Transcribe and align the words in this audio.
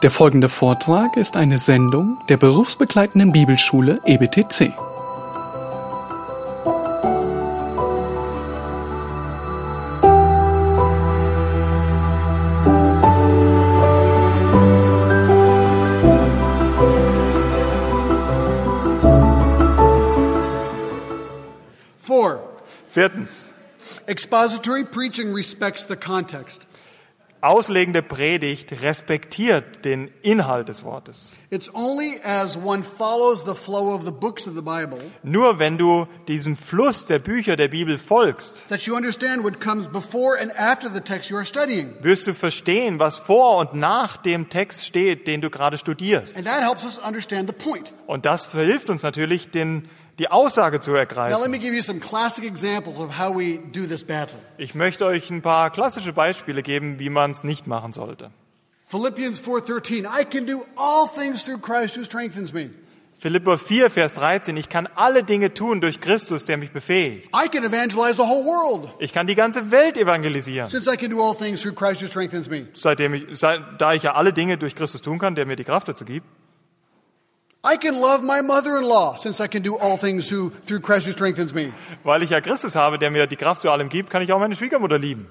Der 0.00 0.12
folgende 0.12 0.48
Vortrag 0.48 1.16
ist 1.16 1.36
eine 1.36 1.58
Sendung 1.58 2.18
der 2.28 2.36
berufsbegleitenden 2.36 3.32
Bibelschule 3.32 4.00
EBTC. 4.04 4.72
Four, 21.98 22.38
Viertens, 22.88 23.50
expository 24.06 24.84
preaching 24.84 25.34
respects 25.34 25.88
the 25.88 25.96
context. 25.96 26.68
Auslegende 27.40 28.02
Predigt 28.02 28.82
respektiert 28.82 29.84
den 29.84 30.10
Inhalt 30.22 30.68
des 30.68 30.84
Wortes. 30.84 31.30
It's 31.50 31.72
only 31.74 32.20
as 32.24 32.58
one 32.62 32.82
follows 32.84 33.44
the 33.44 33.54
flow 33.54 33.94
of 33.94 34.04
the 34.04 34.10
books 34.10 34.46
of 34.46 34.54
the 34.54 34.60
Bible 34.60 34.98
Nur 35.22 35.58
wenn 35.58 35.78
du 35.78 36.06
diesem 36.26 36.56
Fluss 36.56 37.06
der 37.06 37.18
Bücher 37.18 37.56
der 37.56 37.68
Bibel 37.68 37.96
folgst, 37.96 38.68
wirst 42.02 42.26
du 42.26 42.34
verstehen, 42.34 42.98
was 42.98 43.18
vor 43.18 43.56
und 43.56 43.72
nach 43.74 44.16
dem 44.18 44.50
Text 44.50 44.84
steht, 44.84 45.26
den 45.26 45.40
du 45.40 45.48
gerade 45.48 45.78
studierst. 45.78 46.36
And 46.36 46.44
that 46.44 46.60
helps 46.62 46.84
us 46.84 46.98
understand 46.98 47.48
the 47.48 47.54
point. 47.54 47.94
Und 48.06 48.26
das 48.26 48.44
verhilft 48.44 48.90
uns 48.90 49.02
natürlich, 49.02 49.50
den, 49.50 49.88
die 50.18 50.30
Aussage 50.30 50.80
zu 50.80 50.94
ergreifen. 50.94 51.38
Ich 54.58 54.74
möchte 54.74 55.06
euch 55.06 55.30
ein 55.30 55.42
paar 55.42 55.70
klassische 55.70 56.12
Beispiele 56.12 56.62
geben, 56.62 56.98
wie 56.98 57.10
man 57.10 57.30
es 57.30 57.44
nicht 57.44 57.66
machen 57.66 57.92
sollte. 57.92 58.30
Philippians 58.86 59.40
4:13 59.40 60.06
I 60.06 60.24
can 60.24 60.46
do 60.46 60.64
all 60.76 61.08
things 61.14 61.44
through 61.44 61.60
Christ 61.60 61.98
who 61.98 62.04
strengthens 62.04 62.52
me. 62.52 62.70
Philipper 63.20 63.58
4, 63.58 63.90
Vers 63.90 64.14
13, 64.14 64.56
ich 64.56 64.68
kann 64.68 64.88
alle 64.94 65.24
Dinge 65.24 65.52
tun 65.52 65.80
durch 65.80 66.00
Christus, 66.00 66.44
der 66.44 66.56
mich 66.56 66.70
befähigt. 66.70 67.28
I 67.34 67.48
can 67.48 67.64
evangelize 67.64 68.14
the 68.14 68.22
whole 68.22 68.44
world 68.44 68.88
Ich 69.00 69.12
kann 69.12 69.26
die 69.26 69.34
ganze 69.34 69.72
Welt 69.72 69.96
evangelisieren. 69.96 70.68
since 70.70 70.88
I 70.90 70.96
can 70.96 71.10
do 71.10 71.20
all 71.20 71.36
things 71.36 71.60
through 71.60 71.74
Christ 71.74 72.00
who 72.00 72.06
strengthens 72.06 72.48
me. 72.48 72.68
Seitdem 72.74 73.14
ich, 73.14 73.24
seit, 73.32 73.60
da 73.78 73.92
ich 73.92 74.04
ja 74.04 74.14
alle 74.14 74.32
Dinge 74.32 74.56
durch 74.56 74.76
Christus 74.76 75.02
tun 75.02 75.18
kann, 75.18 75.34
der 75.34 75.46
mir 75.46 75.56
die 75.56 75.64
Kraft 75.64 75.88
dazu 75.88 76.04
gibt. 76.04 76.26
I 77.64 77.76
can 77.76 78.00
love 78.00 78.22
my 78.22 78.40
mother-in-law 78.40 79.16
since 79.16 79.40
I 79.42 79.48
can 79.48 79.62
do 79.62 79.76
all 79.76 79.96
things 79.98 80.30
who, 80.30 80.50
through 80.50 80.80
Christ 80.80 81.06
who 81.06 81.12
strengthens 81.12 81.52
me. 81.52 81.72
Weil 82.04 82.22
ich 82.22 82.30
ja 82.30 82.40
Christus 82.40 82.76
habe, 82.76 82.98
der 82.98 83.10
mir 83.10 83.26
die 83.26 83.36
Kraft 83.36 83.62
zu 83.62 83.70
allem 83.70 83.88
gibt, 83.88 84.10
kann 84.10 84.22
ich 84.22 84.32
auch 84.32 84.38
meine 84.38 84.54
Schwiegermutter 84.54 84.98
lieben. 84.98 85.26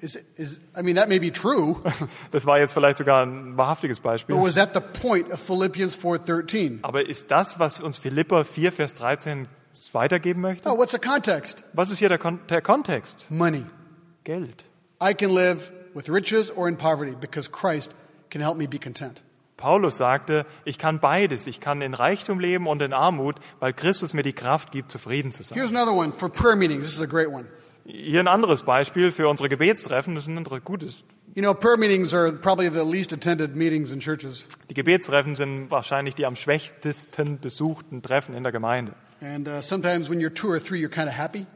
Is, 0.00 0.16
is, 0.36 0.60
I 0.76 0.82
mean, 0.82 0.96
that 0.96 1.08
may 1.08 1.18
be 1.18 1.30
true, 1.30 1.76
Das 2.32 2.46
war 2.46 2.58
jetzt 2.58 2.72
vielleicht 2.72 2.96
sogar 2.98 3.24
ein 3.24 3.56
wahrhaftiges 3.56 4.00
Beispiel. 4.00 4.34
but 4.34 4.44
was 4.44 4.54
that 4.54 4.72
the 4.74 4.80
point 4.80 5.30
of 5.30 5.38
Philippians 5.40 5.96
4.13? 5.96 6.78
Aber 6.82 7.06
ist 7.06 7.30
das, 7.30 7.58
was 7.58 7.80
uns 7.80 7.98
Philipper 7.98 8.44
4, 8.44 8.72
Vers 8.72 8.94
13 8.94 9.46
weitergeben 9.92 10.40
möchte? 10.40 10.68
Oh, 10.68 10.76
what's 10.76 10.92
the 10.92 10.98
context? 10.98 11.62
Was 11.74 11.90
ist 11.90 11.98
hier 11.98 12.08
der, 12.08 12.18
Kon 12.18 12.40
der 12.48 12.62
Kontext? 12.62 13.30
Money. 13.30 13.64
Geld. 14.24 14.64
I 15.02 15.14
can 15.14 15.30
live 15.34 15.70
with 15.94 16.08
riches 16.08 16.50
or 16.50 16.66
in 16.66 16.76
poverty 16.76 17.14
because 17.20 17.50
Christ 17.50 17.90
can 18.30 18.40
help 18.40 18.56
me 18.56 18.66
be 18.66 18.78
content. 18.78 19.22
Paulus 19.60 19.98
sagte, 19.98 20.46
ich 20.64 20.78
kann 20.78 20.98
beides. 20.98 21.46
Ich 21.46 21.60
kann 21.60 21.82
in 21.82 21.94
Reichtum 21.94 22.40
leben 22.40 22.66
und 22.66 22.82
in 22.82 22.92
Armut, 22.92 23.36
weil 23.60 23.72
Christus 23.72 24.14
mir 24.14 24.22
die 24.22 24.32
Kraft 24.32 24.72
gibt, 24.72 24.90
zufrieden 24.90 25.30
zu 25.30 25.42
sein. 25.42 25.56
Here's 25.56 25.70
another 25.70 25.92
one 25.92 26.12
for 26.12 26.28
prayer 26.28 26.56
meetings. 26.56 26.88
This 26.88 26.96
is 26.96 27.02
a 27.02 27.06
great 27.06 27.28
one. 27.28 27.44
Hier 27.84 28.20
ein 28.20 28.28
anderes 28.28 28.62
Beispiel 28.62 29.10
für 29.10 29.28
unsere 29.28 29.48
Gebetstreffen. 29.48 30.14
Das 30.14 30.26
ist 30.26 30.28
ein 30.28 30.44
gutes. 30.64 31.04
You 31.34 31.42
know, 31.42 31.54
prayer 31.54 31.76
meetings 31.76 32.12
are 32.12 32.32
probably 32.32 32.68
the 32.68 32.84
least 32.84 33.12
attended 33.12 33.54
meetings 33.54 33.92
in 33.92 34.00
churches. 34.00 34.46
Die 34.68 34.74
Gebetstreffen 34.74 35.36
sind 35.36 35.70
wahrscheinlich 35.70 36.16
die 36.16 36.26
am 36.26 36.34
schwächsten 36.34 37.38
besuchten 37.38 38.02
Treffen 38.02 38.34
in 38.34 38.42
der 38.42 38.50
Gemeinde. 38.50 38.94
And 39.20 39.46
uh, 39.46 39.60
sometimes 39.60 40.08
when 40.08 40.20
you're 40.20 40.34
two 40.34 40.48
or 40.48 40.58
three, 40.58 40.80
you're 40.80 40.88
kind 40.88 41.08
of 41.08 41.16
happy. 41.16 41.46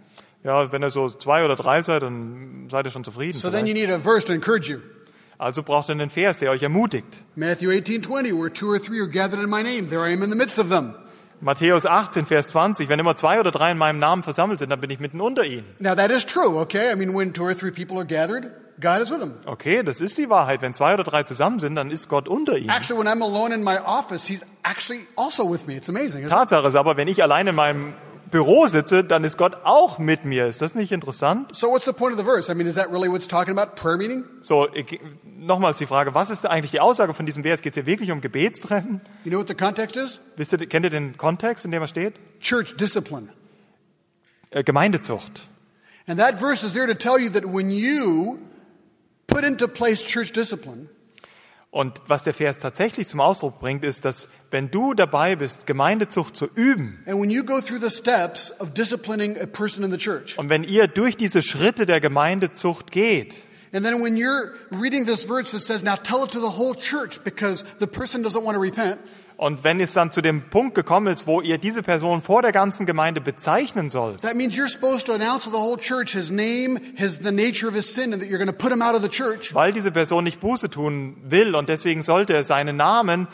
Ja, 0.44 0.70
wenn 0.70 0.82
ihr 0.82 0.90
so 0.90 1.08
zwei 1.08 1.44
oder 1.44 1.56
drei 1.56 1.80
seid, 1.82 2.02
dann 2.02 2.68
seid 2.70 2.84
ihr 2.84 2.90
schon 2.90 3.02
zufrieden. 3.02 3.38
So 3.38 3.50
then 3.50 3.66
you 3.66 3.72
vielleicht. 3.72 3.88
need 3.88 3.90
a 3.90 3.98
verse 3.98 4.26
to 4.26 4.34
encourage 4.34 4.70
you. 4.70 4.80
Also 5.38 5.62
braucht 5.62 5.88
ihr 5.88 5.92
einen 5.92 6.10
Vers, 6.10 6.38
der 6.38 6.50
euch 6.50 6.62
ermutigt. 6.62 7.06
Matthew 7.34 7.70
18:20, 7.70 8.32
where 8.38 8.52
two 8.52 8.70
or 8.70 8.80
three 8.80 9.00
are 9.00 9.08
gathered 9.08 9.42
in 9.42 9.50
my 9.50 9.62
name, 9.62 9.88
there 9.88 10.08
I 10.08 10.12
am 10.12 10.22
in 10.22 10.30
the 10.30 10.36
midst 10.36 10.58
of 10.58 10.68
them. 10.68 10.94
Matthäus 11.40 11.84
18, 11.84 12.26
Vers 12.26 12.48
20. 12.48 12.88
Wenn 12.88 12.98
immer 12.98 13.16
zwei 13.16 13.38
oder 13.40 13.50
drei 13.50 13.72
in 13.72 13.78
meinem 13.78 13.98
Namen 13.98 14.22
versammelt 14.22 14.60
sind, 14.60 14.70
dann 14.70 14.80
bin 14.80 14.90
ich 14.90 15.00
mitten 15.00 15.20
unter 15.20 15.44
ihnen. 15.44 15.64
Now 15.78 15.94
that 15.94 16.10
is 16.10 16.24
true, 16.24 16.58
okay? 16.60 16.92
I 16.92 16.96
mean, 16.96 17.14
when 17.14 17.32
two 17.32 17.44
or 17.44 17.54
three 17.54 17.70
people 17.70 17.98
are 17.98 18.06
gathered, 18.06 18.50
God 18.80 19.00
is 19.02 19.10
with 19.10 19.20
them. 19.20 19.34
Okay, 19.44 19.82
das 19.82 20.00
ist 20.00 20.16
die 20.16 20.30
Wahrheit. 20.30 20.62
Wenn 20.62 20.74
zwei 20.74 20.94
oder 20.94 21.04
drei 21.04 21.22
zusammen 21.24 21.60
sind, 21.60 21.74
dann 21.74 21.90
ist 21.90 22.08
Gott 22.08 22.28
unter 22.28 22.56
ihnen. 22.56 22.70
Actually, 22.70 23.04
when 23.04 23.08
I'm 23.08 23.22
alone 23.22 23.54
in 23.54 23.62
my 23.62 23.78
office, 23.78 24.26
He's 24.26 24.46
actually 24.62 25.00
also 25.16 25.50
with 25.50 25.66
me. 25.66 25.76
It's 25.76 25.88
amazing. 25.88 26.26
Tatsache 26.28 26.66
ist 26.66 26.76
aber, 26.76 26.96
wenn 26.96 27.08
ich 27.08 27.22
allein 27.22 27.46
in 27.46 27.54
meinem 27.54 27.92
Büro 28.34 28.66
sitze, 28.66 29.04
dann 29.04 29.22
ist 29.22 29.38
Gott 29.38 29.58
auch 29.62 30.00
mit 30.00 30.24
mir. 30.24 30.48
Ist 30.48 30.60
das 30.60 30.74
nicht 30.74 30.90
interessant? 30.90 31.54
So 31.54 31.68
what's 31.70 31.84
the 31.84 31.92
point 31.92 32.14
of 32.14 32.18
the 32.18 32.24
verse? 32.24 32.50
I 32.50 32.56
mean, 32.56 32.66
is 32.66 32.74
that 32.74 32.90
really 32.90 33.08
what's 33.08 33.28
talking 33.28 33.56
about? 33.56 33.76
Prayer 33.76 33.96
meeting? 33.96 34.24
So, 34.42 34.66
nochmals 35.24 35.78
die 35.78 35.86
Frage, 35.86 36.14
was 36.14 36.30
ist 36.30 36.44
eigentlich 36.44 36.72
die 36.72 36.80
Aussage 36.80 37.14
von 37.14 37.26
diesem 37.26 37.44
Vers? 37.44 37.62
Geht 37.62 37.74
es 37.74 37.76
hier 37.76 37.86
wirklich 37.86 38.10
um 38.10 38.20
Gebetstreffen? 38.20 39.00
You 39.22 39.30
know 39.30 39.38
what 39.38 39.46
the 39.46 39.54
context 39.54 39.96
is? 39.96 40.20
Wisst 40.36 40.52
ihr, 40.52 40.58
kennt 40.66 40.84
ihr 40.84 40.90
den 40.90 41.16
Kontext, 41.16 41.64
in 41.64 41.70
dem 41.70 41.80
er 41.80 41.86
steht? 41.86 42.14
Church 42.40 42.76
discipline. 42.76 43.28
Äh, 44.50 44.64
Gemeindezucht. 44.64 45.48
And 46.08 46.18
that 46.18 46.34
verse 46.40 46.66
is 46.66 46.72
there 46.74 46.88
to 46.88 46.94
tell 46.94 47.20
you 47.20 47.30
that 47.30 47.44
when 47.44 47.70
you 47.70 48.40
put 49.28 49.44
into 49.44 49.68
place 49.68 50.02
church 50.02 50.32
discipline, 50.32 50.88
Und 51.74 52.02
was 52.06 52.22
der 52.22 52.34
Vers 52.34 52.60
tatsächlich 52.60 53.08
zum 53.08 53.20
Ausdruck 53.20 53.58
bringt, 53.58 53.84
ist, 53.84 54.04
dass 54.04 54.28
wenn 54.52 54.70
du 54.70 54.94
dabei 54.94 55.34
bist, 55.34 55.66
Gemeindezucht 55.66 56.36
zu 56.36 56.48
üben, 56.54 57.02
church, 59.96 60.38
und 60.38 60.50
wenn 60.50 60.62
ihr 60.62 60.86
durch 60.86 61.16
diese 61.16 61.42
Schritte 61.42 61.84
der 61.84 62.00
Gemeindezucht 62.00 62.92
geht, 62.92 63.34
and 63.72 63.84
then 63.84 64.00
when 64.04 64.16
you're 64.16 64.52
reading 64.70 65.04
this 65.04 65.24
verse 65.24 65.50
that 65.50 65.62
says, 65.62 65.82
now 65.82 65.96
tell 65.96 66.22
it 66.22 66.30
to 66.30 66.38
the 66.38 66.56
whole 66.56 66.76
church 66.76 67.18
because 67.24 67.64
the 67.80 67.88
person 67.88 68.22
doesn't 68.22 68.44
want 68.44 68.54
to 68.54 68.60
repent, 68.60 69.00
und 69.36 69.64
wenn 69.64 69.80
es 69.80 69.92
dann 69.92 70.12
zu 70.12 70.20
dem 70.20 70.48
Punkt 70.48 70.74
gekommen 70.74 71.08
ist, 71.08 71.26
wo 71.26 71.40
ihr 71.40 71.58
diese 71.58 71.82
Person 71.82 72.22
vor 72.22 72.40
der 72.42 72.52
ganzen 72.52 72.86
Gemeinde 72.86 73.20
bezeichnen 73.20 73.90
sollt, 73.90 74.20
that 74.22 74.36
means 74.36 74.54
you're 74.56 74.68
supposed 74.68 75.06
to 75.06 75.12
announce 75.12 75.44
to 75.44 75.50
the 75.50 75.56
whole 75.56 75.76
church 75.76 76.12
his 76.12 76.30
name, 76.30 76.78
his, 76.96 77.18
the 77.18 77.32
nature 77.32 77.66
of 77.68 77.74
his 77.74 77.92
sin, 77.92 78.12
and 78.12 78.22
that 78.22 78.28
you're 78.30 78.38
going 78.38 78.46
to 78.46 78.56
put 78.56 78.70
him 78.72 78.80
out 78.82 78.94
of 78.94 79.02
the 79.02 79.08
church. 79.08 79.52
weil 79.54 79.72
diese 79.72 79.90
Person 79.90 80.24
nicht 80.24 80.40
Buße 80.40 80.70
tun 80.70 81.16
will 81.24 81.54
und 81.56 81.68
deswegen 81.68 82.02
sollte 82.02 82.32
er 82.34 82.44
seinen 82.44 82.76
Namen, 82.76 83.26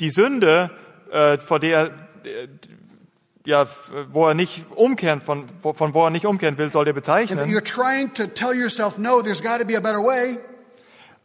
die 0.00 0.10
Sünde, 0.10 0.70
äh, 1.12 1.38
vor 1.38 1.60
der, 1.60 1.86
äh, 2.24 2.48
ja, 3.46 3.66
wo 4.12 4.26
er 4.26 4.34
nicht 4.34 4.66
umkehren, 4.74 5.20
von, 5.20 5.46
von 5.62 5.94
wo 5.94 6.04
er 6.04 6.10
nicht 6.10 6.26
umkehren 6.26 6.58
will, 6.58 6.70
soll 6.70 6.86
er 6.86 6.90
And 6.90 6.94
bezeichnen. 6.96 7.50
you're 7.50 7.62
trying 7.64 8.12
to 8.14 8.26
tell 8.26 8.54
yourself, 8.54 8.98
no, 8.98 9.22
there's 9.22 9.42
got 9.42 9.58
to 9.60 9.64
be 9.64 9.76
a 9.76 9.80
better 9.80 10.02
way. 10.04 10.38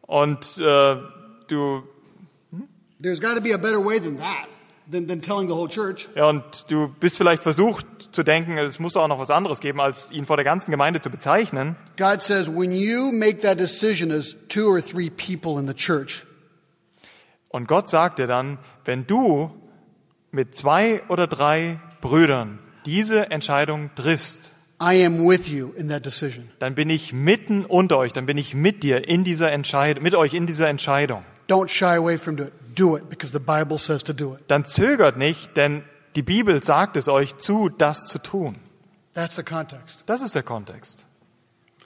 Und 0.01 0.57
äh, 0.59 0.95
du 1.47 1.83
There's 3.01 3.19
got 3.19 3.35
to 3.35 3.41
be 3.41 3.53
a 3.53 3.57
better 3.57 3.79
way 3.83 3.99
than 3.99 4.17
that, 4.17 4.47
than, 4.89 5.07
than 5.07 5.21
telling 5.21 5.47
the 5.49 5.55
whole 5.55 5.67
church. 5.67 6.07
Ja, 6.15 6.29
und 6.29 6.43
du 6.69 6.87
bist 6.99 7.17
vielleicht 7.17 7.43
versucht 7.43 7.85
zu 8.13 8.23
denken, 8.23 8.57
es 8.57 8.79
muss 8.79 8.95
auch 8.95 9.07
noch 9.07 9.19
was 9.19 9.29
anderes 9.29 9.59
geben, 9.59 9.81
als 9.81 10.09
ihn 10.11 10.25
vor 10.25 10.37
der 10.37 10.45
ganzen 10.45 10.71
Gemeinde 10.71 11.01
zu 11.01 11.09
bezeichnen. 11.09 11.75
God 11.97 12.21
says, 12.21 12.47
when 12.49 12.71
you 12.71 13.11
make 13.11 13.41
that 13.41 13.59
decision 13.59 14.11
as 14.11 14.35
two 14.47 14.67
or 14.69 14.81
three 14.81 15.09
people 15.09 15.59
in 15.59 15.67
the 15.67 15.73
church, 15.73 16.25
Und 17.49 17.67
Gott 17.67 17.87
sagt 17.89 18.19
dir 18.19 18.27
dann, 18.27 18.57
wenn 18.83 19.07
du 19.07 19.49
mit 20.31 20.55
zwei 20.55 21.01
oder 21.07 21.25
drei 21.27 21.79
Brüdern 22.01 22.59
diese 22.85 23.31
Entscheidung 23.31 23.89
triffst, 23.95 24.51
I 24.81 25.05
am 25.05 25.25
with 25.25 25.47
you 25.47 25.71
in 25.77 25.87
that 25.87 26.05
decision. 26.05 26.49
dann 26.59 26.75
bin 26.75 26.89
ich 26.89 27.13
mitten 27.13 27.63
unter 27.63 27.97
euch, 27.97 28.11
dann 28.11 28.25
bin 28.25 28.37
ich 28.37 28.53
mit 28.53 28.83
dir 28.83 29.07
in 29.07 29.23
dieser 29.23 29.51
Entscheidung, 29.53 30.03
mit 30.03 30.15
euch 30.15 30.33
in 30.33 30.47
dieser 30.47 30.67
Entscheidung. 30.67 31.23
Don't 31.47 31.69
shy 31.69 31.95
away 31.95 32.17
from 32.17 32.37
it. 32.39 32.51
Do 32.75 32.97
it 32.97 33.09
because 33.09 33.31
the 33.31 33.39
Bible 33.39 33.77
says 33.77 34.03
to 34.03 34.13
do 34.13 34.35
it. 34.35 34.43
Dann 34.47 34.65
zögert 34.65 35.17
nicht, 35.17 35.55
denn 35.55 35.83
die 36.15 36.23
Bibel 36.23 36.63
sagt 36.63 36.97
es 36.97 37.07
euch 37.07 37.37
zu, 37.37 37.69
das 37.69 38.05
zu 38.05 38.19
tun. 38.19 38.57
That's 39.13 39.35
the 39.35 39.43
context. 39.43 40.03
Das 40.05 40.21
ist 40.21 40.35
der 40.35 40.43
Kontext. 40.43 41.05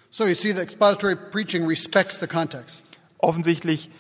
So 0.10 0.26
you 0.26 0.34
see, 0.34 0.52
the 0.52 0.62
expository 0.62 1.16
preaching 1.16 1.68
respects 1.68 2.20
the 2.20 2.28
context. 2.28 2.84
Offensichtlich 3.20 3.92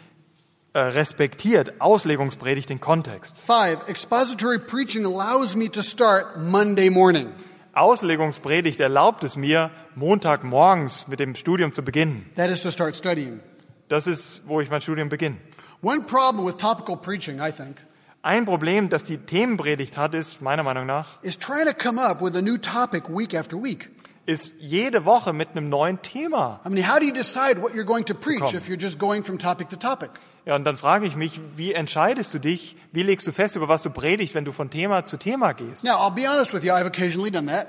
äh, 0.74 0.80
respektiert 0.80 1.80
Auslegungspredigt 1.80 2.69
den 2.69 2.80
Kontext. 2.80 3.38
Five, 3.38 3.88
expository 3.88 4.57
preaching 4.57 5.06
allows 5.06 5.56
me 5.56 5.69
to 5.69 5.83
start 5.83 6.38
Monday 6.38 6.89
morning. 6.89 7.30
Auslegungspredigt 7.74 8.80
erlaubt 8.80 9.24
es 9.24 9.35
mir, 9.35 9.71
Montagmorgens 9.95 11.07
mit 11.07 11.19
dem 11.19 11.35
Studium 11.35 11.74
zu 11.74 11.83
beginnen. 11.83 12.30
That 12.35 12.50
is 12.50 12.63
to 12.63 12.71
start 12.71 12.95
studying. 12.95 13.39
Das 13.88 14.07
ist, 14.07 14.42
wo 14.45 14.62
ich 14.62 14.69
mein 14.69 14.81
Studium 14.81 15.09
beginne. 15.09 15.38
One 15.81 16.06
problem 16.06 16.46
with 16.46 16.58
topical 16.58 16.98
preaching, 16.98 17.40
I 17.40 17.52
think, 17.52 17.78
Ein 18.22 18.44
Problem, 18.46 18.90
das 18.90 19.06
die 19.06 19.18
Themenpredigt 19.18 19.96
hat, 19.96 20.14
ist 20.14 20.42
meiner 20.42 20.62
Meinung 20.64 20.86
nach, 20.86 21.06
is 21.24 21.38
trying 21.40 21.66
to 21.68 21.74
come 21.74 22.02
up 22.02 22.22
with 22.22 22.36
a 22.36 22.42
new 22.42 22.58
topic 22.58 23.04
week 23.10 23.34
after 23.34 23.56
week. 23.62 23.90
ist 24.26 24.52
jede 24.60 25.06
Woche 25.06 25.31
mit 25.34 25.52
einem 25.52 25.70
neuen 25.70 26.02
Thema. 26.02 26.60
I 26.66 26.70
mean, 26.70 26.84
how 26.88 27.00
do 27.00 27.06
you 27.06 27.14
decide 27.14 27.62
what 27.62 27.74
you're 27.74 27.86
going 27.86 28.04
to 28.06 28.14
preach 28.14 28.42
Komm. 28.42 28.56
if 28.56 28.68
you're 28.68 28.80
just 28.80 29.00
going 29.00 29.24
from 29.24 29.40
topic 29.40 29.70
to 29.70 29.78
topic? 29.78 30.10
Ja, 30.46 30.56
und 30.56 30.66
dann 30.66 30.76
frage 30.78 31.06
ich 31.06 31.16
mich, 31.16 31.40
wie 31.56 31.72
entscheidest 31.74 32.34
du 32.34 32.40
dich, 32.40 32.76
wie 32.92 33.04
legst 33.04 33.26
du 33.26 33.31
fest, 33.31 33.56
über 33.56 33.70
was 33.70 33.81
du 33.84 33.90
predigst, 33.90 34.36
wenn 34.36 34.46
du 34.46 34.52
von 34.52 34.70
Thema 34.70 35.06
zu 35.06 35.16
Thema 35.18 35.54
gehst? 35.54 35.84
Now, 35.86 35.92
I'll 35.96 36.14
be 36.14 36.28
honest 36.30 36.54
with 36.54 36.64
you, 36.64 36.74
I've 36.74 36.86
occasionally 36.88 37.31
done 37.31 37.48
that, 37.48 37.68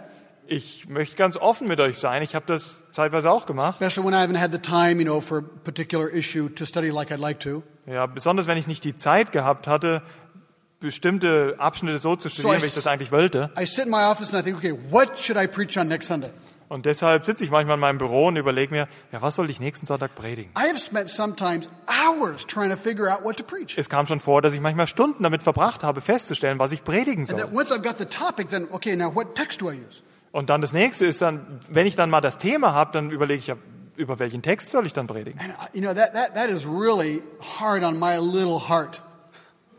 Ich 0.48 0.88
möchte 0.88 1.14
ganz 1.14 1.36
offen 1.36 1.68
mit 1.68 1.78
euch 1.78 1.96
sein. 1.96 2.22
Ich 2.22 2.34
habe 2.34 2.44
das 2.46 2.82
zeitweise 2.90 3.30
auch 3.30 3.46
gemacht. 3.46 3.74
especially 3.80 4.04
when 4.04 4.14
I 4.14 4.22
haven't 4.24 4.40
had 4.40 4.50
the 4.52 4.58
time, 4.58 4.98
you 5.00 5.04
know, 5.04 5.20
for 5.20 5.38
a 5.38 5.42
particular 5.62 6.08
issue 6.12 6.48
to 6.48 6.64
study 6.66 6.90
like 6.90 7.12
I'd 7.12 7.20
like 7.20 7.38
to. 7.44 7.62
Ja, 7.90 8.06
besonders 8.06 8.46
wenn 8.46 8.56
ich 8.56 8.68
nicht 8.68 8.84
die 8.84 8.96
Zeit 8.96 9.32
gehabt 9.32 9.66
hatte, 9.66 10.02
bestimmte 10.78 11.56
Abschnitte 11.58 11.98
so 11.98 12.14
zu 12.14 12.28
studieren, 12.28 12.58
I 12.58 12.62
wie 12.62 12.66
ich 12.66 12.74
das 12.74 12.86
eigentlich 12.86 13.10
wollte. 13.10 13.50
I 13.58 13.66
sit 13.66 13.86
in 13.86 13.90
my 13.90 14.04
office 14.04 14.32
and 14.32 14.40
I 14.40 14.44
think, 14.44 14.58
okay, 14.58 14.78
what 14.90 15.18
should 15.18 15.36
I 15.36 15.48
preach 15.48 15.76
on 15.76 15.88
next 15.88 16.06
Sunday? 16.06 16.30
Und 16.68 16.86
deshalb 16.86 17.24
sitze 17.24 17.42
ich 17.42 17.50
manchmal 17.50 17.74
in 17.74 17.80
meinem 17.80 17.98
Büro 17.98 18.28
und 18.28 18.36
überlege 18.36 18.72
mir, 18.72 18.86
ja, 19.10 19.20
was 19.20 19.34
soll 19.34 19.50
ich 19.50 19.58
nächsten 19.58 19.86
Sonntag 19.86 20.14
predigen? 20.14 20.52
I 20.56 20.68
have 20.68 20.78
spent 20.78 21.08
sometimes 21.08 21.68
hours 21.88 22.46
trying 22.46 22.70
to 22.70 22.76
figure 22.76 23.12
out 23.12 23.24
what 23.24 23.36
to 23.38 23.42
preach. 23.42 23.76
Es 23.76 23.88
kam 23.88 24.06
schon 24.06 24.20
vor, 24.20 24.40
dass 24.40 24.54
ich 24.54 24.60
manchmal 24.60 24.86
Stunden 24.86 25.24
damit 25.24 25.42
verbracht 25.42 25.82
habe, 25.82 26.00
festzustellen, 26.00 26.60
was 26.60 26.70
ich 26.70 26.84
predigen 26.84 27.26
soll. 27.26 27.44
once 27.52 27.72
I've 27.72 27.82
got 27.82 27.98
the 27.98 28.04
topic, 28.04 28.50
then, 28.50 28.68
okay, 28.70 28.94
now 28.94 29.12
what 29.12 29.34
text 29.34 29.60
do 29.60 29.68
I 29.68 29.74
use? 29.74 30.04
Und 30.30 30.48
dann 30.48 30.60
das 30.60 30.72
nächste 30.72 31.06
ist 31.06 31.20
dann, 31.20 31.58
wenn 31.68 31.88
ich 31.88 31.96
dann 31.96 32.08
mal 32.08 32.20
das 32.20 32.38
Thema 32.38 32.72
habe, 32.72 32.92
dann 32.92 33.10
überlege 33.10 33.40
ich 33.40 33.48
ja, 33.48 33.56
über 34.00 34.18
welchen 34.18 34.42
Text 34.42 34.70
soll 34.70 34.86
ich 34.86 34.92
dann 34.92 35.06
predigen? 35.06 35.38
And, 35.40 35.50
uh, 35.50 35.66
you 35.72 35.80
know, 35.80 35.94
that, 35.94 36.14
that, 36.14 36.34
that 36.34 36.48
is 36.48 36.66
really 36.66 37.22
hard 37.60 37.84
on 37.84 37.98
my 37.98 38.16
little 38.16 38.58
heart. 38.68 39.02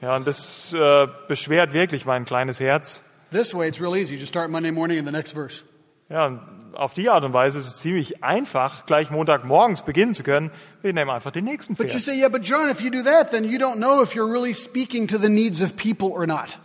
Ja, 0.02 0.16
und 0.16 0.28
das 0.28 0.74
äh, 0.74 1.08
beschwert 1.28 1.74
wirklich 1.74 2.06
mein 2.06 2.26
kleines 2.26 2.60
Herz. 2.60 3.02
This 3.32 3.54
way, 3.54 3.68
it's 3.68 3.80
real 3.80 3.96
easy. 3.96 4.14
You 4.14 4.20
just 4.20 4.34
start 4.34 4.50
Monday 4.50 4.72
morning 4.72 4.98
in 4.98 5.06
the 5.06 5.12
next 5.12 5.34
verse. 5.34 5.64
Ja, 6.10 6.26
und 6.26 6.42
auf 6.74 6.94
die 6.94 7.10
Art 7.10 7.24
und 7.24 7.34
Weise 7.34 7.60
ist 7.60 7.68
es 7.68 7.78
ziemlich 7.78 8.24
einfach, 8.24 8.86
gleich 8.86 9.12
Montagmorgens 9.12 9.84
beginnen 9.84 10.14
zu 10.14 10.24
können. 10.24 10.52
Wir 10.82 10.94
nehmen 10.94 11.10
einfach 11.10 11.32
den 11.32 11.46
nächsten 11.46 11.76
But 11.76 11.88
you 11.88 11.92
Vers. 11.94 12.06
say, 12.06 12.20
yeah, 12.20 12.30
but 12.30 12.44
John, 12.44 12.70
if 12.70 12.82
you 12.82 12.90
do 12.90 13.04
that, 13.04 13.32
then 13.32 13.44
you 13.44 13.58
don't 13.58 13.78
know 13.78 14.02
if 14.02 14.16
you're 14.16 14.30
really 14.30 14.54
speaking 14.54 15.08
to 15.08 15.18
the 15.18 15.30
needs 15.30 15.62
of 15.62 15.76
people 15.76 16.10
or 16.10 16.26
not. 16.26 16.60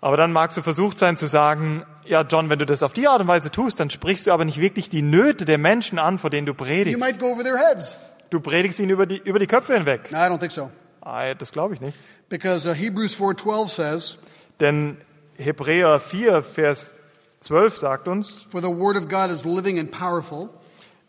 Aber 0.00 0.16
dann 0.16 0.32
magst 0.32 0.56
du 0.56 0.62
versucht 0.62 0.98
sein 0.98 1.16
zu 1.16 1.26
sagen, 1.26 1.84
ja, 2.06 2.22
John, 2.22 2.48
wenn 2.50 2.58
du 2.58 2.66
das 2.66 2.82
auf 2.82 2.92
die 2.92 3.08
Art 3.08 3.20
und 3.20 3.28
Weise 3.28 3.50
tust, 3.50 3.80
dann 3.80 3.90
sprichst 3.90 4.26
du 4.26 4.32
aber 4.32 4.44
nicht 4.44 4.60
wirklich 4.60 4.88
die 4.88 5.02
Nöte 5.02 5.44
der 5.44 5.58
Menschen 5.58 5.98
an, 5.98 6.18
vor 6.18 6.30
denen 6.30 6.46
du 6.46 6.52
You 6.52 6.56
predigst. 6.56 6.98
might 7.00 7.18
go 7.18 7.26
over 7.32 7.42
their 7.42 7.56
heads. 7.58 7.98
Du 8.30 8.40
predigst 8.40 8.78
ihnen 8.80 8.90
über 8.90 9.06
die, 9.06 9.18
über 9.24 9.38
die 9.38 9.46
Köpfe 9.46 9.74
hinweg. 9.74 10.10
No, 10.10 10.18
I 10.18 10.22
don't 10.22 10.38
think 10.38 10.52
so. 10.52 10.70
Ah, 11.00 11.34
Das 11.34 11.52
glaube 11.52 11.74
ich 11.74 11.80
nicht. 11.80 11.96
Because 12.28 12.68
uh, 12.68 12.72
Hebrews 12.74 13.14
4.12 13.16 13.68
says, 13.68 14.18
Denn 14.60 14.96
Hebräer 15.36 16.00
4, 16.00 16.42
Vers 16.42 16.94
12 17.40 17.76
sagt 17.76 18.08
uns, 18.08 18.46
For 18.50 18.60
the 18.62 18.68
word 18.68 18.96
of 18.96 19.08
God 19.08 19.30
is 19.30 19.44
living 19.44 19.78
and 19.78 19.90
powerful, 19.90 20.48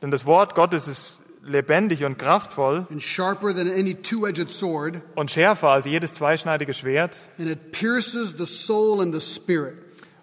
denn 0.02 0.12
das 0.12 0.26
Wort 0.26 0.56
Gottes 0.56 0.88
ist 0.88 1.22
lebendig 1.44 2.04
und 2.04 2.18
kraftvoll 2.18 2.88
and 2.92 3.02
sharper 3.02 3.54
than 3.56 3.70
any 3.72 3.96
two-edged 3.96 4.50
sword, 4.52 5.02
und 5.16 5.32
schärfer 5.32 5.70
als 5.70 5.86
jedes 5.86 6.14
zweischneidige 6.16 6.74
Schwert 6.74 7.16
and 7.38 7.48
it 7.50 7.72
pierces 7.72 8.34
the 8.38 8.46
soul 8.48 9.00
and 9.02 9.14
the 9.14 9.22
spirit, 9.22 9.76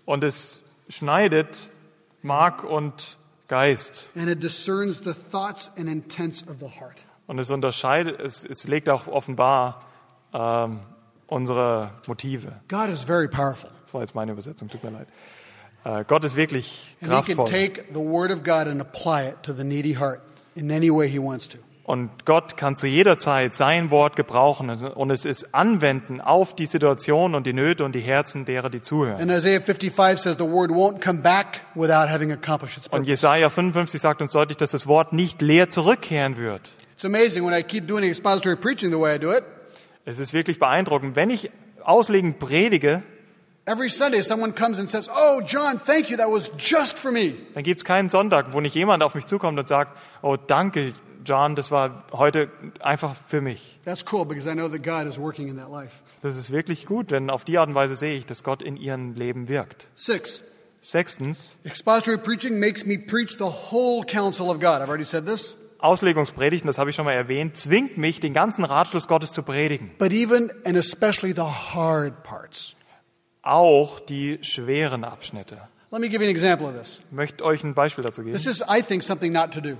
und 0.04 0.22
es 0.24 0.61
schneidet 0.92 1.68
Mark 2.22 2.64
und 2.64 3.16
Geist 3.48 4.04
and 4.14 4.28
it 4.28 4.42
discerns 4.42 4.98
the 5.04 5.14
thoughts 5.14 5.70
and 5.76 5.88
intents 5.88 6.46
of 6.48 6.56
the 6.60 6.66
heart. 6.80 7.04
und 7.26 7.38
es 7.38 7.50
unterscheidet, 7.50 8.20
es, 8.20 8.44
es 8.44 8.66
legt 8.68 8.88
auch 8.88 9.06
offenbar 9.06 9.80
ähm, 10.32 10.80
unsere 11.26 11.90
Motive. 12.06 12.52
God 12.68 12.88
is 12.88 13.04
very 13.04 13.28
powerful. 13.28 13.70
Das 13.84 13.94
war 13.94 14.00
jetzt 14.02 14.14
meine 14.14 14.32
Übersetzung, 14.32 14.68
tut 14.68 14.82
mir 14.84 14.90
leid. 14.90 15.08
Äh, 15.84 16.04
Gott 16.06 16.24
ist 16.24 16.36
wirklich 16.36 16.96
And 17.00 17.10
he 17.12 17.16
can 17.22 17.36
kraftvoll. 17.36 17.46
take 17.46 17.84
the 17.92 18.00
word 18.00 18.30
of 18.30 18.42
God 18.42 18.68
and 18.68 18.80
apply 18.80 19.28
it 19.28 19.42
to 19.42 19.52
the 19.52 19.64
needy 19.64 19.94
heart 19.94 20.20
in 20.54 20.70
any 20.70 20.90
way 20.90 21.08
he 21.08 21.18
wants 21.18 21.48
to. 21.48 21.58
Und 21.84 22.24
Gott 22.26 22.56
kann 22.56 22.76
zu 22.76 22.86
jeder 22.86 23.18
Zeit 23.18 23.56
sein 23.56 23.90
Wort 23.90 24.14
gebrauchen 24.14 24.70
und 24.70 25.10
es 25.10 25.24
ist 25.24 25.52
anwenden 25.52 26.20
auf 26.20 26.54
die 26.54 26.66
Situation 26.66 27.34
und 27.34 27.44
die 27.44 27.52
Nöte 27.52 27.84
und 27.84 27.92
die 27.92 28.00
Herzen 28.00 28.44
derer, 28.44 28.70
die 28.70 28.80
zuhören. 28.82 29.20
And 29.20 29.32
Isaiah 29.32 29.60
55 29.60 30.20
says 30.20 30.36
the 30.38 30.44
word 30.44 30.70
won't 30.70 31.00
come 31.04 31.22
back 31.22 31.62
without 31.74 32.08
having 32.08 32.30
accomplished 32.30 32.78
its 32.78 32.86
Und. 32.86 33.04
Jesaja 33.08 33.50
55 33.50 34.00
sagt 34.00 34.22
uns 34.22 34.30
deutlich, 34.30 34.58
dass 34.58 34.70
das 34.70 34.86
Wort 34.86 35.12
nicht 35.12 35.42
leer 35.42 35.70
zurückkehren 35.70 36.36
wird. 36.36 36.60
It's 36.92 37.04
amazing 37.04 37.44
when 37.44 37.52
I 37.52 37.64
keep 37.64 37.88
doing 37.88 38.04
expository 38.04 38.54
preaching 38.54 38.92
the 38.92 39.00
way 39.00 39.16
I 39.16 39.18
do 39.18 39.32
it. 39.32 39.42
Es 40.04 40.20
ist 40.20 40.32
wirklich 40.32 40.60
beeindruckend. 40.60 41.16
Wenn 41.16 41.30
ich 41.30 41.50
auslegend 41.82 42.38
predige, 42.38 43.02
Every 43.64 43.88
Sunday 43.88 44.22
someone 44.22 44.52
comes 44.54 44.80
and 44.80 44.88
says, 44.88 45.08
Oh, 45.08 45.40
John, 45.46 45.80
thank 45.84 46.10
you. 46.10 46.16
That 46.16 46.28
was 46.28 46.50
just 46.58 46.98
for 46.98 47.12
me. 47.12 47.34
dann 47.54 47.62
gibt 47.62 47.78
es 47.78 47.84
keinen 47.84 48.08
Sonntag, 48.08 48.52
wo 48.52 48.60
nicht 48.60 48.74
jemand 48.74 49.02
auf 49.04 49.14
mich 49.14 49.26
zukommt 49.26 49.56
und 49.58 49.68
sagt, 49.68 49.96
oh 50.20 50.36
danke, 50.36 50.94
John, 51.24 51.54
das 51.54 51.70
war 51.70 52.04
heute 52.12 52.50
einfach 52.80 53.14
für 53.14 53.40
mich. 53.40 53.78
That's 53.84 54.04
cool 54.12 54.24
because 54.24 54.48
I 54.48 54.54
know 54.54 54.68
that 54.68 54.82
God 54.82 55.06
is 55.06 55.18
working 55.18 55.48
in 55.48 55.56
that 55.58 55.70
life. 55.70 56.02
Das 56.20 56.36
ist 56.36 56.50
wirklich 56.50 56.86
gut, 56.86 57.10
denn 57.10 57.30
auf 57.30 57.44
die 57.44 57.58
Art 57.58 57.68
und 57.68 57.74
Weise 57.74 57.96
sehe 57.96 58.16
ich, 58.16 58.26
dass 58.26 58.44
Gott 58.44 58.62
in 58.62 58.76
ihrem 58.76 59.14
Leben 59.14 59.48
wirkt. 59.48 59.88
Six, 59.94 60.42
Sechstens, 60.80 61.56
expository 61.64 62.18
preaching 62.18 62.58
makes 62.58 62.84
me 62.84 62.98
preach 62.98 63.36
the 63.38 63.44
whole 63.44 64.04
counsel 64.04 64.50
of 64.50 64.58
God. 64.58 64.82
I've 64.82 64.88
already 64.88 65.04
said 65.04 65.26
this. 65.26 65.56
Auslegungspredigten, 65.78 66.66
das 66.66 66.78
habe 66.78 66.90
ich 66.90 66.96
schon 66.96 67.04
mal 67.04 67.12
erwähnt, 67.12 67.56
zwingt 67.56 67.98
mich, 67.98 68.20
den 68.20 68.34
ganzen 68.34 68.64
Ratschluss 68.64 69.08
Gottes 69.08 69.32
zu 69.32 69.42
predigen. 69.42 69.90
But 69.98 70.12
even 70.12 70.50
and 70.64 70.76
especially 70.76 71.34
the 71.34 71.42
hard 71.42 72.22
parts. 72.22 72.76
Auch 73.42 73.98
die 73.98 74.38
schweren 74.42 75.02
Abschnitte. 75.04 75.58
Let 75.92 76.00
me 76.00 76.08
give 76.08 76.22
you 76.22 76.28
an 76.28 76.34
example 76.34 76.66
of 76.66 76.74
this. 76.74 77.02
Ich 77.10 77.12
möchte 77.12 77.44
euch 77.44 77.62
ein 77.64 77.74
Beispiel 77.74 78.02
dazu 78.02 78.22
geben. 78.22 78.34
This 78.34 78.46
is, 78.46 78.62
I 78.62 78.82
think, 78.82 79.02
something 79.02 79.30
not 79.30 79.52
to 79.52 79.60
do. 79.60 79.76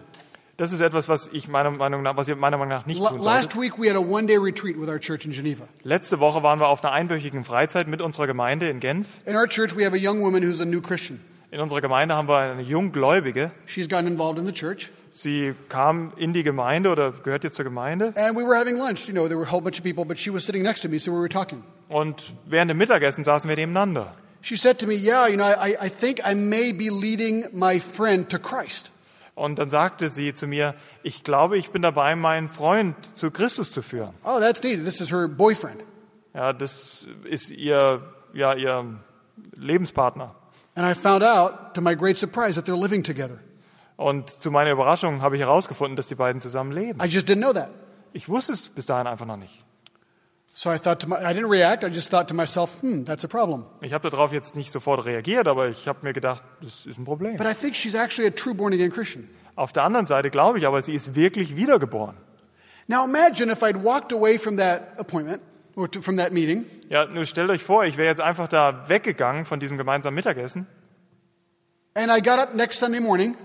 Das 0.59 0.71
ist 0.71 0.81
etwas, 0.81 1.09
was 1.09 1.31
ich 1.33 1.49
meiner 1.49 1.71
Meinung 1.71 2.03
nach, 2.03 2.17
was 2.17 2.29
ihr 2.29 2.37
meiner 2.37 2.59
Meinung 2.59 2.71
nach 2.71 2.87
nicht 2.87 3.03
tun 3.03 3.19
last 3.23 3.59
week 3.59 3.79
we 3.79 3.89
had 3.89 3.97
a 3.97 4.01
one-day 4.01 4.37
retreat 4.37 4.79
with 4.79 4.89
our 4.89 4.99
church 4.99 5.25
in 5.25 5.33
Geneva. 5.33 5.65
Letzte 5.83 6.21
Woche 6.21 6.43
waren 6.43 6.61
wir 6.61 6.69
auf 6.69 6.85
einer 6.85 6.93
einwöchigen 6.93 7.45
Freizeit 7.45 7.89
mit 7.89 8.03
unserer 8.03 8.27
Gemeinde 8.27 8.69
in 8.69 8.79
Genf. 8.79 9.09
In 9.25 9.35
our 9.35 9.49
church 9.49 9.75
we 9.77 9.85
have 9.85 9.97
a 9.97 9.99
young 9.99 10.21
woman 10.21 10.43
who's 10.43 10.61
a 10.61 10.65
new 10.65 10.83
Christian. 10.83 11.21
In 11.51 11.61
unserer 11.61 11.81
Gemeinde 11.81 12.15
haben 12.17 12.29
wir 12.29 12.39
eine 12.39 12.63
Junggläubige. 12.63 13.51
She's 13.67 13.89
gotten 13.89 14.07
involved 14.07 14.39
in 14.39 14.47
the 14.47 14.53
church. 14.53 14.91
Sie 15.11 15.55
kam 15.69 16.13
in 16.17 16.33
die 16.33 16.43
Gemeinde 16.43 16.91
oder 16.91 17.13
gehört 17.13 17.45
jetzt 17.45 17.57
zur 17.57 17.65
Gemeinde. 17.65 18.15
And 18.17 18.37
we 18.37 18.43
were 18.43 18.59
having 18.59 18.77
lunch. 18.77 19.07
You 19.07 19.13
know, 19.13 19.29
there 19.29 19.39
were 19.39 19.47
a 19.47 19.53
whole 19.53 19.61
bunch 19.61 19.79
of 19.79 19.85
people, 19.85 20.05
but 20.05 20.19
she 20.19 20.33
was 20.33 20.45
sitting 20.45 20.63
next 20.63 20.81
to 20.83 20.89
me, 20.89 20.99
so 20.99 21.13
we 21.13 21.19
were 21.19 21.29
talking. 21.29 21.63
Und 21.89 22.33
während 22.47 22.71
dem 22.71 22.79
Mittagessen 22.79 23.23
saßen 23.23 23.49
wir 23.49 23.57
nebeneinander. 23.57 24.15
She 24.41 24.57
said 24.57 24.79
to 24.81 24.87
me, 24.87 24.95
Yeah, 24.95 25.29
you 25.29 25.37
know, 25.37 25.45
I, 25.45 25.77
I 25.79 25.89
think 25.91 26.21
I 26.27 26.35
may 26.35 26.73
be 26.73 26.89
leading 26.89 27.47
my 27.53 27.79
friend 27.79 28.29
to 28.31 28.39
Christ. 28.39 28.91
Und 29.35 29.59
dann 29.59 29.71
sagte 29.71 30.11
sie 30.11 30.35
zu 30.35 30.47
mir, 30.47 30.75
ich 31.03 31.25
glaube, 31.25 31.57
ich 31.57 31.71
bin 31.71 31.83
dabei, 31.83 32.15
meinen 32.17 32.49
Freund 32.49 33.17
zu 33.17 33.31
Christus 33.31 33.73
zu 33.73 33.81
führen. 33.81 34.13
Oh, 34.25 34.39
that's 34.39 34.63
neat. 34.63 34.85
This 34.85 35.01
is 35.01 35.11
her 35.11 35.27
boyfriend. 35.29 35.83
Ja, 36.35 36.53
das 36.53 37.07
ist 37.25 37.51
ihr, 37.51 38.03
ja, 38.35 38.55
ihr 38.55 39.01
Lebenspartner. 39.57 40.35
And 40.75 40.87
I 40.87 40.95
found 40.95 41.23
out, 41.23 41.75
to 41.75 41.81
my 41.81 41.95
great 41.95 42.17
surprise, 42.17 42.55
that 42.55 42.67
they're 42.67 42.81
living 42.81 43.03
together. 43.03 43.39
Und 43.97 44.31
zu 44.31 44.51
meiner 44.51 44.71
Überraschung 44.73 45.23
habe 45.23 45.37
ich 45.37 45.43
herausgefunden, 45.43 45.97
dass 45.97 46.09
die 46.09 46.15
beiden 46.15 46.41
zusammen 46.41 46.73
leben. 46.73 46.99
I 47.03 47.07
just 47.07 47.29
didn't 47.29 47.43
know 47.43 47.53
that. 47.53 47.71
Ich 48.13 48.29
wusste 48.29 48.53
es 48.53 48.69
bis 48.69 48.87
dahin 48.87 49.07
einfach 49.07 49.27
noch 49.27 49.37
nicht. 49.37 49.63
So 50.55 50.71
I 50.71 50.79
thought 50.79 51.01
to 51.01 51.09
my, 51.09 51.17
I 51.17 51.33
didn't 51.33 51.51
react. 51.51 51.83
I 51.83 51.89
just 51.89 52.11
thought 52.11 52.29
to 52.29 52.35
myself, 52.35 52.81
hmm, 52.81 53.05
that's 53.05 53.25
a 53.25 53.29
problem. 53.29 53.65
Ich 53.81 53.95
habe 53.95 54.11
darauf 54.11 54.33
jetzt 54.33 54.55
nicht 54.55 54.71
sofort 54.71 55.05
reagiert, 55.07 55.49
aber 55.49 55.69
ich 55.69 55.89
habe 55.89 56.01
mir 56.03 56.13
gedacht, 56.13 56.43
das 56.61 56.85
ist 56.85 56.99
ein 56.99 57.05
Problem. 57.07 57.37
But 57.37 57.47
I 57.47 57.55
think 57.55 57.75
she's 57.75 57.95
actually 57.95 58.29
a 58.29 58.31
true 58.31 58.55
born 58.55 58.75
again 58.75 58.91
Christian. 58.91 59.29
Auf 59.57 59.73
der 59.73 59.85
anderen 59.85 60.07
Seite 60.07 60.31
glaube 60.31 60.59
ich 60.59 60.67
aber, 60.67 60.83
sie 60.83 60.95
ist 60.95 61.15
wirklich 61.15 61.57
wiedergeboren. 61.57 62.17
Now 62.87 63.05
imagine 63.05 63.51
if 63.51 63.63
I'd 63.63 63.83
walked 63.83 64.13
away 64.13 64.39
from 64.39 64.59
that 64.59 64.99
appointment 64.99 65.41
or 65.77 65.91
to, 65.91 66.03
from 66.03 66.17
that 66.19 66.33
meeting 66.33 66.67
Ja, 66.89 67.07
nur 67.07 67.25
stellt 67.25 67.49
euch 67.49 67.63
vor, 67.63 67.85
ich 67.85 67.97
wäre 67.97 68.09
jetzt 68.09 68.21
einfach 68.21 68.49
da 68.49 68.89
weggegangen 68.89 69.47
von 69.47 69.61
diesem 69.61 69.79
gemeinsamen 69.79 70.15
Mittagessen 70.15 70.67
and 71.95 72.11
I 72.11 72.21
got 72.21 72.39
up 72.39 72.55
next 72.55 72.81
Sunday 72.81 73.01
morning 73.01 73.37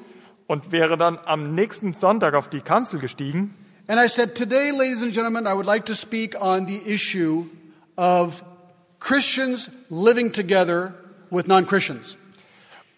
und 0.47 0.71
wäre 0.71 0.97
dann 0.97 1.19
am 1.23 1.53
nächsten 1.55 1.93
Sonntag 1.93 2.33
auf 2.33 2.49
die 2.49 2.61
Kanzel 2.61 2.99
gestiegen 2.99 3.53
and 3.87 3.99
I 3.99 4.07
said, 4.07 4.35
Today, 4.35 4.71
ladies 4.71 5.01
and 5.01 5.13
gentlemen, 5.13 5.47
I 5.47 5.53
would 5.53 5.65
like 5.65 5.85
to 5.85 5.95
speak 5.95 6.35
on 6.39 6.65
the 6.65 6.81
issue 6.85 7.45
of 7.97 8.43
Christians 8.99 9.69
living 9.89 10.31
together 10.31 10.93
with 11.31 11.47
non 11.47 11.65
Christians. 11.65 12.17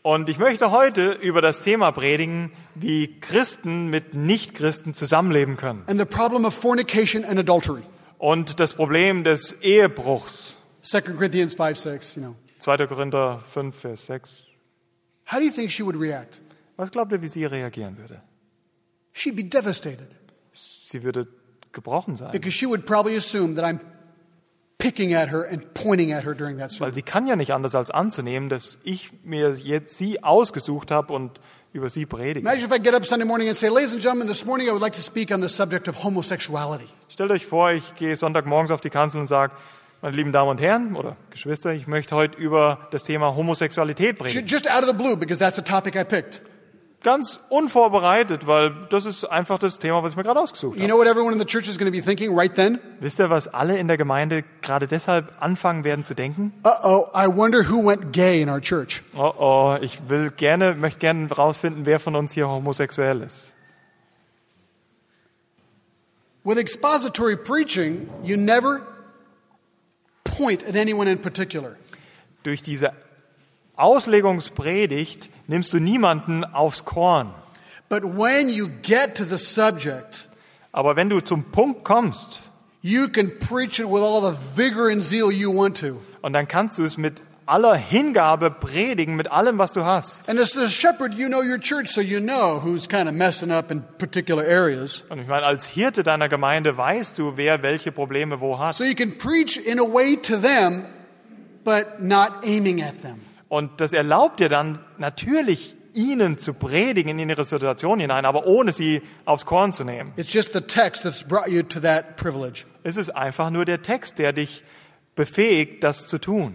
und 0.02 0.30
ich 0.30 0.40
möchte 0.40 0.72
heute 0.72 1.12
über 1.22 1.42
das 1.42 1.62
Thema 1.64 1.92
predigen, 1.92 2.52
wie 2.76 3.20
Christen 3.20 3.90
mit 3.90 4.14
Nichtchristen 4.14 4.94
zusammenleben 4.94 5.58
können 5.58 5.84
and 5.88 6.00
the 6.00 6.06
problem 6.06 6.46
of 6.46 6.54
fornication 6.54 7.26
and 7.26 7.38
adultery. 7.40 7.84
und 8.18 8.60
das 8.60 8.74
Problem 8.74 9.24
des 9.24 9.54
Ehebruchs. 9.62 10.56
2 10.82 11.02
Corinthians 11.02 11.56
5 11.56 11.78
6, 11.78 12.16
you 12.16 12.22
know. 12.22 12.36
2. 12.60 12.88
Korinther 12.88 13.40
5, 13.54 13.76
Vers 13.76 14.06
6. 14.06 14.30
How 15.32 15.38
do 15.40 15.46
you 15.46 15.52
think 15.52 15.70
she 15.72 15.84
would 15.84 15.96
react? 15.96 16.42
Was 16.78 16.92
glaubt 16.92 17.12
ihr, 17.12 17.22
wie 17.22 17.28
sie 17.28 17.46
reagieren 17.46 17.98
würde? 17.98 18.22
She'd 19.14 19.36
be 19.36 19.44
devastated 19.44 20.08
Sie 20.90 21.04
würde 21.04 21.28
gebrochen 21.72 22.16
sein, 22.16 22.32
because 22.32 22.52
she 22.52 22.66
would 22.66 22.86
probably 22.86 23.16
assume 23.16 23.56
that 23.56 23.64
I'm 23.64 23.80
picking 24.80 25.14
at 25.14 25.30
her 25.30 25.44
and 25.44 25.74
pointing 25.74 26.14
at 26.14 26.24
her 26.26 26.34
during 26.34 26.58
that 26.58 26.72
weil 26.72 26.78
sermon. 26.78 26.94
sie 26.94 27.02
kann 27.04 27.28
ja 27.28 27.36
nicht 27.36 27.52
anders 27.54 27.76
als 27.76 27.92
anzunehmen, 27.92 28.50
dass 28.50 28.80
ich 28.84 29.12
mir 29.24 29.52
jetzt 29.52 29.98
sie 29.98 30.24
ausgesucht 30.24 30.90
habe 30.90 31.14
und 31.14 31.40
über 31.74 31.90
sie 31.90 32.08
predige. 32.08 32.40
Imagine 32.40 32.66
if 32.66 32.72
I 32.72 32.82
get 32.82 32.96
up 32.96 33.06
Sunday 33.06 33.26
morning 33.26 33.48
and 33.48 33.56
say, 33.56 33.70
ladies 33.70 33.94
and 33.94 34.02
gentlemen, 34.02 34.28
this 34.28 34.46
morning 34.46 34.68
I 34.68 34.72
would 34.72 34.82
like 34.82 34.96
to 34.96 35.02
speak 35.02 35.32
on 35.32 35.42
the 35.42 35.50
subject 35.50 35.88
of 35.88 36.04
homosexuality. 36.04 36.88
Stellt 37.10 37.30
euch 37.30 37.46
vor, 37.46 37.72
ich 37.72 37.94
gehe 37.96 38.16
Sonntagmorgens 38.16 38.72
auf 38.72 38.82
die 38.82 38.90
Kanzel 38.90 39.22
und 39.22 39.28
sage, 39.28 39.54
meine 40.02 40.16
lieben 40.16 40.32
Damen 40.32 40.50
und 40.50 40.62
Herren 40.62 40.96
oder 40.96 41.18
Geschwister, 41.30 41.74
ich 41.74 41.86
möchte 41.86 42.16
heute 42.16 42.40
über 42.40 42.88
das 42.92 43.04
Thema 43.04 43.36
Homosexualität 43.36 44.18
predigen. 44.18 44.48
Just 44.48 44.72
out 44.72 44.82
of 44.82 44.88
the 44.88 44.96
blue, 44.96 45.16
because 45.16 45.40
that's 45.40 45.58
the 45.58 45.62
topic 45.62 45.96
I 45.96 46.04
picked. 46.04 46.42
Ganz 47.02 47.40
unvorbereitet, 47.50 48.46
weil 48.46 48.74
das 48.90 49.06
ist 49.06 49.24
einfach 49.24 49.58
das 49.58 49.80
Thema, 49.80 50.04
was 50.04 50.12
ich 50.12 50.18
mir 50.18 50.24
gerade 50.24 50.40
ausgesucht 50.42 50.76
You 50.76 50.82
habe. 50.82 50.92
know 50.92 50.98
what 51.00 51.08
everyone 51.08 51.32
in 51.32 51.40
the 51.40 51.46
church 51.46 51.70
is 51.70 51.78
going 51.78 51.90
to 51.90 51.98
be 51.98 52.04
thinking 52.04 52.38
right 52.38 52.54
then? 52.54 52.78
Wisst 53.00 53.20
ihr, 53.20 53.30
was 53.30 53.48
alle 53.48 53.78
in 53.78 53.88
der 53.88 53.96
Gemeinde 53.96 54.44
gerade 54.62 54.86
deshalb 54.86 55.32
anfangen 55.40 55.86
werden 55.86 56.04
zu 56.04 56.14
denken? 56.14 56.52
Uh 56.66 56.70
oh, 56.84 57.06
I 57.16 57.28
wonder 57.28 57.70
who 57.70 57.86
went 57.86 58.12
gay 58.12 58.42
in 58.42 58.50
our 58.50 58.60
church. 58.60 59.02
Oh 59.16 59.32
oh, 59.38 59.78
ich 59.80 60.10
will 60.10 60.30
gerne, 60.32 60.76
möchte 60.76 61.00
gerne 61.00 61.32
rausfinden, 61.32 61.86
wer 61.86 62.02
von 62.02 62.18
uns 62.18 62.34
hier 62.34 62.50
homosexuell 62.50 63.22
ist. 63.22 63.56
With 66.44 66.58
expository 66.58 67.38
preaching, 67.38 68.10
you 68.24 68.36
never 68.36 68.82
point 70.26 70.68
at 70.68 70.76
anyone 70.76 71.10
in 71.10 71.22
particular. 71.22 71.76
Durch 72.44 72.62
diese 72.62 72.92
Auslegungspredigt 73.78 75.30
nimmst 75.50 75.74
du 75.74 75.80
niemanden 75.80 76.46
aufs 76.46 76.86
Korn. 76.86 77.32
But 77.90 78.04
when 78.04 78.50
you 78.50 78.70
get 78.82 79.16
to 79.16 79.26
the 79.26 79.38
subject, 79.38 80.28
Aber 80.72 80.96
wenn 80.96 81.10
du 81.10 81.20
zum 81.22 81.44
Punkt 81.52 81.84
kommst 81.84 82.42
you 82.82 83.10
can 83.10 83.40
preach 83.40 83.80
it 83.80 83.88
with 83.90 84.02
all 84.02 84.22
the 84.22 84.38
vigor 84.56 84.90
and 84.90 85.04
zeal 85.04 85.32
you 85.32 85.52
want 85.52 85.76
to. 85.78 86.00
und 86.22 86.34
dann 86.34 86.48
kannst 86.48 86.78
du 86.78 86.86
es 86.86 86.98
mit 86.98 87.22
aller 87.46 87.76
Hingabe 87.76 88.52
predigen, 88.52 89.16
mit 89.16 89.32
allem, 89.32 89.58
was 89.58 89.74
du 89.74 89.84
hast. 89.84 90.30
And 90.30 90.40
as 90.40 90.52
the 90.52 90.70
shepherd, 90.70 91.16
you 91.16 91.28
know 91.28 91.42
your 91.42 91.58
church, 91.58 91.90
so 91.90 92.00
you 92.00 92.20
know 92.20 92.62
who's 92.64 92.88
kind 92.88 93.10
of 93.10 93.16
messing 93.16 93.52
up 93.52 93.72
in 93.72 93.84
particular 93.98 94.46
areas. 94.46 95.04
Und 95.10 95.20
ich 95.20 95.28
meine, 95.28 95.46
als 95.46 95.66
Hirte 95.66 96.04
deiner 96.04 96.30
Gemeinde 96.30 96.78
weißt 96.78 97.18
du, 97.18 97.38
wer 97.38 97.64
welche 97.64 97.92
Probleme 97.92 98.40
wo 98.40 98.60
hat. 98.60 98.76
So 98.76 98.84
you 98.84 98.94
can 98.94 99.18
preach 99.18 99.58
in 99.58 99.80
a 99.80 99.84
way 99.84 100.16
to 100.16 100.38
them, 100.38 100.86
but 101.64 102.00
not 102.00 102.44
aiming 102.44 102.84
at 102.84 103.02
them. 103.02 103.22
Und 103.50 103.82
das 103.82 103.94
erlaubt 103.94 104.40
dir 104.40 104.48
dann 104.50 104.80
natürlich, 104.98 105.76
ihnen 105.94 106.38
zu 106.38 106.54
predigen 106.54 107.18
in 107.20 107.30
ihre 107.30 107.44
Situation 107.46 108.00
hinein, 108.00 108.24
aber 108.26 108.46
ohne 108.46 108.72
sie 108.72 109.02
aufs 109.26 109.46
Korn 109.46 109.74
zu 109.74 109.84
nehmen. 109.84 110.14
It's 110.18 110.32
just 110.32 110.54
the 110.54 110.62
text 110.62 111.04
that's 111.04 111.24
brought 111.24 111.48
you 111.50 111.64
to 111.64 111.80
that 111.80 112.16
privilege. 112.16 112.66
Es 112.84 112.96
ist 112.96 113.10
einfach 113.10 113.50
nur 113.50 113.66
der 113.66 113.82
Text, 113.82 114.20
der 114.20 114.32
dich 114.34 114.64
befähigt, 115.16 115.84
das 115.84 116.08
zu 116.08 116.20
tun. 116.20 116.54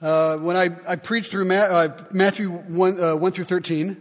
Uh, 0.00 0.38
when 0.40 0.56
I, 0.56 0.70
I 0.86 0.96
preached 0.96 1.30
through 1.32 1.44
Ma- 1.44 1.84
uh, 1.84 1.88
Matthew 2.12 2.50
1, 2.68 3.00
uh, 3.00 3.16
1 3.18 3.34
through 3.34 3.46
13, 3.46 3.96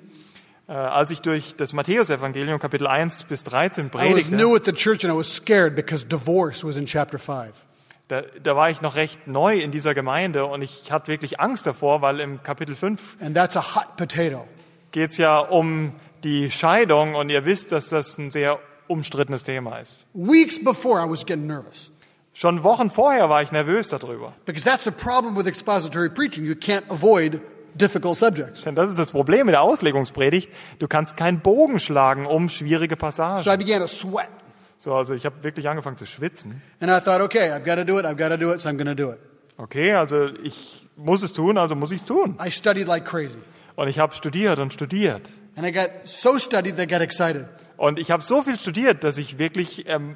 Äh, 0.70 0.74
als 0.74 1.12
ich 1.12 1.22
durch 1.22 1.56
das 1.56 1.72
Matthäusevangelium 1.72 2.60
Kapitel 2.60 2.88
1 2.88 3.24
bis 3.24 3.46
13 3.46 3.86
I 3.86 3.90
was 3.94 4.02
predigte, 4.02 4.36
new 4.36 4.54
at 4.54 4.66
the 4.66 4.74
church 4.74 5.06
and 5.06 5.14
I 5.14 5.18
was 5.18 5.34
scared 5.34 5.76
because 5.78 6.06
divorce 6.06 6.62
was 6.66 6.76
in 6.76 6.86
chapter 6.86 7.18
5. 7.18 7.66
da, 8.08 8.22
da 8.42 8.56
war 8.56 8.70
ich 8.70 8.82
noch 8.82 8.96
recht 8.96 9.28
neu 9.28 9.60
in 9.60 9.72
dieser 9.72 9.94
Gemeinde 9.94 10.46
und 10.46 10.62
ich 10.62 10.92
hatte 10.92 11.08
wirklich 11.10 11.40
Angst 11.40 11.66
davor, 11.68 12.02
weil 12.02 12.20
im 12.20 12.42
Kapitel 12.44 12.76
5 12.76 13.18
And 13.22 13.36
that's 13.36 13.58
a 13.58 13.76
hot 13.76 13.98
potato. 13.98 14.46
geht 14.92 15.12
es 15.12 15.18
ja 15.18 15.40
um 15.40 15.94
die 16.24 16.50
Scheidung 16.50 17.16
und 17.16 17.30
ihr 17.30 17.46
wisst, 17.46 17.72
dass 17.72 17.90
das 17.90 18.18
ein 18.18 18.32
sehr 18.32 18.60
umstrittenes 18.88 19.44
Thema 19.44 19.80
ist. 19.80 20.06
Weeks 20.14 20.64
before, 20.64 21.06
I 21.06 21.10
was 21.10 21.26
getting 21.26 21.48
nervous. 21.48 21.92
Schon 22.34 22.64
Wochen 22.64 22.90
vorher 22.90 23.30
war 23.30 23.42
ich 23.42 23.52
nervös 23.52 23.90
darüber. 23.90 24.34
Because 24.46 24.64
that's 24.64 24.84
the 24.84 24.92
problem 24.92 25.36
with 25.36 25.48
expository 25.48 26.10
preaching. 26.10 26.46
You 26.46 26.54
can't 26.54 26.84
avoid 26.90 27.42
difficult 27.74 28.18
subjects. 28.18 28.62
Denn 28.62 28.76
das 28.76 28.90
ist 28.90 29.00
das 29.00 29.12
Problem 29.12 29.48
mit 29.48 29.54
der 29.54 29.62
Auslegungspredigt. 29.62 30.50
Du 30.80 30.88
kannst 30.88 31.18
keinen 31.18 31.42
Bogen 31.42 31.80
schlagen 31.80 32.26
um 32.26 32.50
schwierige 32.50 32.96
So 32.96 33.00
Passagen. 33.00 33.54
I 33.54 33.58
began 33.58 33.82
to 33.82 33.88
sweat. 33.88 34.30
So, 34.80 34.94
also 34.94 35.16
ich 35.16 35.26
habe 35.26 35.44
wirklich 35.44 35.68
angefangen 35.68 35.98
zu 35.98 36.06
schwitzen. 36.06 36.62
And 36.80 36.92
I 36.92 37.04
thought, 37.04 37.22
okay, 37.22 37.52
I've 37.52 37.66
got 37.66 37.76
to 37.76 37.86
do 37.86 38.00
it, 38.00 38.06
I've 38.06 38.18
got 38.18 38.30
to 38.30 38.38
do 38.38 38.54
it, 38.54 38.62
so 38.62 38.70
I'm 38.70 38.78
going 38.78 38.88
to 38.88 38.96
do 38.96 39.12
it. 39.12 39.20
Okay, 39.58 39.94
also 39.94 40.28
ich 40.44 40.88
muss 40.96 41.24
es 41.24 41.34
tun, 41.34 41.58
also 41.58 41.76
muss 41.76 41.92
ich 41.92 42.02
es 42.02 42.06
tun. 42.06 42.38
I 42.40 42.52
studied 42.52 42.88
like 42.88 43.06
crazy. 43.06 43.40
Und 43.76 43.88
ich 43.88 43.98
habe 43.98 44.14
studiert 44.16 44.60
und 44.60 44.72
studiert. 44.74 45.30
And 45.56 45.66
I 45.66 45.72
got 45.72 45.90
so 46.04 46.38
studied 46.38 46.78
that 46.78 46.84
I 46.84 46.88
got 46.88 47.02
excited. 47.02 47.48
Und 47.78 47.98
ich 48.00 48.12
habe 48.12 48.24
so 48.24 48.44
viel 48.44 48.60
studiert, 48.60 49.04
dass 49.04 49.18
ich 49.18 49.40
wirklich 49.40 49.86
ähm, 49.88 50.16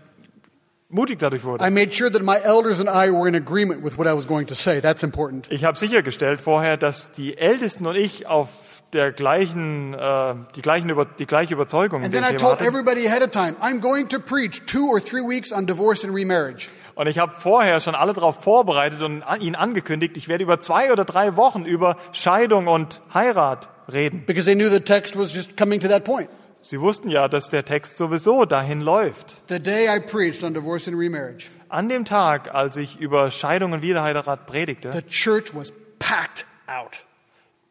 mutig 0.89 1.17
dadurch 1.19 1.43
wurde. 1.43 1.65
I 1.65 1.71
made 1.71 1.91
sure 1.91 2.11
that 2.11 2.21
my 2.21 2.37
elders 2.43 2.79
and 2.79 2.89
I 2.89 3.11
were 3.11 3.27
in 3.27 3.35
agreement 3.35 3.83
with 3.83 3.97
what 3.97 4.07
I 4.07 4.13
was 4.13 4.27
going 4.27 4.45
to 4.47 4.55
say. 4.55 4.79
That's 4.79 5.01
important. 5.01 5.51
Ich 5.51 5.63
habe 5.63 5.77
sichergestellt 5.77 6.39
vorher, 6.39 6.77
dass 6.77 7.11
die 7.13 7.37
Ältesten 7.37 7.87
und 7.87 7.95
ich 7.95 8.27
auf 8.27 8.49
der 8.93 9.12
gleichen, 9.12 9.93
äh, 9.93 10.36
die, 10.55 10.62
gleichen 10.62 10.89
über, 10.89 11.05
die 11.05 11.25
gleiche 11.25 11.53
Überzeugung 11.53 12.03
And 12.03 12.13
then 12.13 12.24
I 12.24 12.36
told 12.36 12.62
everybody 12.62 13.07
ahead 13.07 13.24
of 13.24 13.31
time, 13.31 13.55
I'm 13.62 13.79
going 13.79 14.07
to 14.10 14.19
preach 14.19 14.62
two 14.65 14.89
or 14.89 15.00
three 15.00 15.21
weeks 15.21 15.51
on 15.51 15.65
divorce 15.65 16.03
and 16.03 16.13
remarriage. 16.13 16.69
Und 16.95 17.07
ich 17.07 17.19
habe 17.19 17.33
vorher 17.38 17.79
schon 17.79 17.95
alle 17.95 18.13
darauf 18.13 18.43
vorbereitet 18.43 19.01
und 19.01 19.24
ihnen 19.39 19.55
angekündigt, 19.55 20.17
ich 20.17 20.27
werde 20.27 20.43
über 20.43 20.60
zwei 20.60 20.91
oder 20.91 21.05
drei 21.05 21.36
Wochen 21.36 21.65
über 21.65 21.98
Scheidung 22.12 22.67
und 22.67 23.01
Heirat 23.13 23.69
reden. 23.91 24.25
Because 24.25 24.45
they 24.45 24.55
knew 24.55 24.69
the 24.69 24.81
text 24.81 25.17
was 25.17 25.33
just 25.33 25.57
coming 25.57 25.79
to 25.79 25.88
that 25.88 26.03
point. 26.03 26.29
Sie 26.63 26.79
wussten 26.79 27.10
ja, 27.10 27.27
dass 27.27 27.50
der 27.50 27.65
Text 27.65 27.98
sowieso 27.98 28.45
dahin 28.45 28.81
läuft. 28.81 29.41
The 29.50 29.60
day 29.60 29.88
I 29.88 30.00
preached 30.00 30.43
on 30.43 30.53
divorce 30.53 30.88
and 30.88 30.95
remarriage, 30.95 31.50
An 31.69 31.89
dem 31.89 32.05
Tag, 32.05 32.53
als 32.53 32.77
ich 32.77 33.00
über 33.00 33.31
Scheidung 33.31 33.71
und 33.71 33.81
Wiederheirat 33.81 34.45
predigte, 34.45 34.91
the 34.91 35.01
church 35.01 35.55
was 35.55 35.74
packed 35.98 36.45
out. 36.67 37.03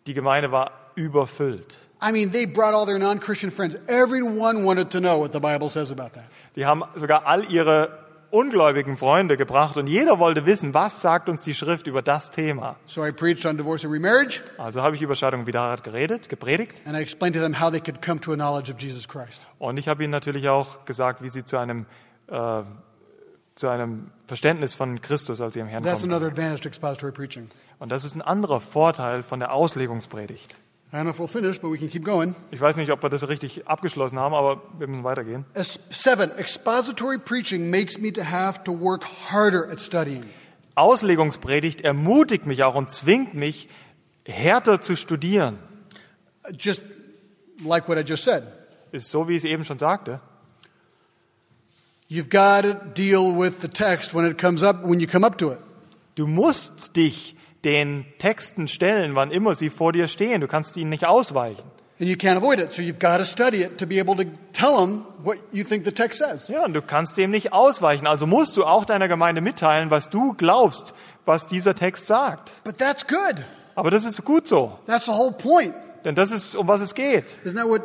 die 0.07 0.15
Gemeinde 0.15 0.51
war 0.51 0.73
überfüllt. 0.95 1.77
I 2.03 2.13
mean, 2.13 2.33
they 2.33 2.47
brought 2.47 2.73
all 2.75 2.87
their 2.87 2.99
non 2.99 3.21
Christian 3.21 3.51
friends. 3.51 3.77
Everyone 3.87 4.65
wanted 4.65 4.91
to 4.91 5.01
know 5.01 5.19
what 5.21 5.33
the 5.33 5.41
Bible 5.41 5.69
says 5.69 5.91
about 5.91 6.15
that. 6.15 6.25
Die 6.57 6.65
haben 6.65 6.83
sogar 6.95 7.27
all 7.27 7.45
ihre 7.53 7.99
ungläubigen 8.31 8.97
Freunde 8.97 9.37
gebracht 9.37 9.77
und 9.77 9.89
jeder 9.89 10.19
wollte 10.21 10.47
wissen, 10.47 10.73
was 10.73 11.03
sagt 11.03 11.29
uns 11.29 11.43
die 11.43 11.53
Schrift 11.53 11.89
über 11.89 12.01
das 12.01 12.31
Thema. 12.31 12.77
So 12.87 13.05
I 13.05 13.11
preached 13.11 13.45
on 13.45 13.57
divorce 13.57 13.85
and 13.85 13.93
remarriage, 13.93 14.41
Also 14.57 14.83
habe 14.83 14.95
ich 14.95 15.03
über 15.03 15.17
Scheidung 15.17 15.41
und 15.41 15.47
Wiederheirat 15.49 15.83
geredet, 15.83 16.29
gepredigt 16.29 16.81
and 16.87 16.97
I 16.97 17.01
explained 17.01 17.35
to 17.35 17.43
them 17.43 17.61
how 17.61 17.71
they 17.73 17.81
could 17.81 18.01
come 18.01 18.21
to 18.21 18.33
a 18.33 18.37
knowledge 18.37 18.71
of 18.73 18.81
Jesus 18.81 19.09
Christ. 19.09 19.49
und 19.59 19.79
ich 19.79 19.89
habe 19.89 20.05
ihnen 20.05 20.13
natürlich 20.13 20.49
auch 20.49 20.85
gesagt, 20.85 21.23
wie 21.23 21.29
sie 21.29 21.45
zu 21.45 21.57
einem, 21.57 21.87
äh, 22.29 22.63
zu 23.57 23.69
einem 23.69 24.13
Verständnis 24.27 24.75
von 24.75 25.01
Christus 25.03 25.41
als 25.41 25.57
ihrem 25.57 25.67
Herrn 25.67 25.83
That's 25.83 26.03
kommen. 26.03 26.13
another 26.13 26.29
advantage 26.29 26.61
to 26.63 26.69
expository 26.69 27.11
preaching. 27.13 27.51
Und 27.81 27.91
das 27.91 28.05
ist 28.05 28.15
ein 28.15 28.23
anderer 28.23 28.61
Vorteil 28.61 29.25
von 29.25 29.41
der 29.41 29.53
Auslegungspredigt. 29.53 30.55
I 30.93 30.97
don't 30.97 31.05
know 31.05 31.11
if 31.11 31.21
we'll 31.21 31.29
finish, 31.29 31.61
but 31.61 31.71
we 31.71 31.79
can 31.79 31.89
keep 31.89 32.05
going. 32.05 32.35
Ich 32.51 32.61
weiß 32.61 32.77
nicht, 32.77 32.91
ob 32.91 33.01
wir 33.01 33.11
das 33.11 33.29
richtig 33.29 33.69
abgeschlossen 33.69 34.19
haben, 34.19 34.35
aber 34.35 34.61
wir 34.77 34.89
müssen 34.89 35.05
weitergehen. 35.05 35.45
Seven, 35.55 36.37
expository 36.37 37.17
preaching 37.17 37.71
makes 37.71 37.99
me 37.99 38.13
to 38.13 38.25
have 38.25 38.65
to 38.65 38.73
work 38.73 39.05
harder 39.31 39.71
at 39.71 39.81
studying. 39.81 40.25
Auslegungspredigt 40.75 41.83
ermutigt 41.83 42.47
mich 42.47 42.65
auch 42.65 42.75
und 42.75 42.91
zwingt 42.91 43.35
mich, 43.35 43.69
härter 44.27 44.81
zu 44.81 44.97
studieren. 44.97 45.59
Just 46.59 46.81
like 47.65 47.89
what 47.89 47.97
I 47.97 48.01
just 48.01 48.25
said. 48.25 48.43
Ist 48.91 49.11
so, 49.11 49.29
wie 49.29 49.37
ich 49.37 49.45
es 49.45 49.51
eben 49.51 49.65
schon 49.65 49.79
sagte. 49.79 50.21
You've 52.09 52.31
got 52.31 52.63
to 52.63 52.75
deal 53.01 53.39
with 53.39 53.61
the 53.61 53.69
text 53.69 54.13
when 54.13 54.29
it 54.29 54.39
comes 54.39 54.65
up, 54.65 54.83
when 54.83 54.99
you 54.99 55.07
come 55.07 55.25
up 55.25 55.39
to 55.39 55.53
it. 55.53 55.61
Du 56.17 56.27
musst 56.27 56.97
dich 56.97 57.37
den 57.65 58.07
Texten 58.19 58.69
stellen, 58.69 59.15
wann 59.15 59.31
immer 59.31 59.55
sie 59.55 59.71
vor 59.71 59.93
dir 59.93 60.09
stehen. 60.09 60.41
Du 60.41 60.47
kannst 60.49 60.77
ihnen 60.77 60.91
nicht 60.91 61.07
ausweichen. 61.07 61.63
And 62.01 62.09
you 62.09 62.17
can't 62.17 62.39
avoid 62.39 62.59
it, 62.59 62.73
so 62.73 62.81
you've 62.81 62.99
got 62.99 63.19
to 63.19 63.25
study 63.27 63.63
it 63.63 63.77
to 63.77 63.87
be 63.87 64.01
able 64.01 64.17
to 64.17 64.25
tell 64.55 64.75
them 64.79 65.05
what 65.23 65.37
you 65.53 65.65
think 65.65 65.85
the 65.85 65.93
text 65.93 66.19
says. 66.25 66.49
Ja, 66.49 66.65
und 66.65 66.73
du 66.73 66.81
kannst 66.81 67.19
dem 67.19 67.31
nicht 67.31 67.53
ausweichen. 67.53 68.07
Also 68.07 68.27
musst 68.27 68.57
du 68.57 68.65
auch 68.65 68.87
deiner 68.87 69.07
Gemeinde 69.07 69.43
mitteilen, 69.43 69.91
was 69.91 70.09
du 70.09 70.33
glaubst, 70.33 70.95
was 71.27 71.47
dieser 71.47 71.75
Text 71.75 72.07
sagt. 72.07 72.53
But 72.65 72.79
that's 72.79 73.07
good. 73.07 73.37
Aber 73.75 73.91
das 73.91 74.07
ist 74.07 74.25
gut 74.25 74.49
so, 74.49 74.79
That's 74.87 75.05
the 75.05 75.13
whole 75.13 75.33
point. 75.33 75.75
denn 76.07 76.15
das 76.15 76.33
ist, 76.33 76.57
um 76.57 76.67
was 76.69 76.81
es 76.81 76.95
geht. 76.95 77.25
Isn't 77.45 77.57
that 77.57 77.69
what 77.69 77.83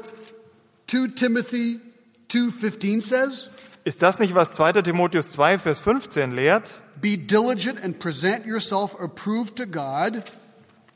2 0.88 1.08
Timothy 1.16 1.82
2:15 2.30 3.02
says? 3.02 3.50
Ist 3.84 4.02
das 4.02 4.20
nicht, 4.20 4.34
was 4.34 4.54
2. 4.54 4.82
Timotheus 4.82 5.32
2, 5.32 5.60
Vers 5.60 5.82
15 5.82 6.32
lehrt? 6.32 6.64
Be 7.02 7.18
diligent 7.18 7.80
and 7.84 8.00
present 8.00 8.46
yourself 8.46 9.00
approved 9.00 9.58
to 9.58 9.66
God. 9.66 10.24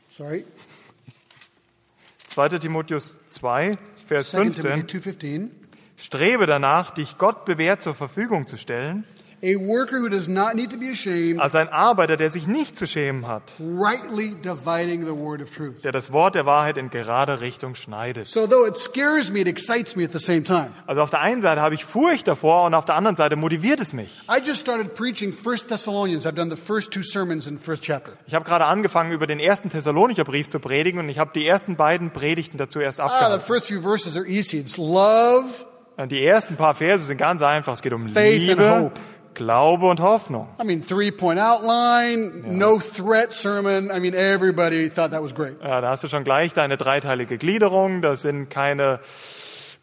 Sorry, 0.08 0.44
2. 2.30 2.58
Timotheus 2.58 3.16
2, 3.32 3.76
Vers 4.06 4.30
2 4.30 4.52
Timothy 4.52 4.86
15. 4.86 4.86
2:15. 4.86 5.50
Strebe 5.96 6.46
danach, 6.46 6.92
dich 6.92 7.18
Gott 7.18 7.44
bewährt 7.44 7.82
zur 7.82 7.94
Verfügung 7.94 8.46
zu 8.46 8.56
stellen, 8.56 9.04
a 9.42 9.54
worker 9.56 9.98
who 10.00 10.08
does 10.08 10.28
not 10.28 10.54
need 10.54 10.70
to 10.70 10.76
be 10.78 10.90
ashamed, 10.90 11.40
als 11.40 11.54
ein 11.54 11.68
Arbeiter, 11.68 12.16
der 12.18 12.30
sich 12.30 12.46
nicht 12.46 12.76
zu 12.76 12.86
schämen 12.86 13.26
hat, 13.26 13.42
rightly 13.58 14.34
dividing 14.34 15.06
the 15.06 15.12
word 15.12 15.40
of 15.40 15.48
truth. 15.50 15.82
der 15.82 15.92
das 15.92 16.12
Wort 16.12 16.34
der 16.34 16.44
Wahrheit 16.46 16.76
in 16.76 16.90
gerade 16.90 17.40
Richtung 17.40 17.74
schneidet. 17.74 18.28
So 18.28 18.46
though 18.46 18.66
it 18.66 18.76
scares 18.76 19.30
me, 19.32 19.40
it 19.40 19.48
excites 19.48 19.96
me 19.96 20.04
at 20.04 20.12
the 20.12 20.18
same 20.18 20.42
time. 20.44 20.70
Also 20.86 21.00
auf 21.00 21.10
der 21.10 21.20
einen 21.22 21.40
Seite 21.40 21.62
habe 21.62 21.74
ich 21.74 21.84
Furcht 21.84 22.28
davor 22.28 22.64
und 22.66 22.74
auf 22.74 22.84
der 22.84 22.96
anderen 22.96 23.16
Seite 23.16 23.36
motiviert 23.36 23.80
es 23.80 23.92
mich. 23.92 24.10
I 24.28 24.40
just 24.46 24.60
started 24.60 24.94
preaching 24.94 25.32
First 25.32 25.68
Thessalonians. 25.68 26.26
I've 26.26 26.34
done 26.34 26.50
the 26.54 26.60
first 26.60 26.90
two 26.92 27.02
sermons 27.02 27.46
in 27.46 27.58
first 27.58 27.82
chapter. 27.82 28.12
Ich 28.26 28.34
habe 28.34 28.44
gerade 28.44 28.66
angefangen, 28.66 29.10
über 29.12 29.26
den 29.26 29.40
ersten 29.40 29.70
Thessalonicher 29.70 30.24
Brief 30.24 30.48
zu 30.50 30.60
predigen 30.60 31.00
und 31.00 31.08
ich 31.08 31.18
habe 31.18 31.30
die 31.34 31.46
ersten 31.46 31.76
beiden 31.76 32.10
Predigten 32.10 32.58
dazu 32.58 32.78
erst 32.80 33.00
Ah, 33.00 33.08
the 33.08 33.14
abgehalten. 33.14 33.40
first 33.46 33.68
few 33.68 33.80
verses 33.80 34.16
are 34.16 34.26
easy. 34.26 34.58
It's 34.58 34.76
love, 34.76 35.46
Die 36.10 36.24
ersten 36.24 36.56
paar 36.56 36.74
Verse 36.74 37.04
sind 37.04 37.18
ganz 37.18 37.42
einfach. 37.42 37.74
Es 37.74 37.82
geht 37.82 37.92
um 37.92 38.08
Faith 38.08 38.38
Liebe. 38.40 38.90
Glaube 39.34 39.86
und 39.86 40.00
Hoffnung. 40.00 40.48
I 40.60 40.64
mean, 40.64 40.82
three 40.86 41.10
point 41.10 41.40
outline, 41.40 42.42
no 42.46 42.78
threat 42.78 43.32
sermon. 43.32 43.90
I 43.90 44.00
mean, 44.00 44.14
everybody 44.14 44.90
thought 44.90 45.10
that 45.12 45.22
was 45.22 45.34
great. 45.34 45.60
Ja, 45.62 45.80
da 45.80 45.90
hast 45.90 46.04
du 46.04 46.08
schon 46.08 46.24
gleich 46.24 46.52
deine 46.52 46.76
dreiteilige 46.76 47.38
Gliederung. 47.38 48.02
Das 48.02 48.22
sind 48.22 48.48
keine 48.50 49.00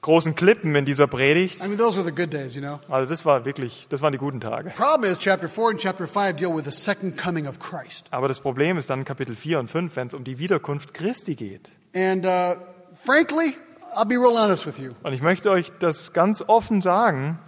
großen 0.01 0.35
Klippen 0.35 0.75
in 0.75 0.85
dieser 0.85 1.07
Predigt. 1.07 1.63
I 1.63 1.67
mean, 1.67 1.77
those 1.77 1.97
were 1.97 2.05
the 2.05 2.15
good 2.15 2.31
days, 2.31 2.55
you 2.55 2.61
know. 2.61 2.79
Also 2.89 3.09
das 3.09 3.25
war 3.25 3.45
wirklich, 3.45 3.87
das 3.89 4.01
waren 4.01 4.11
die 4.11 4.17
guten 4.17 4.39
Tage. 4.39 4.69
Problem 4.69 5.11
is, 5.11 5.17
chapter 5.17 5.49
4 5.49 5.69
and 5.71 5.79
chapter 5.79 6.07
5 6.07 6.37
deal 6.37 6.55
with 6.55 6.65
the 6.65 6.71
second 6.71 7.17
coming 7.17 7.47
of 7.47 7.59
Christ. 7.59 8.07
Aber 8.11 8.27
das 8.27 8.39
Problem 8.39 8.77
ist 8.77 8.89
dann 8.89 9.05
Kapitel 9.05 9.35
4 9.35 9.59
und 9.59 9.69
5, 9.69 9.95
wenn 9.95 10.07
es 10.07 10.13
um 10.13 10.23
die 10.23 10.39
Wiederkunft 10.39 10.93
Christi 10.93 11.35
geht. 11.35 11.69
And 11.93 12.25
uh, 12.25 12.55
frankly, 12.93 13.55
I'll 13.95 14.05
be 14.05 14.15
real 14.15 14.37
honest 14.37 14.65
with 14.65 14.77
you. 14.77 14.91
Und 15.03 15.13
ich 15.13 15.21
möchte 15.21 15.49
euch 15.49 15.71
das 15.79 16.13
ganz 16.13 16.43
offen 16.45 16.81
sagen. 16.81 17.39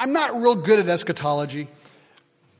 I'm 0.00 0.12
not 0.12 0.30
real 0.34 0.54
good 0.54 0.78
at 0.78 0.88
eschatology. 0.88 1.68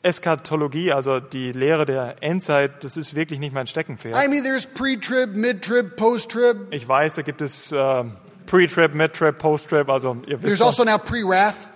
Eschatologie, 0.02 0.92
also 0.92 1.20
die 1.20 1.52
Lehre 1.52 1.86
der 1.86 2.16
Endzeit, 2.22 2.82
das 2.82 2.96
ist 2.96 3.14
wirklich 3.14 3.38
nicht 3.38 3.54
mein 3.54 3.68
Steckenpferd. 3.68 4.16
I 4.16 4.28
mean, 4.28 4.42
there's 4.42 4.66
pre-trib, 4.66 5.30
mid-trib, 5.34 5.96
post-trib. 5.96 6.72
Ich 6.72 6.86
weiß, 6.88 7.14
da 7.14 7.22
gibt 7.22 7.40
es 7.40 7.70
äh, 7.70 8.04
Pre-Trip, 8.46 8.94
Mid-Trip, 8.94 9.38
Post-Trip, 9.38 9.88
also 9.88 10.16
ihr 10.26 10.38
There's 10.38 10.58
wisst 10.58 10.62
also 10.62 10.84
now 10.84 10.98
pre-wrath. 10.98 11.68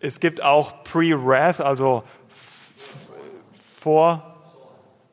Es 0.00 0.20
gibt 0.20 0.42
auch 0.42 0.84
Pre-Wrath, 0.84 1.60
also 1.60 2.02
vor, 3.80 4.22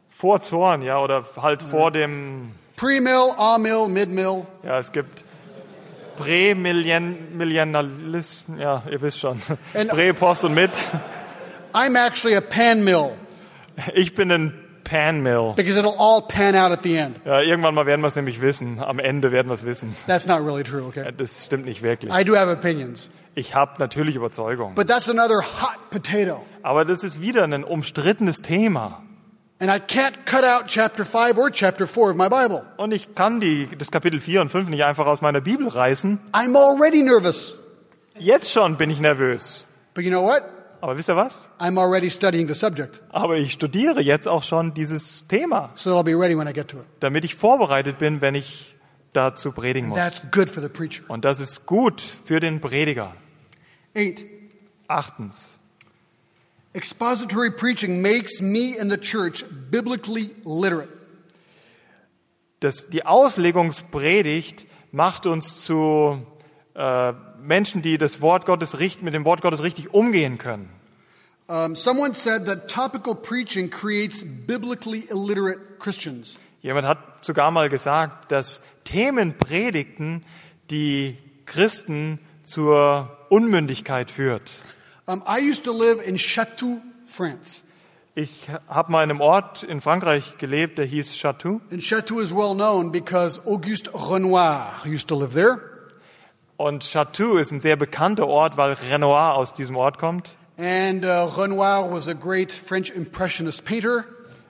vor 0.09 0.41
Zorn, 0.41 0.81
ja, 0.81 0.99
oder 0.99 1.25
halt 1.41 1.61
vor 1.61 1.91
dem, 1.91 2.51
Pre-mill, 2.75 3.33
ah-mill, 3.37 3.87
mid-mill. 3.89 4.45
ja, 4.63 4.79
es 4.79 4.91
gibt 4.91 5.25
Prä-Millennialismus, 6.17 8.43
ja, 8.59 8.83
ihr 8.89 9.01
wisst 9.01 9.19
schon, 9.19 9.39
Prä, 9.89 10.13
Post 10.13 10.43
und 10.43 10.53
Mit. 10.53 10.71
I'm 11.73 11.95
actually 11.97 12.35
a 12.35 12.41
pan-mill 12.41 13.11
Ich 13.95 14.13
bin 14.13 14.31
ein 14.31 14.53
Pan-Mill. 14.83 15.53
because 15.55 15.79
it'll 15.79 15.95
all 15.97 16.21
pan 16.21 16.55
out 16.55 16.71
at 16.71 16.83
the 16.83 16.97
end. 16.97 17.15
Ja, 17.25 17.41
irgendwann 17.41 17.73
mal 17.73 17.85
werden 17.85 18.01
wir 18.01 18.07
es 18.07 18.15
nämlich 18.15 18.41
wissen. 18.41 18.79
Am 18.79 18.99
Ende 18.99 19.31
werden 19.31 19.47
wir 19.47 19.55
es 19.55 19.65
wissen. 19.65 19.95
That's 20.07 20.27
not 20.27 20.39
really 20.45 20.63
true, 20.63 20.83
okay? 20.83 21.11
Das 21.15 21.45
stimmt 21.45 21.65
nicht 21.65 21.81
wirklich. 21.83 22.13
I 22.13 22.23
do 22.23 22.35
have 22.35 22.51
opinions. 22.51 23.09
Ich 23.35 23.55
habe 23.55 23.73
natürlich 23.79 24.15
Überzeugung. 24.15 24.75
But 24.75 24.87
that's 24.87 25.09
another 25.09 25.41
hot 25.41 25.89
potato. 25.89 26.45
Aber 26.61 26.85
das 26.85 27.03
ist 27.03 27.19
wieder 27.21 27.43
ein 27.45 27.63
umstrittenes 27.63 28.41
Thema. 28.43 29.02
Und 32.77 32.91
ich 32.91 33.15
kann 33.15 33.39
die, 33.39 33.69
das 33.77 33.91
Kapitel 33.91 34.19
4 34.19 34.41
und 34.41 34.49
5 34.49 34.69
nicht 34.69 34.83
einfach 34.83 35.05
aus 35.05 35.21
meiner 35.21 35.41
Bibel 35.41 35.67
reißen. 35.67 36.19
I'm 36.33 36.57
already 36.57 37.01
nervous. 37.03 37.55
Jetzt 38.19 38.51
schon 38.51 38.77
bin 38.77 38.89
ich 38.89 38.99
nervös. 38.99 39.65
But 39.93 40.03
you 40.03 40.09
know 40.11 40.23
what? 40.23 40.43
Aber 40.81 40.97
wisst 40.97 41.09
ihr 41.09 41.15
was? 41.15 41.47
I'm 41.59 41.79
already 41.79 42.09
studying 42.09 42.47
the 42.47 42.53
subject. 42.53 43.01
Aber 43.09 43.37
ich 43.37 43.53
studiere 43.53 44.01
jetzt 44.01 44.27
auch 44.27 44.43
schon 44.43 44.73
dieses 44.73 45.25
Thema, 45.27 45.71
So 45.75 45.97
I'll 45.97 46.03
be 46.03 46.13
ready 46.13 46.37
when 46.37 46.47
I 46.47 46.51
get 46.53 46.67
to 46.69 46.79
it. 46.79 46.85
damit 46.99 47.23
ich 47.23 47.35
vorbereitet 47.35 47.99
bin, 47.99 48.19
wenn 48.19 48.35
ich 48.35 48.75
dazu 49.13 49.53
predigen 49.53 49.87
muss. 49.89 49.97
That's 49.97 50.21
good 50.31 50.49
for 50.49 50.61
the 50.61 50.67
preacher. 50.67 51.03
Und 51.07 51.23
das 51.23 51.39
ist 51.39 51.65
gut 51.65 52.01
für 52.01 52.41
den 52.41 52.59
Prediger. 52.59 53.13
Eight, 53.95 54.25
Achtens. 54.89 55.57
Expository 56.73 57.51
preaching 57.51 58.01
makes 58.01 58.41
me 58.41 58.77
and 58.79 58.91
the 58.91 58.97
church 58.97 59.45
biblically 59.71 60.31
literate. 60.45 60.89
Das, 62.59 62.89
die 62.89 63.05
Auslegungspredigt 63.05 64.65
macht 64.91 65.25
uns 65.25 65.61
zu 65.65 66.25
äh, 66.75 67.13
Menschen, 67.41 67.81
die 67.81 67.97
das 67.97 68.21
Wort 68.21 68.45
Gottes 68.45 68.77
mit 69.01 69.13
dem 69.13 69.25
Wort 69.25 69.41
Gottes 69.41 69.61
richtig 69.61 69.93
umgehen 69.93 70.37
können. 70.37 70.69
Um, 71.47 71.75
someone 71.75 72.13
said 72.15 72.45
that 72.45 72.69
topical 72.69 73.13
preaching 73.13 73.69
creates 73.69 74.23
biblically 74.23 75.05
illiterate 75.09 75.77
Christians. 75.77 76.37
Jemand 76.61 76.87
hat 76.87 77.25
sogar 77.25 77.51
mal 77.51 77.67
gesagt, 77.67 78.31
dass 78.31 78.61
Themenpredigten 78.85 80.23
die 80.71 81.17
Christen 81.45 82.19
zur 82.43 83.11
Unmündigkeit 83.29 84.09
führt. 84.09 84.49
Um, 85.05 85.21
I 85.27 85.39
used 85.39 85.65
to 85.65 85.73
live 85.73 86.01
in 86.07 86.17
Chateau, 86.17 86.81
France. 87.05 87.63
Ich 88.15 88.47
habe 88.69 88.91
mal 88.91 89.03
in 89.03 89.09
einem 89.09 89.21
Ort 89.21 89.63
in 89.63 89.81
Frankreich 89.81 90.37
gelebt, 90.37 90.77
der 90.77 90.85
hieß 90.85 91.17
Chateau. 91.17 91.59
And 91.71 91.81
Chateau 91.81 92.19
is 92.19 92.33
well 92.33 92.53
known 92.53 92.91
because 92.91 93.41
Auguste 93.45 93.89
Renoir 93.93 94.71
used 94.85 95.09
to 95.09 95.19
live 95.19 95.33
there. 95.33 95.59
Und 96.55 96.83
Chateau 96.83 97.37
ist 97.37 97.51
ein 97.51 97.59
sehr 97.59 97.75
bekannter 97.75 98.27
Ort, 98.27 98.55
weil 98.55 98.77
Renoir 98.89 99.35
aus 99.35 99.53
diesem 99.53 99.75
Ort 99.75 99.97
kommt. 99.97 100.29
And 100.57 101.03
uh, 101.03 101.25
Renoir 101.25 101.91
was 101.91 102.07
a 102.07 102.13
great 102.13 102.53
French 102.53 102.91
Impressionist 102.91 103.65
painter. 103.65 104.05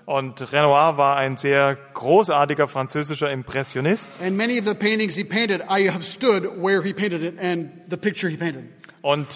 Und 0.06 0.52
Renoir 0.52 0.98
war 0.98 1.16
ein 1.16 1.38
sehr 1.38 1.78
großartiger 1.94 2.68
französischer 2.68 3.32
Impressionist. 3.32 4.22
And 4.22 4.38
many 4.38 4.60
of 4.60 4.66
the 4.66 4.76
paintings 4.76 5.16
he 5.16 5.24
painted, 5.24 5.62
I 5.62 5.90
have 5.90 6.04
stood 6.04 6.62
where 6.62 6.84
he 6.84 6.94
painted 6.94 7.24
it 7.24 7.40
and 7.40 7.72
the 7.90 7.98
picture 7.98 8.30
he 8.30 8.38
painted. 8.38 8.66
Und 9.02 9.28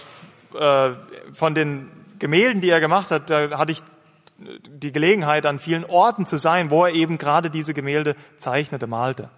äh, 0.58 0.96
von 1.34 1.56
den 1.56 1.92
Gemälden, 2.20 2.62
die 2.62 2.70
er 2.70 2.80
gemacht 2.80 3.12
hat, 3.12 3.30
da 3.30 3.58
hatte 3.58 3.72
ich 3.72 3.84
die 4.38 4.92
Gelegenheit, 4.92 5.46
an 5.46 5.60
vielen 5.60 5.86
Orten 5.86 6.26
zu 6.26 6.38
sein, 6.38 6.70
wo 6.70 6.86
er 6.86 6.94
eben 6.94 7.18
gerade 7.18 7.50
diese 7.50 7.74
Gemälde 7.74 8.16
zeichnete, 8.38 8.88
malte. 8.88 9.30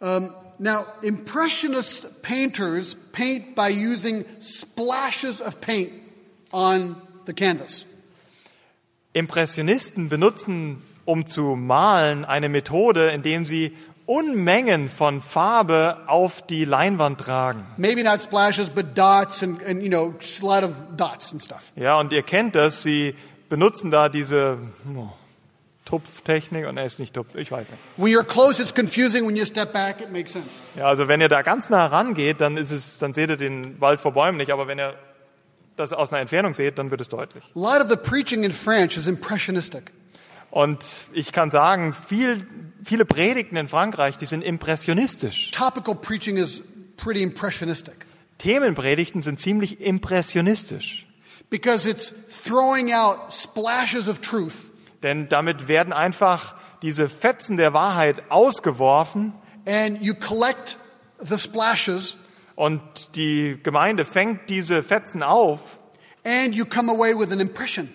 Um, 0.00 0.30
now, 0.58 0.84
Impressionist 1.02 2.22
painters 2.22 2.94
paint 3.12 3.54
by 3.54 3.70
using 3.70 4.24
splashes 4.40 5.40
of 5.40 5.60
paint 5.60 5.92
on 6.52 6.96
the 7.26 7.32
canvas. 7.32 7.86
Impressionisten 9.14 10.08
benutzen, 10.08 10.82
um 11.04 11.26
zu 11.26 11.56
malen, 11.56 12.24
eine 12.24 12.48
Methode, 12.48 13.10
indem 13.10 13.46
sie 13.46 13.72
Unmengen 14.06 14.88
von 14.88 15.22
Farbe 15.22 15.98
auf 16.06 16.42
die 16.42 16.64
Leinwand 16.64 17.20
tragen. 17.20 17.66
Maybe 17.76 18.02
not 18.02 18.20
splashes, 18.20 18.68
but 18.68 18.96
dots 18.96 19.42
and, 19.42 19.62
and 19.64 19.82
you 19.82 19.88
know, 19.88 20.14
a 20.42 20.44
lot 20.44 20.62
of 20.62 20.96
dots 20.96 21.32
and 21.32 21.42
stuff. 21.42 21.72
Ja, 21.76 21.98
und 21.98 22.12
ihr 22.12 22.22
kennt 22.22 22.54
das, 22.54 22.82
sie 22.82 23.14
benutzen 23.48 23.90
da 23.90 24.08
diese 24.08 24.58
oh, 24.94 25.08
Tupftechnik 25.84 26.66
und 26.66 26.76
er 26.76 26.86
ist 26.86 26.98
nicht 26.98 27.14
Tupf, 27.14 27.34
ich 27.34 27.50
weiß 27.50 27.70
nicht. 27.70 27.80
When 27.96 28.12
you're 28.12 28.24
close, 28.24 28.60
it's 28.60 28.74
confusing. 28.74 29.26
When 29.26 29.36
you 29.36 29.46
step 29.46 29.72
back, 29.72 30.00
it 30.00 30.12
makes 30.12 30.32
sense. 30.32 30.60
Ja, 30.76 30.86
also 30.86 31.08
wenn 31.08 31.20
ihr 31.20 31.28
da 31.28 31.42
ganz 31.42 31.70
nah 31.70 31.86
rangeht, 31.86 32.40
dann 32.40 32.56
ist 32.56 32.70
es, 32.70 32.98
dann 32.98 33.14
seht 33.14 33.30
ihr 33.30 33.36
den 33.36 33.80
Wald 33.80 34.00
vor 34.00 34.12
Bäumen 34.12 34.38
nicht, 34.38 34.52
aber 34.52 34.66
wenn 34.66 34.78
ihr 34.78 34.94
das 35.76 35.92
aus 35.92 36.12
einer 36.12 36.20
Entfernung 36.20 36.54
seht, 36.54 36.78
dann 36.78 36.90
wird 36.90 37.00
es 37.00 37.08
deutlich. 37.08 37.44
A 37.54 37.58
lot 37.58 37.82
of 37.82 37.88
the 37.88 37.96
preaching 37.96 38.44
in 38.44 38.52
French 38.52 38.96
is 38.96 39.06
impressionistic. 39.06 39.92
Und 40.54 40.84
ich 41.12 41.32
kann 41.32 41.50
sagen, 41.50 41.92
viel, 41.94 42.46
viele 42.84 43.04
Predigten 43.04 43.56
in 43.56 43.66
Frankreich, 43.66 44.18
die 44.18 44.26
sind 44.26 44.44
impressionistisch. 44.44 45.50
Topical 45.50 45.96
preaching 45.96 46.36
is 46.36 46.62
pretty 46.96 47.22
impressionistic 47.22 48.06
Themenpredigten 48.38 49.20
sind 49.20 49.40
ziemlich 49.40 49.80
impressionistisch. 49.80 51.06
because 51.50 51.88
it's 51.88 52.14
throwing 52.44 52.92
out 52.92 53.32
splashes 53.32 54.06
of 54.08 54.20
truth 54.20 54.70
Denn 55.02 55.28
damit 55.28 55.66
werden 55.66 55.92
einfach 55.92 56.54
diese 56.82 57.08
Fetzen 57.08 57.56
der 57.56 57.74
Wahrheit 57.74 58.22
ausgeworfen 58.30 59.32
and 59.66 60.00
you 60.00 60.14
collect 60.14 60.76
the 61.18 61.36
splashes 61.36 62.16
und 62.54 62.80
die 63.16 63.58
Gemeinde 63.60 64.04
fängt 64.04 64.48
diese 64.50 64.84
Fetzen 64.84 65.24
auf 65.24 65.78
and 66.22 66.54
you 66.54 66.64
come 66.64 66.92
away 66.92 67.12
with 67.12 67.32
an 67.32 67.40
impression. 67.40 67.88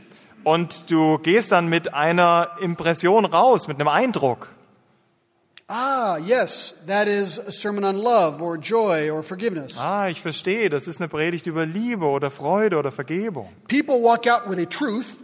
Und 0.44 0.90
du 0.90 1.18
gehst 1.20 1.52
dann 1.52 1.68
mit 1.68 1.94
einer 1.94 2.52
Impression 2.62 3.26
raus, 3.26 3.68
mit 3.68 3.80
einem 3.80 3.88
Eindruck. 3.90 4.50
Ah, 5.72 6.18
yes, 6.26 6.76
that 6.88 7.08
is 7.08 7.38
a 7.38 7.52
sermon 7.52 7.84
on 7.84 7.96
love 7.96 8.42
or 8.42 8.58
joy 8.58 9.12
or 9.12 9.22
forgiveness. 9.22 9.78
Ah, 9.80 10.08
ich 10.10 10.20
verstehe, 10.22 10.70
das 10.72 10.88
ist 10.88 11.00
eine 11.00 11.08
Predigt 11.08 11.46
über 11.46 11.66
Liebe 11.68 12.06
oder 12.06 12.32
Freude 12.32 12.78
oder 12.78 12.92
Vergebung. 12.92 13.50
People 13.68 14.02
walk 14.02 14.26
out 14.28 14.50
with 14.50 14.58
a 14.58 14.66
truth, 14.66 15.18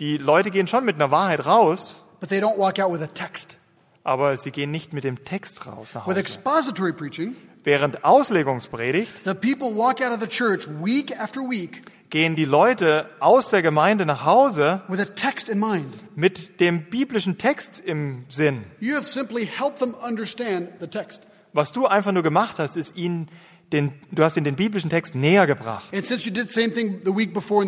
Die 0.00 0.16
Leute 0.18 0.50
gehen 0.50 0.66
schon 0.66 0.84
mit 0.84 0.96
einer 0.96 1.12
Wahrheit 1.12 1.46
raus, 1.46 2.02
but 2.18 2.28
they 2.28 2.40
don't 2.40 2.58
walk 2.58 2.80
out 2.80 2.92
with 2.92 3.02
a 3.02 3.06
text. 3.06 3.56
aber 4.02 4.36
sie 4.36 4.50
gehen 4.50 4.72
nicht 4.72 4.92
mit 4.92 5.04
dem 5.04 5.24
Text 5.24 5.64
raus 5.66 5.94
nach 5.94 6.08
With 6.08 6.16
Hause. 6.16 6.20
expository 6.20 6.92
preaching, 6.92 7.36
Während 7.62 8.04
Auslegungspredigt 8.04 9.12
the 9.24 9.32
people 9.34 9.76
walk 9.76 10.00
out 10.02 10.12
of 10.12 10.20
the 10.20 10.26
church 10.26 10.66
week 10.82 11.16
after 11.16 11.40
week 11.40 11.82
gehen 12.14 12.36
die 12.36 12.44
Leute 12.44 13.10
aus 13.18 13.50
der 13.50 13.60
Gemeinde 13.60 14.06
nach 14.06 14.24
Hause 14.24 14.82
with 14.86 15.00
a 15.00 15.04
text 15.04 15.48
in 15.48 15.58
mind. 15.58 15.92
mit 16.14 16.60
dem 16.60 16.84
biblischen 16.84 17.38
Text 17.38 17.80
im 17.80 18.24
Sinn. 18.28 18.62
You 18.78 18.94
have 18.94 19.04
simply 19.04 19.44
helped 19.44 19.80
them 19.80 19.96
understand 20.00 20.68
the 20.78 20.86
text. 20.86 21.22
Was 21.54 21.72
du 21.72 21.88
einfach 21.88 22.12
nur 22.12 22.22
gemacht 22.22 22.60
hast, 22.60 22.76
ist 22.76 22.96
ihnen 22.96 23.28
den, 23.72 23.94
du 24.12 24.22
hast 24.22 24.36
ihnen 24.36 24.44
den 24.44 24.54
biblischen 24.54 24.90
Text 24.90 25.16
näher 25.16 25.48
gebracht. 25.48 25.90
Before 25.90 27.66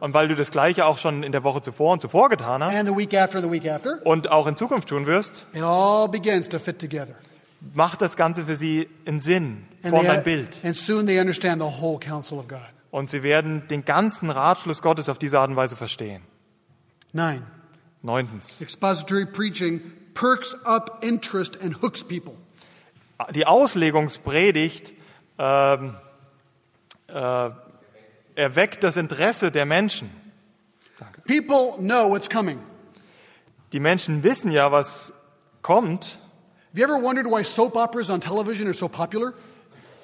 Und 0.00 0.12
weil 0.12 0.28
du 0.28 0.36
das 0.36 0.50
Gleiche 0.50 0.84
auch 0.84 0.98
schon 0.98 1.22
in 1.22 1.32
der 1.32 1.42
Woche 1.42 1.62
zuvor 1.62 1.94
und 1.94 2.02
zuvor 2.02 2.28
getan 2.28 2.62
hast 2.62 2.76
and 2.76 2.86
the 2.86 2.94
week 2.94 3.14
after 3.14 3.38
and 3.38 3.46
the 3.46 3.50
week 3.50 3.66
after, 3.66 4.04
und 4.04 4.30
auch 4.30 4.46
in 4.48 4.56
Zukunft 4.56 4.90
tun 4.90 5.06
wirst, 5.06 5.46
it 5.54 5.62
all 5.62 6.10
begins 6.10 6.46
to 6.46 6.58
fit 6.58 6.78
together. 6.78 7.14
macht 7.72 8.02
das 8.02 8.16
Ganze 8.16 8.44
für 8.44 8.56
sie 8.56 8.86
einen 9.06 9.20
Sinn, 9.20 9.62
formt 9.82 10.10
ein 10.10 10.22
Bild. 10.22 10.58
and 10.62 10.76
soon 10.76 11.06
they 11.06 11.18
understand 11.18 11.62
the 11.62 11.80
whole 11.80 11.98
counsel 11.98 12.38
of 12.38 12.48
God. 12.48 12.60
Und 12.92 13.08
sie 13.08 13.22
werden 13.22 13.66
den 13.68 13.86
ganzen 13.86 14.28
Ratschluss 14.30 14.82
Gottes 14.82 15.08
auf 15.08 15.18
diese 15.18 15.40
Art 15.40 15.48
und 15.48 15.56
Weise 15.56 15.76
verstehen. 15.76 16.22
Nine, 17.12 17.42
Neuntens. 18.02 18.60
expository 18.60 19.24
preaching 19.24 19.80
perks 20.14 20.54
up 20.64 21.02
interest 21.02 21.60
and 21.62 21.82
hooks 21.82 22.04
people. 22.04 22.34
Die 23.34 23.46
Auslegungspredigt 23.46 24.92
ähm, 25.38 25.94
äh, 27.08 27.50
erweckt 28.34 28.84
das 28.84 28.98
Interesse 28.98 29.50
der 29.50 29.64
Menschen. 29.64 30.10
People 31.26 31.78
know 31.78 32.10
what's 32.10 32.28
coming. 32.28 32.58
Die 33.72 33.80
Menschen 33.80 34.22
wissen 34.22 34.52
ja, 34.52 34.70
was 34.70 35.14
kommt. 35.62 36.18
Have 36.72 36.78
you 36.78 36.84
ever 36.84 37.02
wondered 37.02 37.26
why 37.26 37.42
soap 37.42 37.74
operas 37.74 38.10
on 38.10 38.20
television 38.20 38.66
are 38.66 38.74
so 38.74 38.88
popular? 38.88 39.32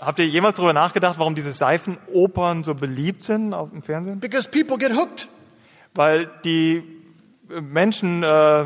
Habt 0.01 0.19
ihr 0.19 0.27
jemals 0.27 0.57
darüber 0.57 0.73
nachgedacht, 0.73 1.19
warum 1.19 1.35
diese 1.35 1.53
Seifenopern 1.53 2.65
so 2.65 2.75
beliebt 2.75 3.25
sind 3.25 3.53
auf 3.53 3.71
dem 3.71 3.83
Fernsehen? 3.83 4.21
Because 4.21 4.49
people 4.49 4.79
get 4.79 4.97
hooked. 4.97 5.29
Weil 5.95 6.31
die 6.45 6.85
äh, 7.51 7.61
Menschen 7.61 8.23
äh, 8.23 8.65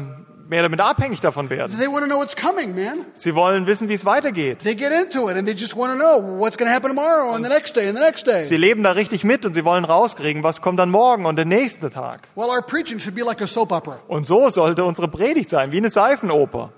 mehr 0.52 0.62
damit 0.62 0.80
abhängig 0.80 1.20
davon 1.20 1.48
werden. 1.48 1.78
They 1.78 1.88
want 1.88 2.00
to 2.00 2.06
know 2.06 2.18
what's 2.18 2.36
coming, 2.36 2.74
man. 2.74 3.06
Sie 3.14 3.34
wollen 3.34 3.66
wissen, 3.66 3.88
wie 3.88 3.94
es 3.94 4.04
weitergeht. 4.04 4.58
They 4.58 4.74
get 4.74 4.92
into 4.92 5.30
it 5.30 5.36
and 5.36 5.48
they 5.48 5.54
just 5.54 5.74
want 5.74 5.92
to 5.92 5.98
know 5.98 6.38
what's 6.38 6.58
going 6.58 6.68
to 6.68 6.74
happen 6.74 6.90
tomorrow 6.90 7.34
and 7.34 7.42
the 7.42 7.50
next 7.50 7.74
day 7.74 7.88
and 7.88 7.96
the 7.96 8.04
next 8.04 8.26
day. 8.26 8.44
Sie 8.44 8.58
leben 8.58 8.82
da 8.82 8.92
richtig 8.92 9.24
mit 9.24 9.46
und 9.46 9.54
sie 9.54 9.64
wollen 9.64 9.86
rauskriegen, 9.86 10.42
was 10.42 10.60
kommt 10.60 10.78
dann 10.78 10.90
morgen 10.90 11.24
und 11.24 11.36
der 11.36 11.46
nächste 11.46 11.88
Tag. 11.88 12.28
Well, 12.34 12.50
our 12.50 12.60
preaching 12.60 13.00
should 13.00 13.14
be 13.14 13.22
like 13.24 13.40
a 13.40 13.46
soap 13.46 13.72
opera. 13.72 14.00
Und 14.08 14.26
so 14.26 14.50
sollte 14.50 14.84
unsere 14.84 15.08
Predigt 15.08 15.48
sein, 15.48 15.72
wie 15.72 15.78
eine 15.78 15.88
Seifenoper. 15.88 16.72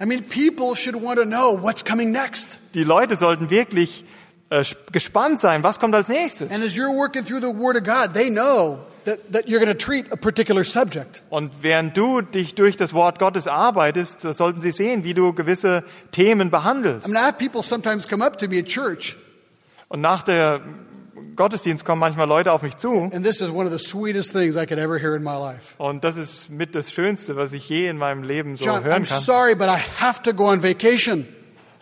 I 0.00 0.06
mean, 0.06 0.22
people 0.24 0.74
should 0.74 0.96
want 0.96 1.18
to 1.18 1.24
know 1.26 1.52
what's 1.60 1.84
coming 1.84 2.10
next. 2.10 2.58
Die 2.74 2.84
Leute 2.84 3.16
sollten 3.16 3.50
wirklich 3.50 4.04
äh, 4.48 4.64
gespannt 4.92 5.40
sein, 5.40 5.62
was 5.62 5.78
kommt 5.78 5.94
als 5.94 6.08
nächstes. 6.08 6.50
And 6.52 6.64
as 6.64 6.74
you're 6.74 6.94
working 6.96 7.24
through 7.24 7.40
the 7.40 7.54
Word 7.54 7.76
of 7.76 7.84
God, 7.84 8.14
they 8.14 8.30
know 8.30 8.78
that, 9.04 9.18
that 9.32 9.46
you're 9.48 9.60
going 9.60 9.70
to 9.70 9.74
treat 9.78 10.10
a 10.12 10.16
particular 10.16 10.64
subject. 10.64 11.22
Und 11.28 11.52
während 11.62 11.96
du 11.96 12.22
dich 12.22 12.54
durch 12.54 12.76
das 12.78 12.94
Wort 12.94 13.18
Gottes 13.18 13.46
arbeitest, 13.46 14.22
sollten 14.22 14.60
sie 14.62 14.70
sehen, 14.72 15.04
wie 15.04 15.12
du 15.14 15.32
gewisse 15.34 15.84
Themen 16.12 16.48
I 16.48 16.50
behandelst. 16.50 17.08
mean, 17.08 17.16
I 17.16 17.26
have 17.26 17.36
people 17.38 17.62
sometimes 17.62 18.08
come 18.08 18.24
up 18.24 18.38
to 18.38 18.48
me 18.48 18.58
at 18.58 18.66
church, 18.66 19.16
Und 19.88 20.00
nach 20.00 20.22
der 20.22 20.60
Gottesdienst 21.36 21.84
kommen 21.84 22.00
manchmal 22.00 22.26
Leute 22.28 22.52
auf 22.52 22.62
mich 22.62 22.76
zu. 22.76 23.10
and 23.12 23.24
this 23.24 23.40
is 23.40 23.50
one 23.50 23.66
of 23.66 23.72
the 23.72 23.78
sweetest 23.78 24.32
things 24.32 24.56
I 24.56 24.66
could 24.66 24.78
ever 24.78 24.98
hear 24.98 25.14
in 25.16 25.22
my 25.22 25.36
life. 25.38 25.74
Und 25.78 26.04
das 26.04 26.16
ist 26.16 26.50
mit 26.50 26.74
das 26.74 26.92
Schönste, 26.92 27.36
was 27.36 27.52
ich 27.52 27.68
je 27.68 27.88
in 27.88 27.96
meinem 27.98 28.22
Leben 28.22 28.56
so 28.56 28.64
John, 28.64 28.84
hören 28.84 29.04
I'm 29.04 29.08
kann. 29.08 29.20
sorry, 29.20 29.54
but 29.54 29.68
I 29.68 29.78
have 30.02 30.22
to 30.22 30.32
go 30.34 30.48
on 30.50 30.62
vacation, 30.62 31.26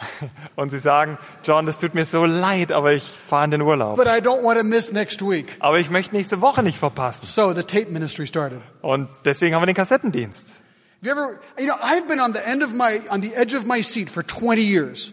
Und 0.54 0.70
sie 0.70 0.78
sagen, 0.78 1.18
John, 1.44 1.66
das 1.66 1.80
tut 1.80 1.94
mir 1.94 2.06
so 2.06 2.24
leid, 2.24 2.70
aber 2.70 2.92
ich 2.92 3.02
fahre 3.02 3.46
in 3.46 3.50
den 3.50 3.62
Urlaub. 3.62 3.96
but 3.96 4.06
I 4.06 4.20
don't 4.20 4.44
want 4.44 4.56
to 4.58 4.64
miss 4.64 4.92
next 4.92 5.20
week. 5.22 5.56
Aber 5.58 5.78
ich 5.80 5.90
möchte 5.90 6.14
nächste 6.14 6.40
Woche 6.40 6.62
nicht 6.62 6.78
verpassen. 6.78 7.26
So 7.26 7.52
the 7.52 7.64
tape 7.64 7.90
ministry 7.90 8.26
started. 8.26 8.60
Und 8.80 9.08
deswegen 9.24 9.54
haben 9.56 9.62
wir 9.62 9.66
den 9.66 9.74
Kassettendienst. 9.74 10.62
Have 11.00 11.06
you 11.06 11.10
ever, 11.10 11.38
you 11.58 11.66
know, 11.66 11.74
I've 11.82 12.06
been 12.08 12.20
on 12.20 12.32
the 12.32 12.40
end 12.40 12.62
of 12.62 12.72
my, 12.74 13.00
on 13.10 13.22
the 13.22 13.34
edge 13.34 13.56
of 13.56 13.66
my 13.66 13.82
seat 13.82 14.08
for 14.10 14.24
20 14.24 14.62
years 14.62 15.12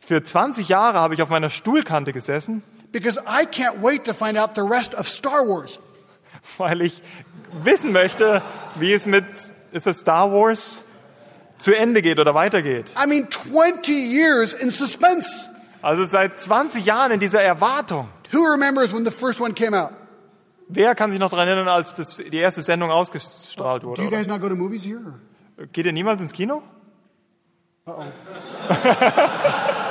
Für 0.00 0.22
20 0.22 0.68
Jahre 0.68 0.98
habe 0.98 1.14
ich 1.14 1.22
auf 1.22 1.28
meiner 1.28 1.48
Stuhlkante 1.48 2.12
gesessen, 2.12 2.62
because 2.92 3.18
I 3.26 3.44
can't 3.46 3.80
wait 3.80 4.04
to 4.04 4.14
find 4.14 4.36
out 4.36 4.54
the 4.54 4.62
rest 4.62 4.94
of 4.94 5.08
Star 5.08 5.46
Wars. 5.46 5.78
weil 6.58 6.82
ich 6.82 7.02
wissen 7.62 7.92
möchte, 7.92 8.42
wie 8.76 8.92
es 8.92 9.06
mit, 9.06 9.24
ist 9.72 9.86
es 9.86 10.00
Star 10.00 10.30
Wars, 10.32 10.82
zu 11.58 11.72
Ende 11.76 12.02
geht 12.02 12.18
oder 12.18 12.34
weitergeht. 12.34 12.92
I 13.02 13.06
mean, 13.06 13.28
20 13.30 13.88
years 13.88 14.52
in 14.52 14.70
suspense. 14.70 15.48
Also 15.80 16.04
seit 16.04 16.40
20 16.40 16.84
Jahren 16.84 17.12
in 17.12 17.20
dieser 17.20 17.42
Erwartung. 17.42 18.08
Who 18.32 18.44
remembers 18.44 18.92
when 18.92 19.04
the 19.04 19.10
first 19.10 19.40
one 19.40 19.52
came 19.54 19.74
out? 19.76 19.90
Wer 20.68 20.94
kann 20.94 21.10
sich 21.10 21.20
noch 21.20 21.28
daran 21.30 21.48
erinnern, 21.48 21.68
als 21.68 21.94
das, 21.94 22.16
die 22.16 22.36
erste 22.38 22.62
Sendung 22.62 22.90
ausgestrahlt 22.90 23.82
Do 23.82 23.88
wurde? 23.88 24.02
you 24.02 24.08
Oder? 24.08 24.16
guys 24.16 24.26
not 24.26 24.40
go 24.40 24.48
to 24.48 24.56
movies 24.56 24.84
here? 24.84 25.14
Geht 25.72 25.86
ihr 25.86 25.92
niemals 25.92 26.22
ins 26.22 26.32
Kino? 26.32 26.62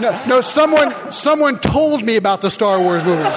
No, 0.00 0.10
no. 0.26 0.40
Someone, 0.40 0.92
someone 1.10 1.58
told 1.58 2.02
me 2.04 2.16
about 2.16 2.40
the 2.40 2.50
Star 2.50 2.78
Wars 2.80 3.04
movies. 3.04 3.34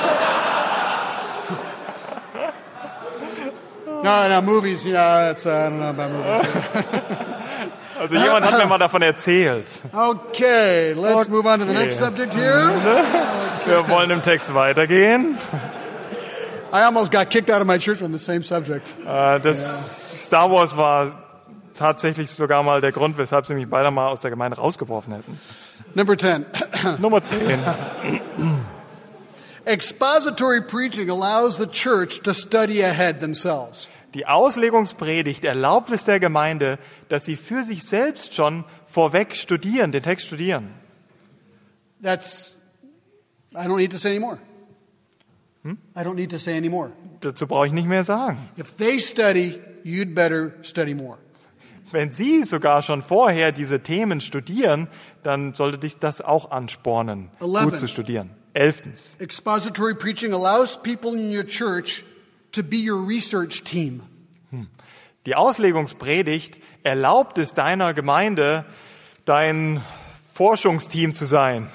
No, 4.03 4.29
no, 4.29 4.41
movies. 4.41 4.83
Know, 4.83 5.31
it's, 5.31 5.45
uh, 5.45 5.49
I 5.51 5.69
don't 5.69 5.79
know 5.79 5.89
about 5.89 6.11
movies. 6.11 7.25
Also 7.99 8.15
jemand 8.15 8.45
hat 8.45 8.57
mir 8.57 8.65
mal 8.65 8.77
davon 8.77 9.01
erzählt. 9.01 9.65
Okay, 9.93 10.93
let's 10.93 11.27
move 11.27 11.45
on 11.45 11.59
to 11.59 11.65
the 11.65 11.73
next 11.73 12.01
Okay. 12.01 12.05
subject 12.05 12.33
here. 12.33 12.71
Wir 13.65 13.89
wollen 13.89 14.09
im 14.09 14.21
Text 14.21 14.53
weitergehen. 14.53 15.37
I 16.71 16.83
almost 16.85 17.11
got 17.11 17.29
kicked 17.29 17.49
out 17.51 17.59
of 17.59 17.67
my 17.67 17.77
church 17.77 18.01
on 18.01 18.13
the 18.13 18.17
same 18.17 18.41
subject. 18.41 18.93
Äh, 19.05 19.41
Das 19.41 20.27
Star 20.27 20.49
Wars 20.49 20.77
war 20.77 21.11
tatsächlich 21.73 22.31
sogar 22.31 22.63
mal 22.63 22.79
der 22.79 22.93
Grund, 22.93 23.17
weshalb 23.17 23.47
sie 23.47 23.53
mich 23.53 23.69
beide 23.69 23.91
mal 23.91 24.07
aus 24.07 24.21
der 24.21 24.31
Gemeinde 24.31 24.55
rausgeworfen 24.55 25.13
hätten. 25.15 25.37
Number 25.95 26.15
10. 26.15 26.45
Nummer 26.99 27.19
10. 27.19 27.59
Expository 29.65 30.61
preaching 30.61 31.09
allows 31.09 31.57
the 31.57 31.67
church 31.67 32.21
to 32.23 32.33
study 32.33 32.81
ahead 32.81 33.19
themselves. 33.19 33.87
Die 34.15 34.25
Auslegungspredigt 34.25 35.45
erlaubt 35.45 35.91
es 35.91 36.05
der 36.05 36.19
Gemeinde, 36.19 36.79
dass 37.09 37.25
sie 37.25 37.35
für 37.35 37.63
sich 37.63 37.83
selbst 37.83 38.33
schon 38.33 38.65
vorweg 38.87 39.35
studieren, 39.35 39.91
den 39.91 40.01
Text 40.01 40.25
studieren. 40.27 40.73
That's, 42.01 42.57
I 43.53 43.67
don't 43.67 43.77
need 43.77 43.91
to 43.91 43.97
say 43.97 44.09
any 44.09 44.19
more. 44.19 44.39
I 45.95 46.03
don't 46.03 46.15
need 46.15 46.31
to 46.31 46.39
say 46.39 46.55
any 46.57 46.69
more. 46.69 46.91
Dazu 47.19 47.45
brauche 47.45 47.67
ich 47.67 47.73
nicht 47.73 47.87
mehr 47.87 48.03
sagen. 48.03 48.49
If 48.57 48.77
they 48.77 48.99
study, 48.99 49.59
you'd 49.83 50.15
better 50.15 50.53
study 50.63 50.95
more. 50.95 51.17
Wenn 51.91 52.11
Sie 52.11 52.43
sogar 52.43 52.81
schon 52.81 53.01
vorher 53.01 53.51
diese 53.51 53.81
Themen 53.81 54.21
studieren, 54.21 54.87
dann 55.23 55.53
sollte 55.53 55.77
dich 55.77 55.97
das 55.97 56.21
auch 56.21 56.51
anspornen, 56.51 57.29
Eleven. 57.39 57.69
gut 57.69 57.79
zu 57.79 57.87
studieren. 57.87 58.29
Elftens. 58.53 59.03
Expository 59.19 59.93
preaching 59.95 60.33
allows 60.33 60.81
people 60.81 61.11
in 61.11 61.35
your 61.35 61.45
church 61.45 62.03
to 62.51 62.63
be 62.63 62.77
your 62.77 63.07
research 63.07 63.63
team. 63.63 64.01
Die 65.25 65.35
Auslegungspredigt 65.35 66.59
erlaubt 66.83 67.37
es 67.37 67.53
deiner 67.53 67.93
Gemeinde, 67.93 68.65
dein 69.25 69.81
Forschungsteam 70.33 71.13
zu 71.13 71.25
sein. 71.25 71.67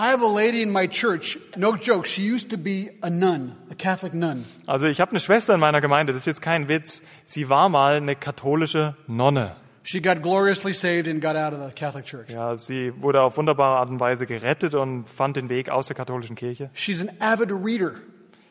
I 0.00 0.12
have 0.12 0.22
a 0.22 0.28
lady 0.28 0.62
in 0.62 0.70
my 0.70 0.86
church, 0.86 1.40
no 1.56 1.74
joke, 1.74 2.06
she 2.06 2.22
used 2.22 2.50
to 2.50 2.56
be 2.56 2.88
a 3.02 3.10
nun, 3.10 3.56
a 3.68 3.74
Catholic 3.74 4.14
nun. 4.14 4.44
Also 4.64 4.86
ich 4.86 5.00
habe 5.00 5.10
eine 5.10 5.18
Schwester 5.18 5.54
in 5.54 5.60
meiner 5.60 5.80
Gemeinde, 5.80 6.12
das 6.12 6.22
ist 6.22 6.26
jetzt 6.26 6.40
kein 6.40 6.68
Witz. 6.68 7.02
Sie 7.24 7.48
war 7.48 7.68
mal 7.68 7.96
eine 7.96 8.14
katholische 8.14 8.96
Nonne. 9.08 9.56
She 9.82 10.00
got 10.00 10.22
gloriously 10.22 10.72
saved 10.72 11.08
and 11.08 11.20
got 11.20 11.34
out 11.34 11.52
of 11.52 11.66
the 11.66 11.74
Catholic 11.74 12.04
Church. 12.04 12.30
Ja, 12.30 12.56
sie 12.56 12.92
wurde 13.02 13.22
auf 13.22 13.38
wunderbare 13.38 13.78
Art 13.78 13.90
und 13.90 13.98
Weise 13.98 14.26
gerettet 14.26 14.74
und 14.74 15.08
fand 15.08 15.36
den 15.36 15.48
Weg 15.48 15.68
aus 15.68 15.88
der 15.88 15.96
katholischen 15.96 16.36
Kirche. 16.36 16.70
She's 16.74 17.00
an 17.00 17.10
avid 17.18 17.50
reader. 17.50 17.96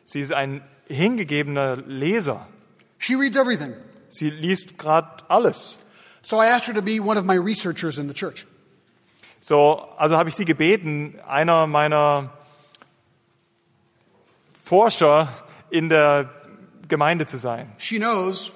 Sie 0.04 0.20
ist 0.20 0.34
ein 0.34 0.60
hingegebener 0.86 1.76
Leser. 1.76 2.46
She 2.98 3.14
reads 3.14 3.38
everything. 3.38 3.72
Sie 4.10 4.28
liest 4.28 4.76
gerade 4.76 5.24
alles. 5.28 5.76
So 6.20 6.42
I 6.42 6.48
asked 6.48 6.68
her 6.68 6.74
to 6.74 6.82
be 6.82 7.00
one 7.00 7.18
of 7.18 7.24
my 7.24 7.36
researchers 7.36 7.96
in 7.96 8.06
the 8.06 8.14
church. 8.14 8.46
So, 9.40 9.80
also 9.96 10.16
habe 10.16 10.28
ich 10.28 10.34
sie 10.34 10.44
gebeten, 10.44 11.14
einer 11.26 11.66
meiner 11.66 12.32
Forscher 14.64 15.32
in 15.70 15.88
der 15.88 16.30
Gemeinde 16.88 17.26
zu 17.26 17.38
sein. 17.38 17.72
She 17.78 17.98
knows 17.98 18.52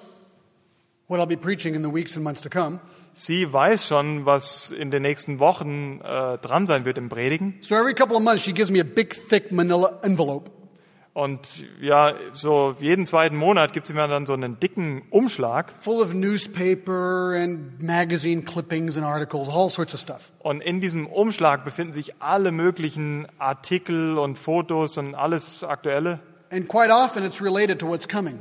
what 1.08 1.20
I'll 1.20 1.26
be 1.26 1.36
preaching 1.36 1.74
in 1.74 1.82
the 1.82 1.92
weeks 1.92 2.16
and 2.16 2.24
months 2.24 2.40
to 2.42 2.48
come. 2.48 2.80
Sie 3.14 3.52
weiß 3.52 3.86
schon, 3.86 4.24
was 4.24 4.70
in 4.70 4.90
den 4.90 5.02
nächsten 5.02 5.38
Wochen 5.38 6.00
äh, 6.00 6.38
dran 6.38 6.66
sein 6.66 6.86
wird 6.86 6.96
im 6.96 7.10
Predigen. 7.10 7.58
So 7.60 7.74
every 7.74 7.94
couple 7.94 8.16
of 8.16 8.22
months, 8.22 8.42
she 8.42 8.52
gives 8.52 8.70
me 8.70 8.80
a 8.80 8.84
big, 8.84 9.14
thick 9.28 9.52
manila 9.52 10.00
envelope. 10.02 10.50
Und 11.14 11.64
ja, 11.78 12.14
so 12.32 12.74
jeden 12.80 13.06
zweiten 13.06 13.36
Monat 13.36 13.74
gibt 13.74 13.84
es 13.84 13.90
immer 13.90 14.08
dann 14.08 14.24
so 14.24 14.32
einen 14.32 14.58
dicken 14.58 15.02
Umschlag. 15.10 15.74
full 15.78 16.00
of 16.00 16.14
newspaper 16.14 17.34
and 17.36 17.82
magazine 17.82 18.42
clippings 18.42 18.96
and 18.96 19.04
articles, 19.04 19.48
all 19.50 19.68
sorts 19.68 19.92
of 19.92 20.00
stuff. 20.00 20.32
Und 20.38 20.62
in 20.62 20.80
diesem 20.80 21.06
Umschlag 21.06 21.64
befinden 21.66 21.92
sich 21.92 22.14
alle 22.22 22.50
möglichen 22.50 23.26
Artikel 23.38 24.16
und 24.16 24.38
Fotos 24.38 24.96
und 24.96 25.14
alles 25.14 25.62
Aktuelle. 25.62 26.20
And 26.50 26.66
quite 26.66 26.90
often 26.90 27.24
it's 27.24 27.42
related 27.42 27.78
to 27.80 27.88
what's 27.88 28.08
coming. 28.08 28.38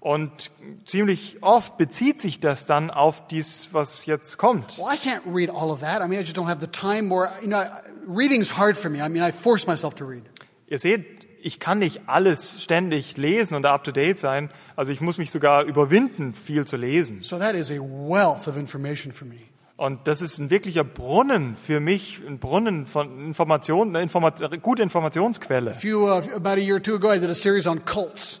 Und 0.00 0.52
ziemlich 0.84 1.38
oft 1.40 1.76
bezieht 1.78 2.20
sich 2.20 2.38
das 2.38 2.66
dann 2.66 2.92
auf 2.92 3.26
dies, 3.26 3.70
was 3.72 4.06
jetzt 4.06 4.38
kommt. 4.38 4.78
Well, 4.78 4.86
I 4.94 4.96
can't 4.96 5.22
read 5.26 5.50
all 5.50 5.70
of 5.70 5.80
that. 5.80 6.00
I 6.00 6.06
mean, 6.06 6.20
I 6.20 6.22
just 6.22 6.36
don't 6.36 6.46
have 6.46 6.60
the 6.60 6.68
time 6.68 7.12
or, 7.12 7.32
you 7.42 7.48
know, 7.48 7.64
reading's 8.06 8.56
hard 8.56 8.76
for 8.76 8.88
me. 8.88 9.04
I 9.04 9.08
mean, 9.08 9.24
I 9.24 9.32
force 9.32 9.66
myself 9.66 9.96
to 9.96 10.04
read. 10.04 10.22
Ihr 10.68 10.78
seht, 10.78 11.17
ich 11.42 11.60
kann 11.60 11.78
nicht 11.78 12.02
alles 12.06 12.62
ständig 12.62 13.16
lesen 13.16 13.54
und 13.54 13.66
up 13.66 13.84
to 13.84 13.92
date 13.92 14.18
sein. 14.18 14.50
Also 14.76 14.92
ich 14.92 15.00
muss 15.00 15.18
mich 15.18 15.30
sogar 15.30 15.64
überwinden, 15.64 16.34
viel 16.34 16.66
zu 16.66 16.76
lesen. 16.76 17.22
So 17.22 17.38
that 17.38 17.54
is 17.54 17.70
a 17.70 17.74
wealth 17.74 18.48
of 18.48 18.56
information 18.56 19.12
for 19.12 19.26
me. 19.26 19.36
Und 19.76 20.08
das 20.08 20.22
ist 20.22 20.38
ein 20.38 20.50
wirklicher 20.50 20.82
Brunnen 20.82 21.54
für 21.54 21.78
mich, 21.78 22.20
ein 22.26 22.40
Brunnen 22.40 22.86
von 22.88 23.26
Informationen, 23.26 23.94
eine 23.94 24.02
Informat 24.02 24.60
gute 24.60 24.82
Informationsquelle. 24.82 25.70
A 25.70 25.74
few, 25.74 26.08
uh, 26.08 26.20
about 26.34 26.50
a 26.50 26.56
year 26.56 26.76
or 26.76 26.82
two 26.82 26.96
ago, 26.96 27.12
I 27.12 27.20
did 27.20 27.30
a 27.30 27.34
series 27.34 27.66
on 27.66 27.84
cults. 27.84 28.40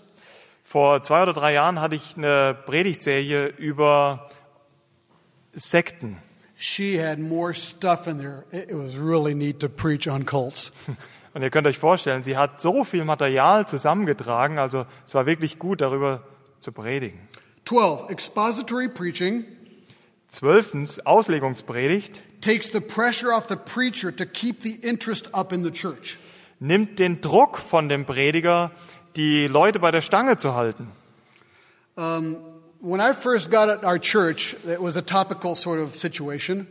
Vor 0.64 1.02
zwei 1.04 1.22
oder 1.22 1.32
drei 1.32 1.54
Jahren 1.54 1.80
hatte 1.80 1.94
ich 1.94 2.16
eine 2.16 2.56
Predigtserie 2.66 3.46
über 3.56 4.28
Sekten. 5.52 6.16
She 6.56 7.00
had 7.00 7.20
more 7.20 7.54
stuff 7.54 8.08
in 8.08 8.18
there. 8.18 8.44
It 8.50 8.72
was 8.72 8.98
really 8.98 9.32
neat 9.32 9.60
to 9.60 9.68
preach 9.68 10.08
on 10.08 10.26
cults. 10.26 10.72
Und 11.34 11.42
ihr 11.42 11.50
könnt 11.50 11.66
euch 11.66 11.78
vorstellen, 11.78 12.22
sie 12.22 12.36
hat 12.36 12.60
so 12.60 12.84
viel 12.84 13.04
Material 13.04 13.66
zusammengetragen, 13.68 14.58
also 14.58 14.86
es 15.06 15.14
war 15.14 15.26
wirklich 15.26 15.58
gut, 15.58 15.80
darüber 15.80 16.22
zu 16.60 16.72
predigen. 16.72 17.20
12. 17.64 18.10
Expository 18.10 18.88
preaching 18.88 19.44
Zwölftens, 20.28 21.04
Auslegungspredigt, 21.06 22.22
takes 22.42 22.70
the 22.70 22.80
pressure 22.80 23.34
off 23.34 23.48
the 23.48 23.56
preacher 23.56 24.14
to 24.14 24.26
keep 24.26 24.62
the 24.62 24.74
interest 24.82 25.34
up 25.34 25.52
in 25.52 25.64
the 25.64 25.70
church. 25.70 26.18
nimmt 26.60 26.98
den 26.98 27.20
Druck 27.20 27.58
von 27.58 27.88
dem 27.88 28.04
Prediger, 28.04 28.70
die 29.16 29.46
Leute 29.46 29.78
bei 29.78 29.90
der 29.90 30.02
Stange 30.02 30.36
zu 30.36 30.54
halten. 30.54 30.88
When 31.96 33.00
I 33.00 33.12
first 33.12 33.50
got 33.50 33.68
at 33.68 33.84
our 33.84 33.98
church, 33.98 34.56
it 34.64 34.80
was 34.80 34.96
a 34.96 35.02
topical 35.02 35.56
sort 35.56 35.80
of 35.80 35.96
situation. 35.96 36.66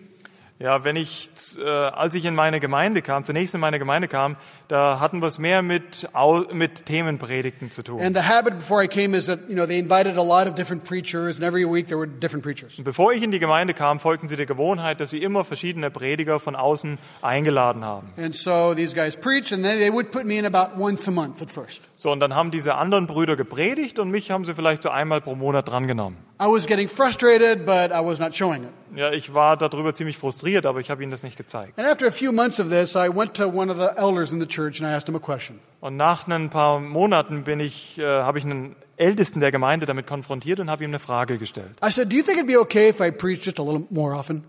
Ja, 0.60 0.84
wenn 0.84 0.96
ich, 0.96 1.30
äh, 1.64 1.70
als 1.70 2.16
ich 2.16 2.26
in 2.26 2.34
meine 2.34 2.60
Gemeinde 2.60 3.04
kam, 3.04 3.24
zunächst 3.24 3.54
in 3.54 3.62
meine 3.62 3.78
Gemeinde 3.78 4.08
kam, 4.08 4.38
da 4.68 5.00
hatten 5.00 5.22
wir 5.22 5.28
es 5.28 5.38
mehr 5.38 5.62
mit, 5.62 6.10
mit 6.52 6.88
Themenpredigten 6.88 7.70
zu 7.70 7.84
tun. 7.84 8.02
And 8.02 8.18
the 8.18 8.24
habit 8.24 8.58
before 8.58 8.84
I 8.84 8.88
came 8.88 9.16
is 9.16 9.28
that, 9.28 9.42
you 9.48 9.54
know, 9.54 9.68
they 9.68 9.78
invited 9.78 10.18
a 10.18 10.24
lot 10.24 10.48
of 10.48 10.56
different 10.56 10.84
preachers, 10.84 11.40
and 11.40 11.48
every 11.48 11.64
week 11.64 11.88
there 11.88 12.00
were 12.00 12.08
different 12.08 12.44
preachers. 12.44 12.80
Und 12.80 12.86
bevor 12.86 13.14
ich 13.14 13.22
in 13.22 13.30
die 13.30 13.38
Gemeinde 13.38 13.76
kam, 13.76 14.00
folgten 14.00 14.28
sie 14.28 14.36
der 14.36 14.48
Gewohnheit, 14.48 15.00
dass 15.00 15.12
sie 15.12 15.22
immer 15.22 15.46
verschiedene 15.46 15.92
Prediger 15.92 16.40
von 16.40 16.56
außen 16.56 16.98
eingeladen 17.22 17.86
haben. 17.86 18.12
And 18.18 18.36
so 18.36 18.74
these 18.74 18.96
guys 18.96 19.16
preach, 19.16 19.54
and 19.54 19.64
then 19.64 19.78
they 19.78 19.94
would 19.94 20.10
put 20.10 20.26
me 20.26 20.40
in 20.40 20.46
about 20.48 20.82
once 20.82 21.08
a 21.08 21.12
month 21.12 21.40
at 21.40 21.52
first. 21.52 21.84
So, 21.98 22.12
und 22.12 22.20
dann 22.20 22.34
haben 22.34 22.50
diese 22.50 22.74
anderen 22.74 23.06
Brüder 23.06 23.36
gepredigt 23.36 24.00
und 24.00 24.10
mich 24.10 24.32
haben 24.32 24.44
sie 24.44 24.56
vielleicht 24.56 24.82
so 24.82 24.90
einmal 24.90 25.22
pro 25.22 25.36
Monat 25.36 25.70
drangenommen. 25.70 26.27
I 26.40 26.46
was 26.46 26.68
getting 26.68 26.88
frustrated, 26.88 27.66
but 27.66 27.92
I 27.92 28.00
was 28.00 28.20
not 28.20 28.36
showing 28.36 28.64
it. 28.64 28.70
Ja, 28.96 29.12
ich 29.12 29.34
war 29.34 29.58
darüber 29.58 29.96
ziemlich 29.96 30.18
frustriert, 30.18 30.66
aber 30.68 30.80
ich 30.80 30.92
habe 30.92 31.02
ihnen 31.02 31.12
das 31.12 31.24
nicht 31.24 31.36
gezeigt. 31.36 31.80
And 31.80 31.88
after 31.88 32.08
a 32.08 32.12
few 32.12 32.32
months 32.32 32.60
of 32.60 32.70
this, 32.70 32.96
I 32.96 33.10
went 33.10 33.34
to 33.36 33.48
one 33.48 33.72
of 33.72 33.80
the 33.80 33.98
elders 33.98 34.32
in 34.32 34.40
the 34.40 34.48
church 34.48 34.80
and 34.80 34.92
I 34.92 34.96
asked 34.96 35.08
him 35.08 35.16
a 35.16 35.20
question. 35.20 35.60
Und 35.82 35.98
nach 35.98 36.28
ein 36.28 36.50
paar 36.50 36.80
Monaten 36.80 37.44
bin 37.44 37.60
ich, 37.60 37.98
äh, 37.98 38.04
habe 38.04 38.38
ich 38.38 38.46
einen 38.46 38.76
Ältesten 38.98 39.40
der 39.40 39.52
Gemeinde 39.52 39.88
damit 39.88 40.06
konfrontiert 40.06 40.60
und 40.60 40.70
habe 40.70 40.84
ihm 40.84 40.92
eine 40.92 41.00
Frage 41.00 41.40
gestellt. 41.40 41.76
I 41.84 41.90
said, 41.90 42.12
Do 42.12 42.16
you 42.16 42.24
think 42.24 42.38
it'd 42.40 42.48
be 42.48 42.60
okay 42.60 42.90
if 42.90 43.00
I 43.00 43.10
preached 43.10 43.46
just 43.46 43.60
a 43.60 43.64
little 43.64 43.88
more 43.90 44.16
often? 44.16 44.44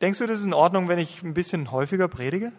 Denkst 0.00 0.20
du, 0.20 0.26
das 0.26 0.38
ist 0.38 0.46
in 0.46 0.54
Ordnung, 0.54 0.86
wenn 0.86 1.00
ich 1.00 1.22
ein 1.24 1.34
bisschen 1.34 1.72
häufiger 1.72 2.06
predige? 2.06 2.52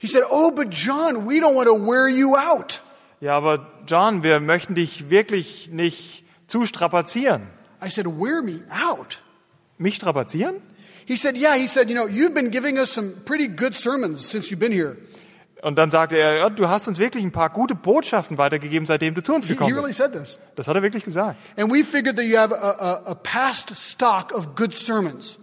He 0.00 0.08
said, 0.08 0.24
Oh, 0.28 0.50
but 0.50 0.72
John, 0.72 1.28
we 1.28 1.40
don't 1.40 1.54
want 1.54 1.68
to 1.68 1.76
wear 1.76 2.08
you 2.08 2.36
out. 2.36 2.82
Ja, 3.20 3.36
aber 3.36 3.66
John, 3.86 4.24
wir 4.24 4.40
möchten 4.40 4.74
dich 4.74 5.08
wirklich 5.08 5.70
nicht 5.70 6.23
zu 6.46 6.66
strapazieren. 6.66 7.46
I 7.84 7.88
said, 7.90 8.06
Wear 8.06 8.42
me 8.42 8.60
out. 8.70 9.18
Mich 9.78 9.96
strapazieren? 9.96 10.56
He 11.06 11.16
said, 11.16 11.36
Yeah. 11.36 11.54
He 11.56 11.66
said, 11.66 11.88
You 11.90 11.96
know, 11.96 12.06
you've 12.08 12.34
been 12.34 12.50
giving 12.50 12.78
us 12.78 12.92
some 12.92 13.12
pretty 13.24 13.48
good 13.48 13.74
sermons 13.74 14.20
since 14.30 14.50
you've 14.50 14.60
been 14.60 14.72
here. 14.72 14.96
Und 15.62 15.76
dann 15.76 15.90
sagte 15.90 16.16
er, 16.18 16.34
ja, 16.36 16.50
du 16.50 16.68
hast 16.68 16.88
uns 16.88 16.98
wirklich 16.98 17.24
ein 17.24 17.32
paar 17.32 17.48
gute 17.48 17.74
Botschaften 17.74 18.36
weitergegeben, 18.36 18.84
seitdem 18.84 19.14
du 19.14 19.22
zu 19.22 19.32
uns 19.34 19.46
He, 19.46 19.52
he 19.52 19.54
gekommen 19.54 19.72
really 19.74 19.88
bist. 19.88 19.96
said 19.98 20.12
this. 20.12 20.38
Das 20.56 20.68
hat 20.68 20.76
er 20.76 20.82
wirklich 20.82 21.04
gesagt. 21.04 21.36
And 21.56 21.72
we 21.72 21.82
figured 21.82 22.16
that 22.16 22.26
you 22.26 22.36
have 22.36 22.52
a, 22.54 22.72
a, 22.72 23.10
a 23.12 23.14
past 23.14 23.74
stock 23.74 24.30
of 24.34 24.54
good 24.54 24.74
sermons. 24.74 25.38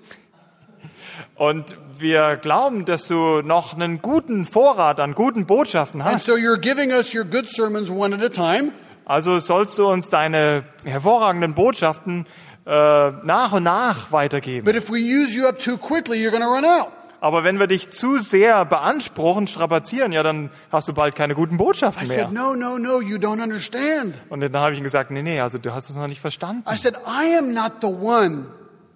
Und 1.36 1.76
wir 1.98 2.38
glauben, 2.38 2.86
dass 2.86 3.08
du 3.08 3.42
noch 3.42 3.74
einen 3.74 4.02
guten 4.02 4.46
Vorrat 4.46 5.00
an 5.00 5.14
guten 5.16 5.46
Botschaften 5.48 6.02
And 6.02 6.16
hast. 6.16 6.26
so 6.26 6.36
you're 6.36 6.60
giving 6.60 6.92
us 6.92 7.14
your 7.16 7.24
good 7.24 7.50
sermons 7.50 7.90
one 7.90 8.14
at 8.16 8.22
a 8.24 8.30
time. 8.30 8.72
Also 9.06 9.40
sollst 9.40 9.78
du 9.78 9.88
uns 9.88 10.10
deine 10.10 10.64
hervorragenden 10.84 11.54
Botschaften 11.54 12.26
äh, 12.66 12.70
nach 12.72 13.52
und 13.52 13.64
nach 13.64 14.12
weitergeben. 14.12 14.66
But 14.66 14.76
if 14.76 14.90
we 14.90 15.00
use 15.00 15.36
you 15.36 15.48
up 15.48 15.60
too 15.60 15.78
quickly, 15.78 16.18
you're 16.18 16.32
going 16.32 16.44
to 16.44 16.50
run 16.50 16.66
out. 16.66 16.88
Aber 17.24 17.44
wenn 17.44 17.60
wir 17.60 17.68
dich 17.68 17.90
zu 17.92 18.18
sehr 18.18 18.66
beanspruchen, 18.66 19.46
strapazieren, 19.46 20.12
ja, 20.12 20.24
dann 20.24 20.50
hast 20.72 20.88
du 20.88 20.94
bald 20.94 21.14
keine 21.14 21.36
guten 21.36 21.56
I 21.56 21.58
Botschaften 21.58 22.08
mehr. 22.08 22.18
said, 22.18 22.32
No, 22.32 22.56
no, 22.56 22.80
no, 22.80 23.00
you 23.00 23.18
don't 23.18 23.42
understand. 23.42 24.16
Und 24.30 24.40
dann 24.42 24.56
habe 24.58 24.74
ich 24.74 24.80
ihm 24.80 24.84
gesagt, 24.84 25.12
nee, 25.12 25.22
nee, 25.22 25.40
also 25.40 25.60
du 25.60 25.72
hast 25.74 25.90
es 25.92 25.96
noch 25.96 26.08
nicht 26.08 26.20
verstanden. 26.20 26.64
I 26.68 26.78
said, 26.78 26.96
I 27.06 27.38
am 27.38 27.54
not 27.54 27.74
the 27.82 27.88
one 27.88 28.46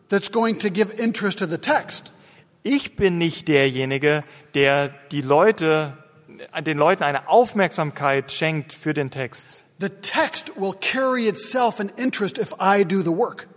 that's 0.09 0.31
going 0.31 0.57
to 0.59 0.69
give 0.71 0.91
interest 0.93 1.37
to 1.39 1.45
the 1.45 1.59
text. 1.59 2.13
Ich 2.63 2.95
bin 2.95 3.19
nicht 3.19 3.47
derjenige, 3.47 4.23
der 4.55 4.89
die 5.11 5.21
Leute, 5.21 5.93
den 6.65 6.79
Leuten 6.79 7.03
eine 7.03 7.29
Aufmerksamkeit 7.29 8.31
schenkt 8.31 8.73
für 8.73 8.95
den 8.95 9.11
Text. 9.11 9.64
The 9.79 9.89
text 9.89 10.57
will 10.57 10.73
carry 10.73 11.27
itself 11.27 11.79
an 11.79 11.91
interest 11.97 12.37
if 12.37 12.53
I 12.59 12.83
do 12.83 13.01
the 13.01 13.11
work. 13.11 13.47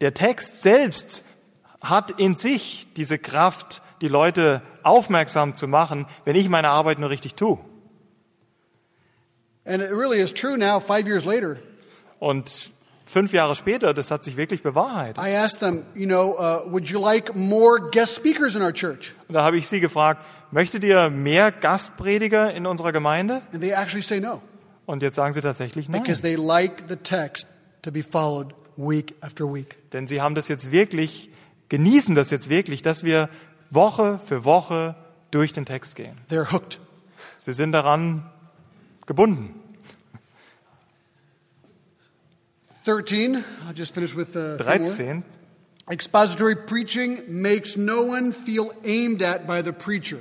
Der 0.00 0.14
Text 0.14 0.62
selbst 0.62 1.22
hat 1.82 2.18
in 2.18 2.36
sich 2.36 2.86
diese 2.96 3.18
Kraft, 3.18 3.82
die 4.00 4.08
Leute 4.08 4.62
aufmerksam 4.82 5.54
zu 5.54 5.66
machen, 5.66 6.06
wenn 6.24 6.36
ich 6.36 6.48
meine 6.48 6.68
Arbeit 6.68 6.98
nur 6.98 7.10
richtig 7.10 7.34
tue. 7.34 7.58
And 9.64 9.82
it 9.82 9.90
really 9.90 10.20
is 10.20 10.32
true 10.32 10.56
now, 10.56 10.80
five 10.80 11.06
years 11.06 11.26
later. 11.26 11.58
Und 12.18 12.70
fünf 13.04 13.32
Jahre 13.32 13.54
später, 13.54 13.92
das 13.92 14.10
hat 14.10 14.24
sich 14.24 14.36
wirklich 14.36 14.62
bewahrheitet. 14.62 15.18
I 15.18 15.36
asked 15.36 15.60
them, 15.60 15.84
you 15.94 16.06
know, 16.06 16.36
uh, 16.38 16.70
would 16.70 16.88
you 16.88 16.98
like 16.98 17.34
more 17.34 17.78
guest 17.90 18.14
speakers 18.14 18.54
in 18.54 18.62
our 18.62 18.72
church? 18.72 19.14
Und 19.28 19.34
da 19.34 19.42
habe 19.42 19.58
ich 19.58 19.68
sie 19.68 19.80
gefragt, 19.80 20.24
möchtet 20.50 20.84
ihr 20.84 21.10
mehr 21.10 21.52
Gastprediger 21.52 22.52
in 22.54 22.66
unserer 22.66 22.92
Gemeinde? 22.92 23.42
And 23.52 23.60
they 23.60 23.72
actually 23.72 24.02
say 24.02 24.20
no, 24.20 24.40
Und 24.88 25.02
jetzt 25.02 25.16
sagen 25.16 25.34
sie 25.34 25.42
tatsächlich 25.42 25.90
nein. 25.90 26.02
because 26.02 26.22
they 26.22 26.34
like 26.34 26.84
the 26.88 26.96
text 26.96 27.46
to 27.82 27.92
be 27.92 28.02
followed 28.02 28.54
week 28.78 29.16
after 29.20 29.44
week. 29.44 29.76
Denn 29.92 30.06
sie 30.06 30.22
haben 30.22 30.34
das 30.34 30.48
jetzt 30.48 30.72
wirklich, 30.72 31.28
genießen 31.68 32.14
das 32.14 32.30
jetzt 32.30 32.48
wirklich, 32.48 32.80
dass 32.80 33.04
wir 33.04 33.28
Woche 33.68 34.18
für 34.18 34.46
Woche 34.46 34.96
durch 35.30 35.52
den 35.52 35.66
Text 35.66 35.94
gehen. 35.94 36.16
They're 36.30 36.50
hooked. 36.50 36.80
Sie 37.38 37.52
sind 37.52 37.72
daran 37.72 38.30
gebunden. 39.04 39.60
13, 42.86 43.44
I'll 43.68 43.74
just 43.74 43.92
finish 43.92 44.16
with 44.16 44.28
uh, 44.28 44.56
three 44.56 44.78
more. 44.78 44.88
13. 44.88 45.22
Expository 45.90 46.56
preaching 46.56 47.24
makes 47.28 47.76
no 47.76 48.04
one 48.04 48.32
feel 48.32 48.72
aimed 48.84 49.22
at 49.22 49.46
by 49.46 49.60
the 49.62 49.72
preacher. 49.72 50.20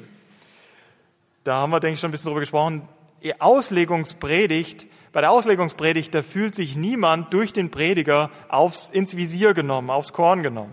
Da 1.45 1.55
haben 1.55 1.69
wir, 1.69 1.79
denke 1.79 1.93
ich, 1.93 2.01
schon 2.01 2.09
ein 2.09 2.11
bisschen 2.11 2.27
drüber 2.27 2.41
gesprochen. 2.41 2.81
Auslegungspredigt, 3.39 4.87
bei 5.13 5.21
der 5.21 5.31
Auslegungspredigt, 5.31 6.13
da 6.13 6.21
fühlt 6.21 6.53
sich 6.53 6.75
niemand 6.75 7.33
durch 7.33 7.53
den 7.53 7.71
Prediger 7.71 8.29
aufs, 8.49 8.89
ins 8.89 9.17
Visier 9.17 9.53
genommen, 9.53 9.89
aufs 9.89 10.13
Korn 10.13 10.43
genommen. 10.43 10.71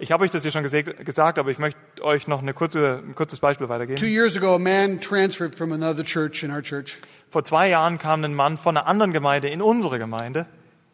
Ich 0.00 0.12
habe 0.12 0.24
euch 0.24 0.30
das 0.30 0.44
ja 0.44 0.50
schon 0.50 0.62
gesagt, 0.62 1.38
aber 1.38 1.50
ich 1.50 1.58
möchte 1.58 1.80
euch 2.02 2.28
noch 2.28 2.42
eine 2.42 2.54
kurze, 2.54 3.02
ein 3.04 3.14
kurzes 3.14 3.40
Beispiel 3.40 3.66
Two 3.66 3.72
weitergeben. 3.72 4.08
years 4.08 4.36
ago, 4.36 4.54
a 4.54 4.58
man 4.58 5.00
transferred 5.00 5.54
from 5.54 5.72
another 5.72 6.04
church 6.04 6.42
in 6.42 6.50
our 6.50 6.62
church, 6.62 7.00
Vor 7.30 7.44
zwei 7.44 7.68
Jahren 7.68 7.98
kam 7.98 8.24
ein 8.24 8.34
Mann 8.34 8.56
von 8.56 8.76
einer 8.76 8.86
anderen 8.86 9.12
Gemeinde 9.12 9.48
in 9.48 9.60
unsere 9.60 9.98
Gemeinde 9.98 10.46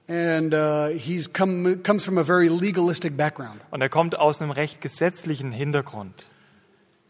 and 0.09 0.53
uh, 0.55 0.89
he's 0.89 1.33
come 1.33 1.77
comes 1.83 2.05
from 2.05 2.19
a 2.19 2.25
very 2.25 2.49
legalistic 2.49 3.17
background, 3.17 3.61
und 3.71 3.81
er 3.81 3.89
kommt 3.89 4.19
aus 4.19 4.43
einem 4.43 4.51
recht 4.51 4.81
gesetzlichen 4.81 5.53
Hintergrund. 5.53 6.25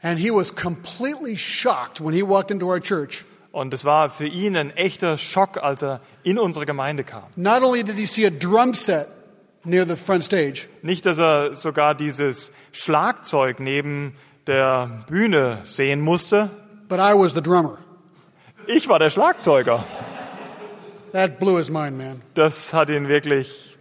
And 0.04 0.20
he 0.20 0.30
was 0.30 0.54
completely 0.54 1.36
shocked 1.36 2.00
when 2.00 2.14
he 2.14 2.22
walked 2.22 2.50
into 2.50 2.68
our 2.68 2.80
church. 2.80 3.24
Und 3.52 3.72
es 3.72 3.84
war 3.84 4.10
für 4.10 4.26
ihn 4.26 4.56
ein 4.56 4.70
echter 4.76 5.16
Schock, 5.16 5.62
als 5.62 5.82
er 5.82 6.00
in 6.22 6.38
unsere 6.38 6.66
Gemeinde 6.66 7.04
kam. 7.04 7.24
Not 7.36 7.62
only 7.62 7.82
did 7.82 7.96
he 7.96 8.04
see 8.04 8.26
a 8.26 8.30
drum 8.30 8.74
set 8.74 9.06
near 9.64 9.86
the 9.86 9.96
front 9.96 10.24
stage, 10.24 10.68
Nicht, 10.82 11.06
dass 11.06 11.18
er 11.18 11.54
sogar 11.54 11.94
dieses 11.94 12.52
Schlagzeug 12.72 13.60
neben 13.60 14.14
der 14.46 15.04
Bühne 15.08 15.60
sehen 15.64 16.00
musste, 16.00 16.50
but 16.88 16.98
I 16.98 17.14
was 17.14 17.32
the 17.32 17.40
drummer. 17.40 17.78
Ich 18.66 18.88
war 18.88 18.98
der 18.98 19.10
Schlagzeuger. 19.10 19.84
That 21.12 21.38
blew 21.38 21.58
his 21.58 21.70
mind, 21.70 21.96
man. 21.96 22.22
Das 22.34 22.74
hat 22.74 22.90
ihn 22.90 23.08
wirklich, 23.08 23.78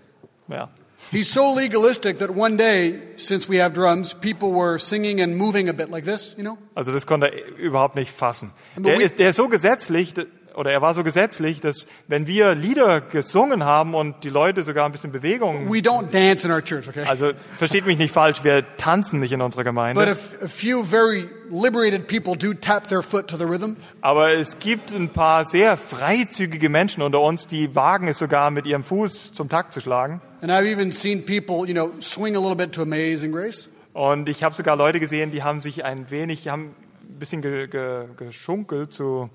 ja. 0.48 0.70
He's 1.12 1.32
so 1.32 1.54
legalistic 1.56 2.20
that 2.20 2.30
one 2.36 2.58
day, 2.58 3.00
since 3.18 3.48
we 3.50 3.62
have 3.62 3.74
drums, 3.74 4.14
people 4.16 4.50
were 4.54 4.80
singing 4.80 5.22
and 5.22 5.38
moving 5.38 5.70
a 5.70 5.74
bit 5.74 5.90
like 5.92 6.06
this, 6.06 6.34
you 6.38 6.44
know? 6.44 6.58
Also 6.76 6.92
das 6.92 7.06
konnte 7.06 7.28
er 7.28 7.56
überhaupt 7.58 7.96
nicht 7.96 8.12
fassen. 8.12 8.52
Der 8.78 9.00
ist, 9.02 9.20
der 9.20 9.30
ist 9.30 9.36
so 9.36 9.48
gesetzlich, 9.48 10.14
oder 10.56 10.72
er 10.72 10.82
war 10.84 10.94
so 10.94 11.04
gesetzlich, 11.04 11.62
dass 11.62 11.88
wenn 12.08 12.28
wir 12.28 12.54
Lieder 12.54 13.02
gesungen 13.02 13.64
haben 13.66 13.96
und 13.96 14.24
die 14.24 14.30
Leute 14.30 14.62
sogar 14.64 14.86
ein 14.86 14.92
bisschen 14.92 15.12
Bewegung, 15.12 15.68
We 15.72 15.80
don't 15.80 16.12
dance 16.12 16.46
in 16.48 16.52
our 16.54 16.64
church, 16.64 16.88
okay? 16.88 17.06
also 17.08 17.32
versteht 17.58 17.86
mich 17.88 17.98
nicht 17.98 18.14
falsch, 18.14 18.44
wir 18.44 18.64
tanzen 18.78 19.20
nicht 19.20 19.32
in 19.32 19.42
unserer 19.42 19.62
But 19.64 19.70
Gemeinde, 19.70 20.06
f- 20.12 20.38
a 20.44 20.48
few 20.48 20.84
very 20.84 21.28
liberated 21.50 22.08
people 22.08 22.36
do 22.38 22.54
tap 22.54 22.88
their 22.88 23.02
foot 23.02 23.28
to 23.28 23.38
the 23.38 23.46
rhythm. 23.46 23.78
aber 24.02 24.34
es 24.34 24.60
gibt 24.60 24.92
ein 24.94 25.10
paar 25.10 25.46
sehr 25.46 25.76
freizügige 25.76 26.70
Menschen 26.70 27.02
unter 27.02 27.22
uns, 27.22 27.48
die 27.48 27.76
wagen 27.76 28.08
es 28.08 28.20
sogar 28.20 28.52
mit 28.52 28.66
ihrem 28.68 28.84
Fuß 28.84 29.34
zum 29.34 29.50
Takt 29.50 29.74
zu 29.74 29.82
schlagen. 29.82 30.22
And 30.44 30.52
I've 30.52 30.66
even 30.66 30.92
seen 30.92 31.24
people, 31.24 31.66
you 31.66 31.74
know, 31.74 31.94
swing 32.02 32.36
a 32.36 32.40
little 32.40 32.58
bit 32.58 32.74
to 32.74 32.82
Amazing 32.82 33.32
Grace. 33.32 33.70
Und 33.94 34.28
ich 34.28 34.44
habe 34.44 34.54
sogar 34.54 34.76
Leute 34.76 35.00
gesehen, 35.00 35.32
die 35.32 35.42
haben 35.42 35.62
sich 35.62 35.86
ein 35.86 36.12
wenig, 36.12 36.44
die 36.44 36.52
haben 36.52 36.76
ein 37.02 37.18
bisschen 37.18 37.42
ge, 37.42 37.68
ge, 37.68 38.08
geschunkelt 38.18 38.92
zu 38.92 39.30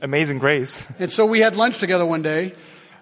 Amazing 0.00 0.38
Grace. 0.38 0.86
And 0.98 1.10
so 1.10 1.30
we 1.30 1.44
had 1.44 1.56
lunch 1.56 1.76
together 1.78 2.08
one 2.08 2.22
day. 2.22 2.52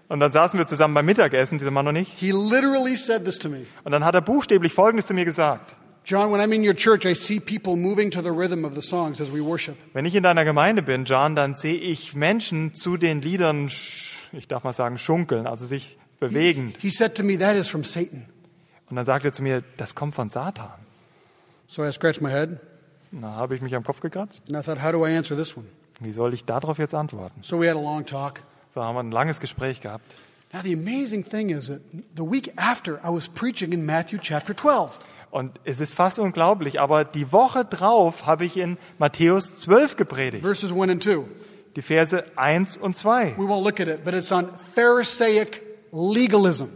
Und 0.08 0.18
dann 0.18 0.32
saßen 0.32 0.58
wir 0.58 0.66
zusammen 0.66 0.94
beim 0.94 1.06
Mittagessen, 1.06 1.58
dieser 1.58 1.70
Mann 1.70 1.86
und 1.86 1.94
ich. 1.94 2.08
He 2.16 2.32
literally 2.32 2.96
said 2.96 3.24
this 3.24 3.38
to 3.38 3.48
me. 3.48 3.66
Und 3.84 3.92
dann 3.92 4.04
hat 4.04 4.16
er 4.16 4.20
buchstäblich 4.22 4.72
Folgendes 4.72 5.06
zu 5.06 5.14
mir 5.14 5.24
gesagt. 5.24 5.76
John, 6.04 6.32
when 6.32 6.40
I'm 6.40 6.52
in 6.52 6.66
your 6.66 6.74
church, 6.74 7.04
I 7.04 7.14
see 7.14 7.38
people 7.38 7.76
moving 7.76 8.10
to 8.10 8.20
the 8.20 8.30
rhythm 8.30 8.64
of 8.64 8.74
the 8.74 8.82
songs 8.82 9.20
as 9.20 9.32
we 9.32 9.44
worship. 9.44 9.76
Wenn 9.92 10.06
ich 10.06 10.16
in 10.16 10.24
deiner 10.24 10.44
Gemeinde 10.44 10.82
bin, 10.82 11.04
John, 11.04 11.36
dann 11.36 11.54
sehe 11.54 11.76
ich 11.76 12.16
Menschen 12.16 12.74
zu 12.74 12.96
den 12.96 13.22
Liedern, 13.22 13.70
ich 14.32 14.48
darf 14.48 14.64
mal 14.64 14.72
sagen, 14.72 14.98
schunkeln, 14.98 15.46
also 15.46 15.64
sich 15.64 15.98
bewegen. 16.20 16.74
He 16.80 16.90
said 16.90 17.14
to 17.16 17.22
me, 17.24 17.38
That 17.38 17.56
is 17.56 17.68
from 17.68 17.84
Satan. 17.84 18.26
Und 18.90 18.96
dann 18.96 19.04
sagt 19.04 19.24
er 19.24 19.32
zu 19.32 19.42
mir, 19.42 19.62
das 19.76 19.94
kommt 19.94 20.14
von 20.14 20.30
Satan. 20.30 20.70
So 21.66 21.84
I 21.84 21.92
scratched 21.92 22.22
my 22.22 22.30
head 22.30 22.60
dann 23.10 23.24
habe 23.24 23.54
ich 23.54 23.62
mich 23.62 23.74
am 23.74 23.84
Kopf 23.84 24.00
gekratzt. 24.00 24.42
and 24.48 24.56
I 24.56 24.62
thought, 24.62 24.82
How 24.82 24.92
do 24.92 25.06
I 25.06 25.16
answer 25.16 25.36
this 25.36 25.56
one? 25.56 25.66
Wie 26.00 26.12
soll 26.12 26.34
ich 26.34 26.44
darauf 26.44 26.78
jetzt 26.78 26.94
antworten? 26.94 27.42
So 27.42 27.60
we 27.60 27.68
had 27.68 27.76
a 27.76 27.80
long 27.80 28.04
talk. 28.06 28.42
So 28.74 28.82
haben 28.82 28.94
wir 28.94 29.00
ein 29.00 29.10
langes 29.10 29.40
Gespräch 29.40 29.80
gehabt. 29.80 30.04
Now, 30.52 30.60
the 30.62 30.72
amazing 30.72 31.24
thing 31.28 31.50
is 31.50 31.66
that 31.66 31.80
the 32.16 32.22
week 32.22 32.52
after, 32.56 32.98
I 33.04 33.08
was 33.08 33.28
preaching 33.28 33.72
in 33.72 33.84
Matthew 33.84 34.18
chapter 34.20 34.56
12. 34.56 34.98
Und 35.30 35.60
es 35.64 35.78
ist 35.80 35.92
fast 35.92 36.18
unglaublich, 36.18 36.80
aber 36.80 37.04
die 37.04 37.32
Woche 37.32 37.66
drauf 37.66 38.24
habe 38.24 38.46
ich 38.46 38.56
in 38.56 38.78
Matthäus 38.98 39.60
12 39.60 39.96
gepredigt. 39.96 40.42
verses 40.42 40.72
1 40.72 40.90
and 40.90 41.02
2. 41.02 41.24
Die 41.76 41.82
Verse 41.82 42.24
1 42.36 42.78
und 42.78 42.96
2. 42.96 43.34
We 43.36 43.42
won't 43.44 43.62
look 43.62 43.78
at 43.78 43.88
it, 43.88 44.04
but 44.04 44.14
it's 44.14 44.32
on 44.32 44.48
Pharisaic 44.74 45.67
legalism. 45.92 46.66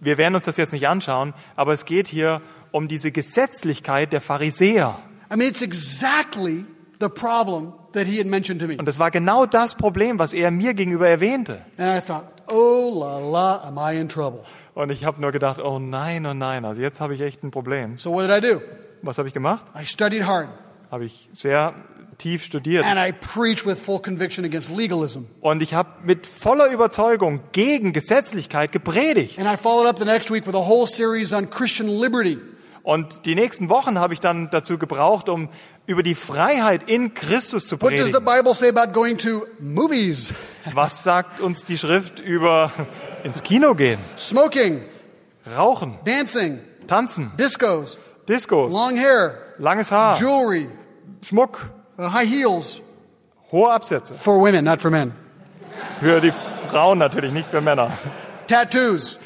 Wir 0.00 0.18
werden 0.18 0.34
uns 0.34 0.44
das 0.44 0.56
jetzt 0.56 0.72
nicht 0.72 0.86
anschauen, 0.86 1.34
aber 1.56 1.72
es 1.72 1.84
geht 1.84 2.06
hier 2.06 2.40
um 2.70 2.86
diese 2.88 3.10
Gesetzlichkeit 3.10 4.12
der 4.12 4.20
Pharisäer. 4.20 4.98
I 5.30 5.36
mean, 5.36 5.48
it's 5.48 5.62
exactly 5.62 6.64
the 7.00 7.08
problem 7.08 7.72
that 7.92 8.06
he 8.06 8.18
had 8.18 8.26
mentioned 8.26 8.60
to 8.60 8.68
me. 8.68 8.76
Und 8.76 8.86
das 8.86 8.98
war 8.98 9.10
genau 9.10 9.46
das 9.46 9.74
Problem, 9.74 10.18
was 10.18 10.32
er 10.32 10.50
mir 10.50 10.74
gegenüber 10.74 11.08
erwähnte. 11.08 11.64
And 11.76 11.96
I 11.96 12.04
thought, 12.04 12.24
oh 12.48 13.00
la 13.00 13.18
la, 13.18 13.56
am 13.64 13.78
I 13.78 13.98
in 13.98 14.08
trouble? 14.08 14.44
Und 14.74 14.90
ich 14.90 15.04
habe 15.04 15.20
nur 15.20 15.32
gedacht, 15.32 15.58
oh 15.60 15.78
nein, 15.78 16.24
oh 16.26 16.34
nein, 16.34 16.64
also 16.64 16.80
jetzt 16.80 17.00
habe 17.00 17.14
ich 17.14 17.20
echt 17.20 17.42
ein 17.42 17.50
Problem. 17.50 17.96
So 17.98 18.12
what 18.12 18.28
did 18.28 18.30
I 18.30 18.40
do? 18.40 18.60
Was 19.02 19.18
habe 19.18 19.28
ich 19.28 19.34
gemacht? 19.34 19.66
I 19.74 19.84
studied 19.84 20.24
hard 20.24 20.48
Habe 20.90 21.04
ich 21.04 21.28
sehr 21.32 21.74
tief 22.16 22.42
studiert. 22.44 22.84
and 22.84 22.98
I 22.98 23.12
preached 23.12 23.66
with 23.66 23.78
full 23.78 24.00
conviction 24.00 24.44
against 24.44 24.70
legalism. 24.74 25.20
Und 25.40 25.62
ich 25.62 25.74
habe 25.74 25.90
mit 26.04 26.26
voller 26.26 26.68
Überzeugung 26.70 27.40
gegen 27.52 27.92
Gesetzlichkeit 27.92 28.72
gepredigt. 28.72 29.38
And 29.38 29.46
I 29.46 29.56
followed 29.56 29.86
up 29.86 29.98
the 29.98 30.04
next 30.04 30.30
week 30.30 30.46
with 30.46 30.54
a 30.54 30.66
whole 30.66 30.86
series 30.86 31.32
on 31.32 31.50
Christian 31.50 31.88
liberty. 31.88 32.38
Und 32.82 33.26
die 33.26 33.34
nächsten 33.34 33.68
Wochen 33.68 33.98
habe 33.98 34.14
ich 34.14 34.20
dann 34.20 34.48
dazu 34.50 34.78
gebraucht, 34.78 35.28
um 35.28 35.50
über 35.86 36.02
die 36.02 36.14
Freiheit 36.14 36.88
in 36.90 37.12
Christus 37.12 37.68
zu 37.68 37.80
What 37.80 37.92
does 37.92 38.06
the 38.06 38.12
predigen. 38.12 38.24
Bible 38.24 38.54
say 38.54 38.68
about 38.68 38.92
going 38.92 39.18
to 39.18 39.46
movies, 39.60 40.32
Was 40.72 41.04
sagt 41.04 41.40
uns 41.40 41.64
die 41.64 41.76
Schrift 41.76 42.18
über 42.18 42.72
ins 43.24 43.42
Kino 43.42 43.74
gehen, 43.74 43.98
smoking, 44.16 44.82
rauchen, 45.54 45.98
dancing, 46.06 46.60
tanzen, 46.86 47.30
discos, 47.38 48.00
Diskos, 48.26 48.72
long 48.72 48.96
hair, 48.96 49.34
langes 49.58 49.90
Haar, 49.90 50.18
jewelry, 50.18 50.68
Schmuck, 51.22 51.70
uh, 51.98 52.08
high 52.12 52.26
heels 52.26 52.80
hohe 53.52 53.70
Absätze. 53.70 54.14
for 54.14 54.40
women, 54.40 54.64
not 54.64 54.80
for 54.80 54.90
men, 54.90 55.12
Für 56.00 56.20
die 56.20 56.32
Frauen 56.68 56.98
natürlich, 56.98 57.32
nicht 57.32 57.48
für 57.50 57.60
Männer. 57.60 57.90
tattoos, 58.46 59.18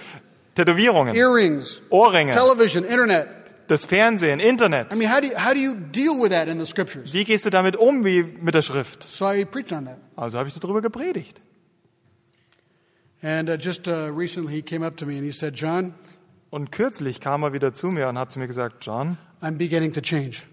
Tätowierungen, 0.55 1.14
earrings, 1.14 1.81
Ohrringe, 1.90 2.33
television, 2.33 2.85
internet. 2.85 3.29
das 3.68 3.85
Fernsehen, 3.87 4.38
Internet. 4.40 4.92
I 4.92 4.97
mean, 4.97 5.09
how 5.11 5.21
do 5.21 5.27
you, 5.29 5.35
how 5.37 5.55
do 5.55 5.59
you 5.61 5.75
deal 5.75 6.21
with 6.21 6.31
that 6.31 6.49
in 6.49 6.59
the 6.59 6.66
scriptures? 6.66 7.12
Wie 7.14 7.25
gehst 7.25 7.45
du 7.47 7.51
damit 7.51 7.77
um 7.77 8.05
wie 8.05 8.23
mit 8.23 8.55
der 8.55 8.62
Schrift? 8.62 9.05
So 9.09 9.31
I 9.31 9.45
preached 9.45 9.73
on 9.73 9.87
that. 9.87 9.97
Also 10.16 10.38
habe 10.38 10.49
ich 10.49 10.59
darüber 10.59 10.83
gepredigt. 10.83 11.40
And 13.23 13.49
uh, 13.49 13.55
just 13.57 13.87
uh, 13.88 14.11
recently, 14.12 14.53
he 14.53 14.62
came 14.62 14.83
up 14.85 14.97
to 14.97 15.07
me 15.07 15.14
and 15.16 15.25
he 15.25 15.31
said, 15.31 15.55
John, 15.55 15.95
Und 16.51 16.71
kürzlich 16.73 17.21
kam 17.21 17.45
er 17.45 17.53
wieder 17.55 17.73
zu 17.73 17.87
mir 17.88 18.09
und 18.09 18.18
hat 18.18 18.31
zu 18.33 18.38
mir 18.38 18.47
gesagt, 18.49 18.85
John, 18.85 19.16
I'm 19.42 19.57
beginning 19.59 19.92
to 19.94 20.00
change. 20.00 20.44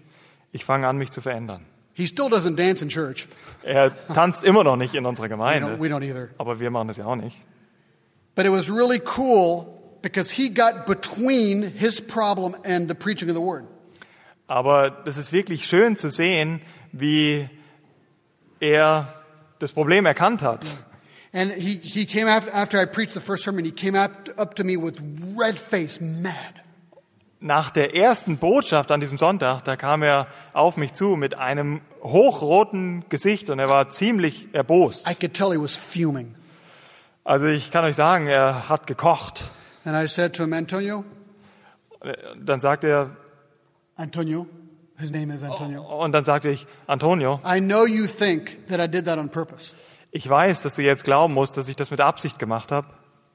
ich 0.52 0.64
fange 0.64 0.86
an, 0.86 0.98
mich 0.98 1.10
zu 1.10 1.20
verändern. 1.20 1.64
He 1.92 2.06
still 2.06 2.26
doesn't 2.28 2.56
dance 2.56 2.82
in 2.82 2.88
church. 2.88 3.28
Er 3.62 3.90
tanzt 4.14 4.44
immer 4.44 4.64
noch 4.64 4.76
nicht 4.76 4.94
in 4.94 5.04
unserer 5.06 5.26
We 5.28 5.34
don't, 5.34 5.36
Gemeinde, 5.36 5.80
we 5.80 5.88
don't 5.88 6.02
either. 6.02 6.30
aber 6.38 6.58
wir 6.60 6.70
machen 6.70 6.88
das 6.88 6.96
ja 6.96 7.04
auch 7.04 7.16
nicht. 7.16 7.36
But 8.34 8.46
it 8.46 8.52
was 8.52 8.70
really 8.70 9.00
cool 9.18 9.66
because 10.02 10.30
he 10.30 10.48
got 10.48 10.86
between 10.86 11.62
his 11.62 12.00
problem 12.00 12.54
and 12.64 12.88
the 12.88 12.94
preaching 12.94 13.28
of 13.28 13.34
the 13.34 13.42
word. 13.42 13.64
Aber 14.46 14.90
das 14.90 15.16
ist 15.16 15.32
wirklich 15.32 15.66
schön 15.66 15.96
zu 15.96 16.10
sehen, 16.10 16.60
wie 16.92 17.48
er 18.60 19.12
das 19.58 19.72
Problem 19.72 20.06
erkannt 20.06 20.42
hat. 20.42 20.66
And 21.32 21.52
he, 21.52 21.78
he 21.82 22.06
came 22.06 22.28
after, 22.28 22.52
after 22.52 22.80
I 22.80 22.86
preached 22.86 23.14
the 23.14 23.20
first 23.20 23.44
sermon, 23.44 23.64
he 23.64 23.70
came 23.70 23.94
up, 23.94 24.28
up 24.36 24.54
to 24.56 24.64
me 24.64 24.76
with 24.76 24.96
red 25.36 25.56
face, 25.56 26.00
mad. 26.00 26.59
Nach 27.42 27.70
der 27.70 27.96
ersten 27.96 28.36
Botschaft 28.36 28.90
an 28.90 29.00
diesem 29.00 29.16
Sonntag, 29.16 29.64
da 29.64 29.76
kam 29.76 30.02
er 30.02 30.26
auf 30.52 30.76
mich 30.76 30.92
zu 30.92 31.16
mit 31.16 31.34
einem 31.38 31.80
hochroten 32.02 33.04
Gesicht 33.08 33.48
und 33.48 33.58
er 33.58 33.68
war 33.70 33.88
ziemlich 33.88 34.48
erbost. 34.52 35.08
I 35.08 35.14
could 35.14 35.32
tell 35.32 35.50
he 35.50 35.58
was 35.58 35.74
fuming. 35.74 36.34
Also 37.24 37.46
ich 37.46 37.70
kann 37.70 37.84
euch 37.84 37.96
sagen, 37.96 38.26
er 38.26 38.68
hat 38.68 38.86
gekocht. 38.86 39.40
And 39.84 39.96
I 39.96 40.06
said 40.06 40.34
to 40.36 40.42
him, 40.42 40.52
Antonio, 40.52 41.04
Dann 42.38 42.60
sagte 42.60 42.88
er, 42.88 43.10
Antonio, 43.96 44.46
his 44.98 45.10
name 45.10 45.34
is 45.34 45.42
Antonio. 45.42 45.82
und 45.82 46.12
dann 46.12 46.24
sagte 46.24 46.50
ich, 46.50 46.66
Antonio, 46.86 47.40
I 47.44 47.60
know 47.60 47.86
you 47.86 48.06
think 48.06 48.66
that 48.68 48.80
I 48.80 48.88
did 48.90 49.06
that 49.06 49.18
on 49.18 49.30
purpose, 49.30 49.74
ich 50.10 50.28
weiß, 50.28 50.62
dass 50.62 50.74
du 50.74 50.82
jetzt 50.82 51.04
glauben 51.04 51.32
musst, 51.34 51.56
dass 51.56 51.68
ich 51.68 51.76
das 51.76 51.90
mit 51.90 52.00
Absicht 52.00 52.38
gemacht 52.38 52.70
habe, 52.72 52.86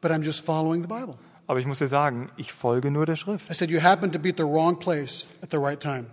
but 0.02 0.12
I'm 0.12 0.22
just 0.24 0.46
following 0.46 0.84
the 0.84 0.88
Bible. 0.88 1.16
Aber 1.48 1.60
ich 1.60 1.66
muss 1.66 1.80
dir 1.80 1.88
sagen, 1.88 2.30
ich 2.38 2.54
folge 2.54 2.92
nur 2.92 3.06
der 3.06 3.16
Schrift. 3.16 3.50
I 3.50 3.54
said, 3.54 3.70
You 3.70 3.82
happen 3.82 4.12
to 4.12 4.20
be 4.20 4.30
at 4.30 4.38
the 4.38 4.44
wrong 4.44 4.78
place 4.80 5.28
at 5.42 5.52
the 5.52 5.58
right 5.58 5.80
time. 5.80 6.06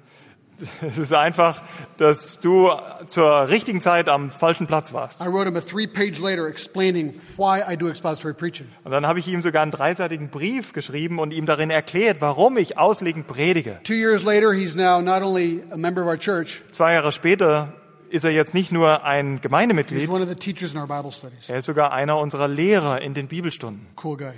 Es 0.86 0.98
ist 0.98 1.12
einfach, 1.12 1.62
dass 1.96 2.38
du 2.40 2.70
zur 3.08 3.48
richtigen 3.48 3.80
Zeit 3.80 4.08
am 4.08 4.30
falschen 4.30 4.66
Platz 4.66 4.92
warst. 4.92 5.20
I 5.20 5.24
wrote 5.26 5.46
him 5.46 5.56
a 5.56 5.60
three 5.60 5.86
page 5.86 6.20
letter 6.20 6.46
explaining 6.46 7.14
why 7.36 7.62
I 7.68 7.76
do 7.76 7.88
expository 7.88 8.34
preaching. 8.34 8.68
Und 8.84 8.92
dann 8.92 9.06
habe 9.06 9.18
ich 9.18 9.26
ihm 9.26 9.42
sogar 9.42 9.62
einen 9.62 9.70
dreiseitigen 9.72 10.28
Brief 10.28 10.72
geschrieben 10.72 11.18
und 11.18 11.32
ihm 11.32 11.46
darin 11.46 11.70
erklärt, 11.70 12.20
warum 12.20 12.56
ich 12.58 12.78
auslegend 12.78 13.26
predige. 13.26 13.80
Two 13.82 13.94
years 13.94 14.22
later, 14.22 14.52
he's 14.52 14.76
now 14.76 15.00
not 15.00 15.22
only 15.22 15.62
a 15.70 15.76
member 15.76 16.02
of 16.02 16.08
our 16.08 16.18
church, 16.18 16.62
Zwei 16.72 16.92
Jahre 16.94 17.12
später 17.12 17.72
ist 18.10 18.24
er 18.24 18.30
jetzt 18.30 18.54
nicht 18.54 18.70
nur 18.70 19.04
ein 19.04 19.34
he's 19.34 19.42
Gemeindemitglied, 19.42 20.08
one 20.08 20.22
of 20.22 20.28
the 20.28 20.36
teachers 20.36 20.74
in 20.74 20.80
our 20.80 20.86
Bible 20.86 21.10
studies. 21.10 21.48
er 21.48 21.56
ist 21.58 21.64
sogar 21.64 21.92
einer 21.92 22.18
unserer 22.18 22.46
Lehrer 22.46 23.00
in 23.00 23.14
den 23.14 23.26
Bibelstunden. 23.26 23.86
Cool 24.02 24.16
guy. 24.16 24.32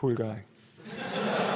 Cool 0.00 0.14
guy. 0.14 0.44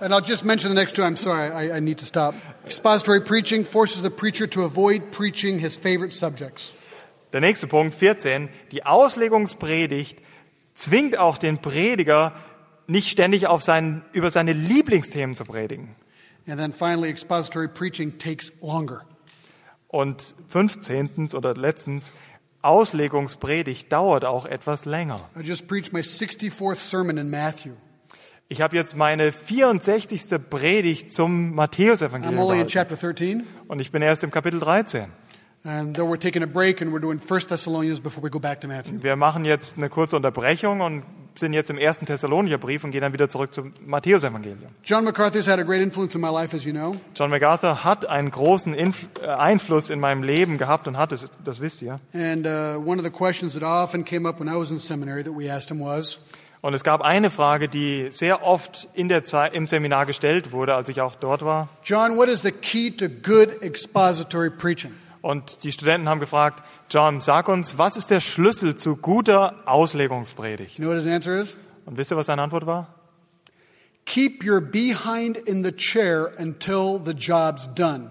And 0.00 0.14
I'll 0.14 0.22
just 0.22 0.44
mention 0.46 0.70
the 0.70 0.74
next 0.74 0.96
two. 0.96 1.02
I'm 1.02 1.16
sorry, 1.16 1.50
I, 1.50 1.76
I 1.76 1.80
need 1.80 1.98
to 1.98 2.06
stop. 2.06 2.34
Expository 2.64 3.20
preaching 3.20 3.64
forces 3.64 4.00
the 4.00 4.10
preacher 4.10 4.46
to 4.46 4.64
avoid 4.64 5.12
preaching 5.12 5.58
his 5.58 5.76
favorite 5.76 6.14
subjects. 6.14 6.72
Der 7.32 7.40
nächste 7.42 7.66
Punkt, 7.66 7.94
14. 7.94 8.48
Die 8.72 8.86
Auslegungspredigt 8.86 10.18
zwingt 10.74 11.18
auch 11.18 11.36
den 11.36 11.58
Prediger, 11.58 12.32
nicht 12.86 13.10
ständig 13.10 13.46
auf 13.46 13.62
seinen, 13.62 14.02
über 14.12 14.30
seine 14.30 14.54
Lieblingsthemen 14.54 15.36
zu 15.36 15.44
predigen. 15.44 15.94
And 16.46 16.58
then 16.58 16.72
finally, 16.72 17.10
expository 17.10 17.68
preaching 17.68 18.18
takes 18.18 18.52
longer. 18.62 19.02
Und 19.88 20.34
15. 20.48 21.28
oder 21.34 21.54
letztens, 21.54 22.12
Auslegungspredigt 22.62 23.90
dauert 23.90 24.24
auch 24.24 24.46
etwas 24.46 24.84
länger. 24.84 25.20
I 25.38 25.42
just 25.42 25.66
preached 25.66 25.92
my 25.92 26.00
64th 26.00 26.76
sermon 26.76 27.16
in 27.18 27.30
Matthew. 27.30 27.72
Ich 28.48 28.60
habe 28.60 28.76
jetzt 28.76 28.96
meine 28.96 29.32
64. 29.32 30.40
Predigt 30.50 31.12
zum 31.12 31.30
I'm 31.30 31.36
only 31.36 31.48
in 31.48 31.54
Matthäusevangelium 31.54 32.66
chapter 32.66 32.96
13, 32.96 33.46
und 33.68 33.80
ich 33.80 33.92
bin 33.92 34.02
erst 34.02 34.24
im 34.24 34.30
Kapitel 34.30 34.60
13. 34.60 35.06
and 35.62 35.94
though 35.94 36.06
we're 36.06 36.18
taking 36.18 36.42
a 36.42 36.46
break 36.46 36.80
and 36.80 36.92
we're 36.92 37.00
doing 37.00 37.18
1 37.18 37.48
Thessalonians 37.48 38.00
before 38.00 38.22
we 38.22 38.30
go 38.30 38.38
back 38.38 38.60
to 38.60 38.68
Matthew. 38.68 39.02
Wir 39.02 39.16
machen 39.16 39.44
jetzt 39.44 39.76
eine 39.76 39.88
kurze 39.88 40.16
Unterbrechung 40.16 40.80
und 40.80 41.04
sind 41.34 41.52
jetzt 41.52 41.70
im 41.70 41.78
ersten 41.78 42.06
Thessalonicher 42.06 42.58
Brief 42.58 42.84
und 42.84 42.90
gehen 42.90 43.02
dann 43.02 43.12
wieder 43.12 43.28
zurück 43.28 43.52
zum 43.54 43.72
Matthäusevangelium. 43.84 44.70
John 44.84 45.04
MacArthur's 45.04 45.46
had 45.46 45.58
a 45.58 45.62
great 45.62 45.82
influence 45.82 46.14
in 46.14 46.20
my 46.20 46.30
life, 46.30 46.54
as 46.54 46.64
you 46.64 46.72
know. 46.72 46.96
John 47.14 47.30
MacArthur 47.30 47.84
hat 47.84 48.06
einen 48.06 48.30
großen 48.30 48.74
Inf 48.74 49.06
äh, 49.22 49.26
Einfluss 49.26 49.90
in 49.90 50.00
meinem 50.00 50.22
Leben 50.22 50.58
gehabt 50.58 50.88
und 50.88 50.96
hat 50.96 51.12
es, 51.12 51.26
das 51.44 51.60
wisst 51.60 51.82
ihr. 51.82 51.96
And 52.12 52.46
uh, 52.46 52.80
one 52.84 52.98
of 52.98 53.04
the 53.04 53.10
questions 53.10 53.54
that 53.54 53.62
often 53.62 54.04
came 54.04 54.28
up 54.28 54.40
when 54.40 54.48
I 54.48 54.56
was 54.58 54.70
in 54.70 54.78
seminary 54.78 55.22
that 55.24 55.36
we 55.36 55.52
asked 55.52 55.70
him 55.70 55.80
was, 55.80 56.20
Und 56.62 56.74
es 56.74 56.84
gab 56.84 57.02
eine 57.02 57.30
Frage, 57.30 57.68
die 57.68 58.08
sehr 58.10 58.44
oft 58.46 58.88
in 58.92 59.08
der 59.08 59.24
Zeit 59.24 59.56
im 59.56 59.66
Seminar 59.66 60.04
gestellt 60.04 60.52
wurde, 60.52 60.74
als 60.74 60.90
ich 60.90 61.00
auch 61.00 61.14
dort 61.14 61.42
war. 61.42 61.70
John, 61.84 62.18
what 62.18 62.28
is 62.28 62.42
the 62.42 62.52
key 62.52 62.90
to 62.90 63.08
good 63.08 63.62
expository 63.62 64.50
preaching? 64.50 64.92
Und 65.22 65.64
die 65.64 65.72
Studenten 65.72 66.08
haben 66.08 66.20
gefragt, 66.20 66.62
John, 66.90 67.20
sag 67.20 67.48
uns, 67.48 67.78
was 67.78 67.96
ist 67.96 68.10
der 68.10 68.20
Schlüssel 68.20 68.74
zu 68.74 68.96
guter 68.96 69.62
Auslegungspredigt? 69.64 70.76
You 70.76 70.84
know 70.84 70.92
what 70.92 71.00
his 71.00 71.06
answer 71.06 71.40
is? 71.40 71.56
Und 71.86 71.96
wisst 71.96 72.10
ihr, 72.10 72.16
was 72.16 72.26
seine 72.26 72.42
Antwort 72.42 72.66
war? 72.66 72.92
Keep 74.06 74.44
your 74.44 74.60
behind 74.60 75.36
in 75.36 75.62
the 75.62 75.70
chair 75.70 76.32
until 76.36 77.00
the 77.04 77.12
job's 77.12 77.72
done. 77.72 78.10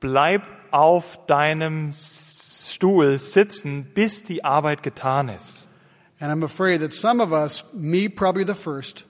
Bleib 0.00 0.42
auf 0.72 1.24
deinem 1.26 1.92
Stuhl 1.96 3.20
sitzen, 3.20 3.84
bis 3.94 4.24
die 4.24 4.44
Arbeit 4.44 4.82
getan 4.82 5.28
ist. 5.28 5.68
And 6.18 6.32
I'm 6.32 6.44
afraid 6.44 6.80
that 6.80 6.92
some 6.92 7.22
of 7.22 7.30
us, 7.30 7.64
me 7.72 8.10
probably 8.10 8.44
the 8.44 8.54
first, 8.54 9.04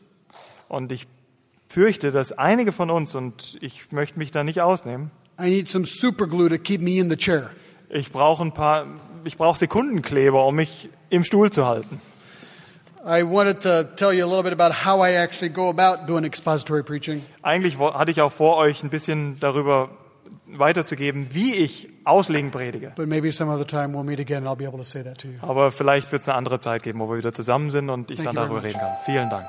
Und 0.69 0.93
ich 0.93 1.07
fürchte, 1.71 2.11
dass 2.11 2.33
einige 2.33 2.73
von 2.73 2.91
uns, 2.91 3.15
und 3.15 3.57
ich 3.63 3.91
möchte 3.91 4.19
mich 4.19 4.33
da 4.33 4.45
nicht 4.45 4.61
ausnehmen, 4.61 5.11
I 5.41 5.49
need 5.49 5.67
some 5.67 5.87
super 5.87 6.27
glue 6.27 6.51
to 6.51 6.59
keep 6.59 6.83
me 6.83 6.99
in 6.99 7.09
the 7.09 7.17
chair. 7.17 7.51
Ich 7.91 8.13
brauche 8.13 8.43
ein 8.43 8.53
paar, 8.53 8.87
ich 9.25 9.37
brauche 9.37 9.59
Sekundenkleber, 9.59 10.45
um 10.45 10.55
mich 10.57 10.91
im 11.11 11.25
Stuhl 11.25 11.51
zu 11.51 11.67
halten. 11.67 12.01
I 13.05 13.23
wanted 13.23 13.61
to 13.63 13.85
tell 13.97 14.13
you 14.13 14.25
a 14.25 14.29
little 14.29 14.43
bit 14.43 14.53
about 14.53 14.85
how 14.85 15.01
I 15.01 15.15
actually 15.15 15.51
go 15.51 15.71
about 15.71 16.07
doing 16.07 16.25
expository 16.25 16.83
preaching. 16.83 17.25
Eigentlich 17.43 17.79
hatte 17.79 18.11
ich 18.11 18.21
auch 18.21 18.33
vor, 18.33 18.57
euch 18.57 18.83
ein 18.83 18.91
bisschen 18.91 19.39
darüber 19.41 19.89
weiterzugeben, 20.47 21.29
wie 21.33 21.55
ich 21.55 21.89
auslegen 22.05 22.51
predige. 22.51 22.93
But 22.97 23.07
maybe 23.09 23.33
some 23.33 23.51
other 23.51 23.67
time 23.67 23.95
we'll 23.97 24.05
meet 24.05 24.21
again 24.21 24.39
and 24.39 24.47
I'll 24.47 24.57
be 24.57 24.67
able 24.67 24.79
to 24.79 24.85
say 24.85 25.03
that 25.03 25.19
to 25.19 25.29
you. 25.29 25.35
Aber 25.41 25.71
vielleicht 25.71 26.11
wird 26.13 26.23
es 26.23 26.29
eine 26.29 26.37
andere 26.37 26.61
Zeit 26.61 26.83
geben, 26.83 27.01
wo 27.01 27.09
wir 27.09 27.17
wieder 27.17 27.33
zusammen 27.33 27.71
sind 27.71 27.89
und 27.89 28.11
ich 28.11 28.19
Thank 28.19 28.35
dann 28.35 28.37
darüber 28.37 28.63
reden 28.63 28.79
kann. 28.79 28.97
Vielen 29.05 29.31
Dank. 29.31 29.49